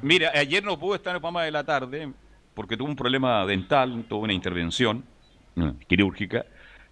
[0.00, 2.10] mira, ayer no pude estar en el programa de la tarde,
[2.54, 5.04] porque tuvo un problema dental, tuvo una intervención
[5.56, 6.44] eh, quirúrgica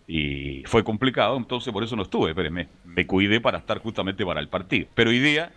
[0.06, 4.24] y fue complicado, entonces por eso no estuve, pero me, me cuidé para estar justamente
[4.24, 4.88] para el partido.
[4.94, 5.52] Pero hoy día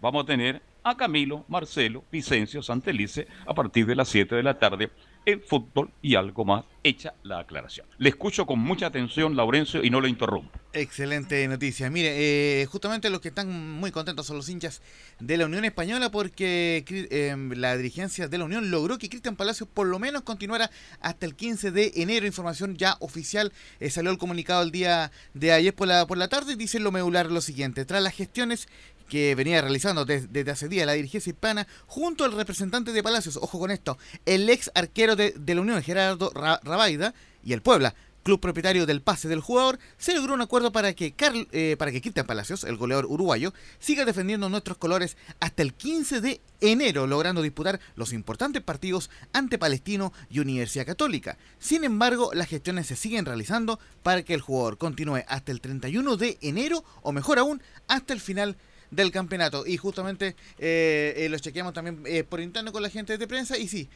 [0.00, 4.58] vamos a tener a Camilo, Marcelo, Vicencio, Santelice a partir de las 7 de la
[4.58, 4.90] tarde
[5.28, 7.86] en fútbol y algo más, hecha la aclaración.
[7.98, 10.58] Le escucho con mucha atención, Laurencio, y no lo interrumpo.
[10.72, 11.90] Excelente noticia.
[11.90, 14.80] Mire, eh, justamente los que están muy contentos son los hinchas
[15.20, 19.68] de la Unión Española porque eh, la dirigencia de la Unión logró que Cristian Palacios
[19.68, 22.26] por lo menos continuara hasta el 15 de enero.
[22.26, 23.52] Información ya oficial.
[23.80, 26.80] Eh, salió el comunicado el día de ayer por la, por la tarde y dice
[26.80, 27.84] lo medular lo siguiente.
[27.84, 28.66] Tras las gestiones
[29.08, 33.58] que venía realizando desde, hace días la dirigencia hispana junto al representante de Palacios, ojo
[33.58, 38.84] con esto, el ex arquero de, la Unión, Gerardo Rabaida, y el Puebla, club propietario
[38.84, 42.26] del pase del jugador, se logró un acuerdo para que, Carl, eh, para que Cristian
[42.26, 47.80] Palacios, el goleador uruguayo, siga defendiendo nuestros colores hasta el 15 de enero, logrando disputar
[47.96, 51.38] los importantes partidos ante Palestino y Universidad Católica.
[51.58, 56.16] Sin embargo, las gestiones se siguen realizando para que el jugador continúe hasta el 31
[56.18, 58.58] de enero o mejor aún, hasta el final
[58.90, 59.66] del campeonato.
[59.66, 63.58] Y justamente eh, eh, lo chequeamos también eh, por interno con la gente de prensa.
[63.58, 63.88] Y sí,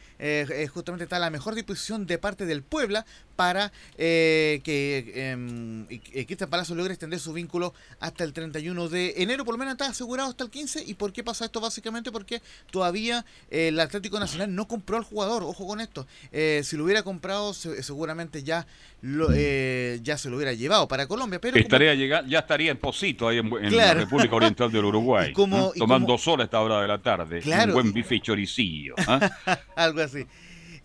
[0.73, 3.05] justamente está la mejor disposición de parte del Puebla
[3.35, 5.85] para que em,
[6.25, 9.45] Cristian Palacio logre extender su vínculo hasta el 31 de enero.
[9.45, 10.83] Por lo menos está asegurado hasta el 15.
[10.85, 11.59] ¿Y por qué pasa esto?
[11.59, 12.41] Básicamente porque
[12.71, 15.43] todavía el Atlético Nacional no compró al jugador.
[15.43, 16.07] Ojo con esto.
[16.31, 18.65] si lo hubiera comprado, seguramente ya,
[19.01, 21.39] lo, ya se lo hubiera llevado para Colombia.
[21.39, 25.33] Pero estaría ya estaría en Posito ahí en, la República Oriental del Uruguay.
[25.33, 27.41] tomando sol a esta hora de la tarde.
[27.65, 28.95] Un buen bife y choricillo.
[29.75, 30.25] Algo así.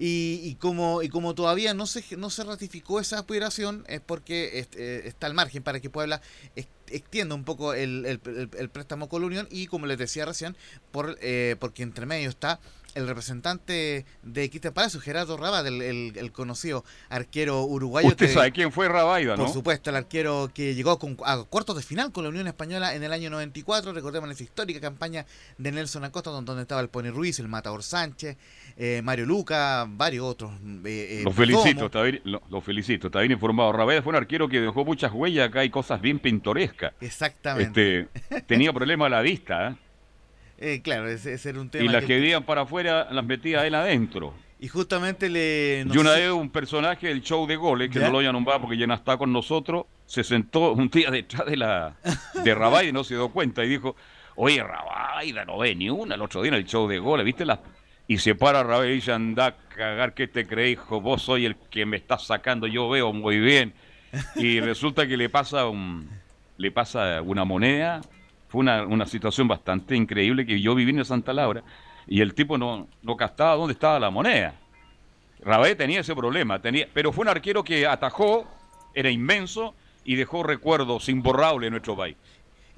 [0.00, 5.02] Y, como, y como todavía no se, no se ratificó esa aspiración, es porque eh,
[5.04, 6.22] está al margen para que Puebla
[6.86, 10.56] extienda un poco el, el, préstamo con la Unión y como les decía recién,
[10.92, 12.60] por, eh, porque entre medio está
[12.98, 18.08] el representante de Cristian Palacio, Gerardo Rabad, el, el, conocido arquero uruguayo.
[18.08, 19.44] Usted sabe quién fue Rabaida, ¿no?
[19.44, 23.02] Por supuesto, el arquero que llegó a cuartos de final con la Unión Española en
[23.04, 23.92] el año 94.
[23.92, 25.26] Recordemos esa histórica campaña
[25.56, 28.36] de Nelson Acosta, donde estaba el Pony Ruiz, el Matador Sánchez,
[28.76, 30.52] eh, Mario Luca, varios otros.
[30.84, 33.72] Eh, eh los felicito, está bien, lo, felicito, está bien informado.
[33.72, 36.94] Rabaida fue un arquero que dejó muchas huellas acá, hay cosas bien pintorescas.
[37.00, 38.08] Exactamente.
[38.10, 39.87] Este, tenía problema a la vista, ¿eh?
[40.58, 41.84] Eh, claro, ese, era un tema.
[41.84, 44.34] Y las que, que para afuera las metía él adentro.
[44.60, 45.84] Y justamente le.
[45.88, 48.60] y una vez un personaje del show de goles, que no lo voy a nombrar
[48.60, 51.94] porque ya no está con nosotros, se sentó un día detrás de la
[52.42, 53.94] de Rabaida y no se dio cuenta y dijo:
[54.34, 57.44] Oye, Rabaida, no ve ni una el otro día en el show de goles, ¿viste?
[57.44, 57.60] La...
[58.08, 61.00] Y se para Rabaida y dice: Anda a cagar, ¿qué te crees, hijo?
[61.00, 63.74] Vos soy el que me estás sacando, yo veo muy bien.
[64.34, 66.08] Y resulta que le pasa un.
[66.56, 68.00] Le pasa una moneda
[68.48, 71.62] fue una, una situación bastante increíble que yo viví en Santa Laura
[72.06, 74.54] y el tipo no, no captaba dónde estaba la moneda.
[75.40, 78.46] Rabé tenía ese problema, tenía, pero fue un arquero que atajó,
[78.94, 82.16] era inmenso y dejó recuerdos imborrables en nuestro país.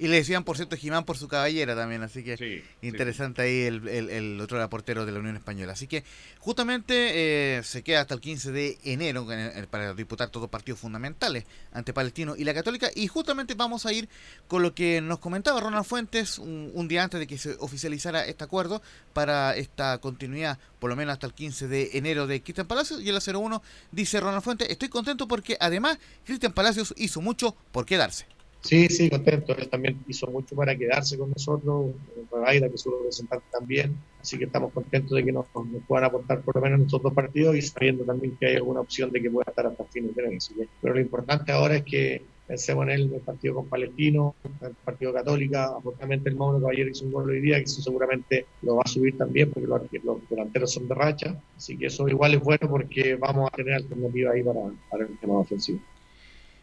[0.01, 3.87] Y le decían, por cierto, Jimán por su caballera también, así que interesante ahí el,
[3.87, 5.73] el, otro portero de la Unión Española.
[5.73, 6.03] Así que
[6.39, 7.11] justamente
[7.59, 9.27] eh, se queda hasta el 15 de enero
[9.69, 12.89] para disputar todos partidos fundamentales ante Palestino y la Católica.
[12.95, 14.09] Y justamente vamos a ir
[14.47, 18.43] con lo que nos comentaba Ronald Fuentes un, día antes de que se oficializara este
[18.43, 18.81] acuerdo
[19.13, 23.03] para esta continuidad, por lo menos hasta el 15 de enero de Cristian Palacios.
[23.03, 23.61] Y el 01
[23.91, 28.25] dice Ronald Fuentes, estoy contento porque además Cristian Palacios hizo mucho por quedarse.
[28.61, 29.55] Sí, sí, contento.
[29.57, 31.91] Él también hizo mucho para quedarse con nosotros,
[32.31, 33.95] Rebaida, que es su representante también.
[34.21, 35.47] Así que estamos contentos de que nos,
[35.87, 38.81] puedan aportar por lo menos en estos dos partidos y sabiendo también que hay alguna
[38.81, 40.53] opción de que pueda estar hasta el fin de mes.
[40.79, 45.65] Pero lo importante ahora es que pensemos en el, partido con Palestino, el partido Católica.
[45.65, 48.89] Afortunadamente el Mauro Caballero hizo un gol hoy día, que eso seguramente lo va a
[48.89, 51.35] subir también porque los, los delanteros son de racha.
[51.57, 54.59] Así que eso igual es bueno porque vamos a tener alternativa ahí para,
[54.91, 55.79] para el tema ofensivo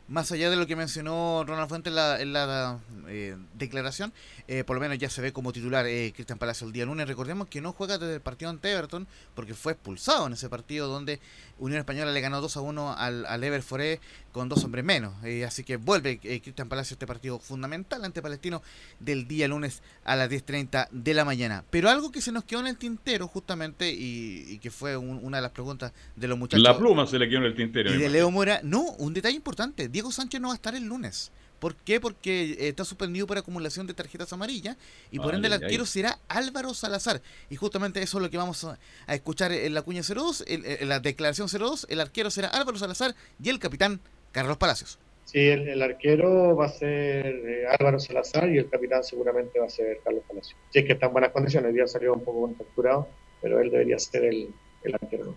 [0.09, 2.79] más allá de lo que mencionó Ronald Fuentes en la,
[3.09, 4.13] eh, declaración,
[4.49, 7.07] eh, por lo menos ya se ve como titular eh, Cristian Palacio el día lunes.
[7.07, 10.89] Recordemos que no juega desde el partido ante Everton porque fue expulsado en ese partido
[10.89, 11.21] donde
[11.59, 14.01] Unión Española le ganó 2 a 1 al, al Everforé
[14.33, 15.15] con dos hombres menos.
[15.47, 18.63] así que vuelve Cristian Palacio este partido fundamental ante Palestino
[19.01, 21.65] del día lunes a las 10.30 de la mañana.
[21.71, 25.43] Pero algo que se nos quedó en el tintero justamente y, que fue una de
[25.43, 26.63] las preguntas de los muchachos.
[26.63, 27.93] La pluma se le quedó en el tintero.
[27.93, 29.89] Y de Leo Mora, no, un detalle importante.
[29.89, 31.33] Diego Sánchez no va a estar el lunes.
[31.59, 32.01] ¿Por qué?
[32.01, 34.77] Porque eh, está suspendido por acumulación de tarjetas amarillas
[35.11, 37.21] y por ende el arquero será Álvaro Salazar.
[37.51, 38.79] Y justamente eso es lo que vamos a,
[39.09, 41.87] escuchar en la cuña 02, en, la declaración 02.
[41.91, 44.01] El arquero será Álvaro Salazar y el capitán
[44.33, 44.99] Carlos Palacios.
[45.25, 49.71] Sí, el, arquero va a ser eh, Álvaro Salazar y el capitán seguramente va a
[49.71, 50.59] ser Carlos Palacios.
[50.71, 53.09] Si es que está en buenas condiciones, el día salió un poco contracturado,
[53.43, 54.49] pero él debería ser el,
[54.85, 55.35] el arquero.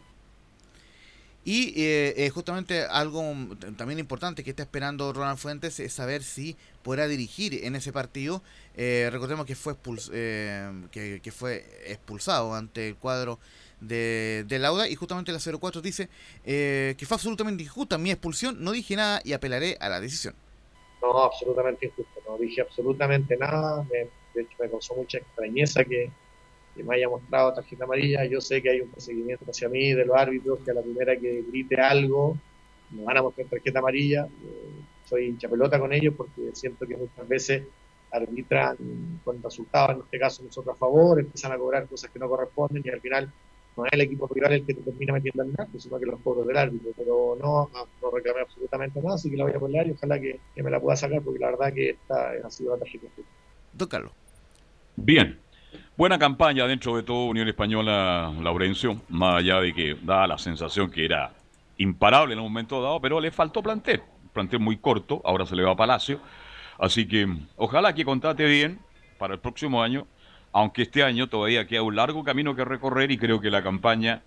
[1.44, 3.24] Y eh, justamente algo
[3.76, 8.44] también importante que está esperando Ronald Fuentes es saber si podrá dirigir en ese partido.
[8.78, 9.76] Eh, recordemos que fue,
[10.14, 13.40] eh, que, fue expulsado ante el cuadro
[13.80, 16.10] de, de Lauda y justamente la 04 dice
[16.44, 20.36] que fue absolutamente injusta mi expulsión, no dije nada y apelaré a la decisión.
[21.02, 26.12] No, absolutamente injusto, no dije absolutamente nada, de hecho me causó mucha extrañeza que
[26.76, 28.26] que me haya mostrado tarjeta amarilla.
[28.26, 31.16] Yo sé que hay un procedimiento hacia mí de los árbitros que a la primera
[31.18, 32.38] que grite algo
[32.92, 34.26] me van a mostrar tarjeta amarilla.
[34.26, 37.64] Eh, soy hincha pelota con ellos porque siento que muchas veces
[38.12, 38.78] arbitran
[39.24, 42.84] con resultados, en este caso nosotros a favor, empiezan a cobrar cosas que no corresponden
[42.86, 43.32] y al final
[43.78, 46.20] no es el equipo rival el que te termina metiendo el narco, sino que los
[46.20, 46.92] cobros del árbitro.
[46.96, 50.40] Pero no, no, reclamé absolutamente nada, así que la voy a poner y ojalá que,
[50.56, 53.08] me la pueda sacar porque la verdad que esta ha sido la tarjeta.
[53.74, 54.12] Don Carlos.
[54.98, 55.40] Bien,
[55.98, 60.90] Buena campaña dentro de todo Unión Española, Laurencio, más allá de que da la sensación
[60.90, 61.32] que era
[61.78, 64.02] imparable en un momento dado, pero le faltó plantel.
[64.34, 66.20] Plantel muy corto, ahora se le va a Palacio.
[66.80, 68.80] Así que ojalá que contate bien,
[69.18, 70.08] para el próximo año,
[70.52, 74.24] aunque este año todavía queda un largo camino que recorrer y creo que la campaña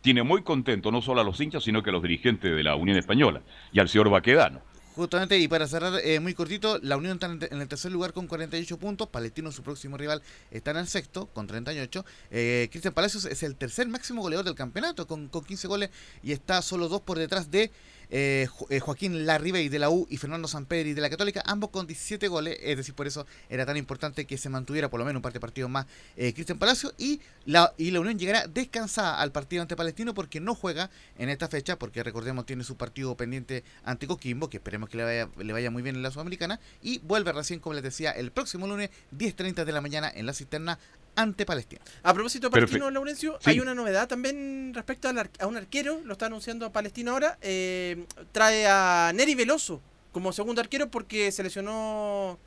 [0.00, 2.74] tiene muy contento no solo a los hinchas, sino que a los dirigentes de la
[2.74, 3.42] Unión Española
[3.72, 4.60] y al señor Baquedano.
[4.98, 8.26] Justamente, y para cerrar eh, muy cortito, la Unión está en el tercer lugar con
[8.26, 12.04] 48 puntos, Palestino, su próximo rival, está en el sexto con 38.
[12.32, 15.90] Eh, Cristian Palacios es el tercer máximo goleador del campeonato con, con 15 goles
[16.24, 17.70] y está solo dos por detrás de
[18.10, 21.86] eh, eh, Joaquín Larribey de la U y Fernando Sampedri de la Católica, ambos con
[21.86, 25.18] 17 goles, es decir, por eso era tan importante que se mantuviera por lo menos
[25.18, 25.86] un par de partidos más
[26.16, 30.40] eh, Cristian Palacio y la, y la Unión llegará descansada al partido ante Palestino porque
[30.40, 34.88] no juega en esta fecha, porque recordemos tiene su partido pendiente ante Coquimbo, que esperemos
[34.88, 37.82] que le vaya, le vaya muy bien en la Sudamericana, y vuelve recién, como les
[37.82, 40.78] decía, el próximo lunes 10.30 de la mañana en la cisterna
[41.18, 41.82] ante Palestina.
[42.04, 46.26] A propósito de Palestino, Laurencio, hay una novedad también respecto a un arquero, lo está
[46.26, 49.80] anunciando Palestino ahora, eh, trae a Neri Veloso
[50.12, 52.38] como segundo arquero porque se lesionó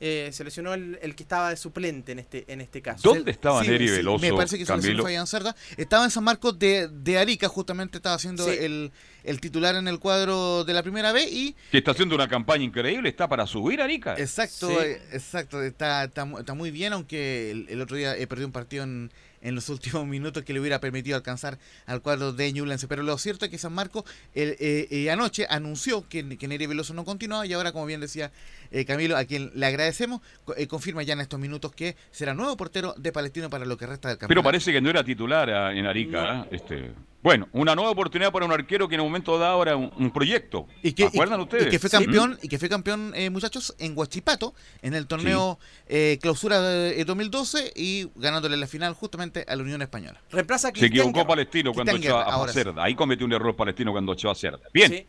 [0.00, 3.12] eh, seleccionó el, que estaba de suplente en este en este caso.
[3.12, 4.24] ¿Dónde estaba Neri Veloso?
[4.24, 5.56] Me parece que seleccionó Fabián Cerda.
[5.76, 8.92] Estaba en San Marcos de, de Arica, justamente estaba haciendo el,
[9.24, 11.56] el, titular en el cuadro de la primera B y...
[11.70, 14.14] Que está haciendo una campaña increíble, está para subir Arica.
[14.16, 18.46] Exacto, eh, exacto, está, está, está, muy bien, aunque el, el otro día he perdido
[18.46, 19.10] un partido en
[19.42, 22.88] en los últimos minutos que le hubiera permitido alcanzar al cuadro de Ñublense.
[22.88, 24.04] Pero lo cierto es que San Marco
[24.34, 28.00] el, eh, eh, anoche anunció que, que Neri Veloso no continuaba y ahora, como bien
[28.00, 28.30] decía
[28.70, 30.20] eh, Camilo, a quien le agradecemos,
[30.68, 34.08] confirma ya en estos minutos que será nuevo portero de Palestino para lo que resta
[34.08, 34.28] del campeonato.
[34.28, 36.46] Pero parece que no era titular ah, en Arica.
[36.50, 36.92] Este,
[37.22, 40.66] bueno, una nueva oportunidad para un arquero que en un momento da ahora un, proyecto.
[40.82, 41.66] ¿Y que, ¿Acuerdan ustedes?
[41.66, 45.58] Y que fue campeón, y que fue campeón muchachos, en Huachipato, en el torneo
[46.20, 50.20] clausura de 2012 y ganándole la final justamente a la Unión Española.
[50.30, 52.84] Reemplaza Se equivocó Palestino cuando echó a Cerda.
[52.84, 54.60] Ahí cometió un error Palestino cuando echó a Cerda.
[54.72, 55.06] Bien.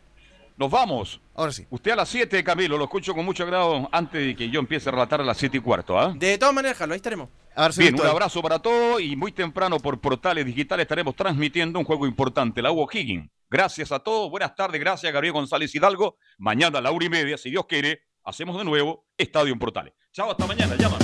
[0.60, 1.18] Nos vamos.
[1.34, 1.66] Ahora sí.
[1.70, 4.90] Usted a las 7, Camilo, lo escucho con mucho agrado antes de que yo empiece
[4.90, 5.98] a relatar a las 7 y cuarto.
[5.98, 6.12] ¿ah?
[6.14, 7.30] De todas maneras, Carlos, ahí estaremos.
[7.76, 12.06] Bien, un abrazo para todos y muy temprano por portales digitales estaremos transmitiendo un juego
[12.06, 13.28] importante, la Hugo Higgins.
[13.50, 16.16] Gracias a todos, buenas tardes, gracias Gabriel González Hidalgo.
[16.38, 19.92] Mañana a la una y media, si Dios quiere, hacemos de nuevo Estadio en Portales.
[20.12, 20.96] Chao, hasta mañana, llama.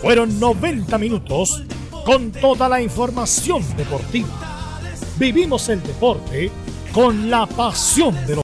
[0.00, 1.64] Fueron 90 minutos
[2.04, 4.28] con toda la información deportiva.
[5.18, 6.50] Vivimos el deporte
[6.92, 8.40] con la pasión de los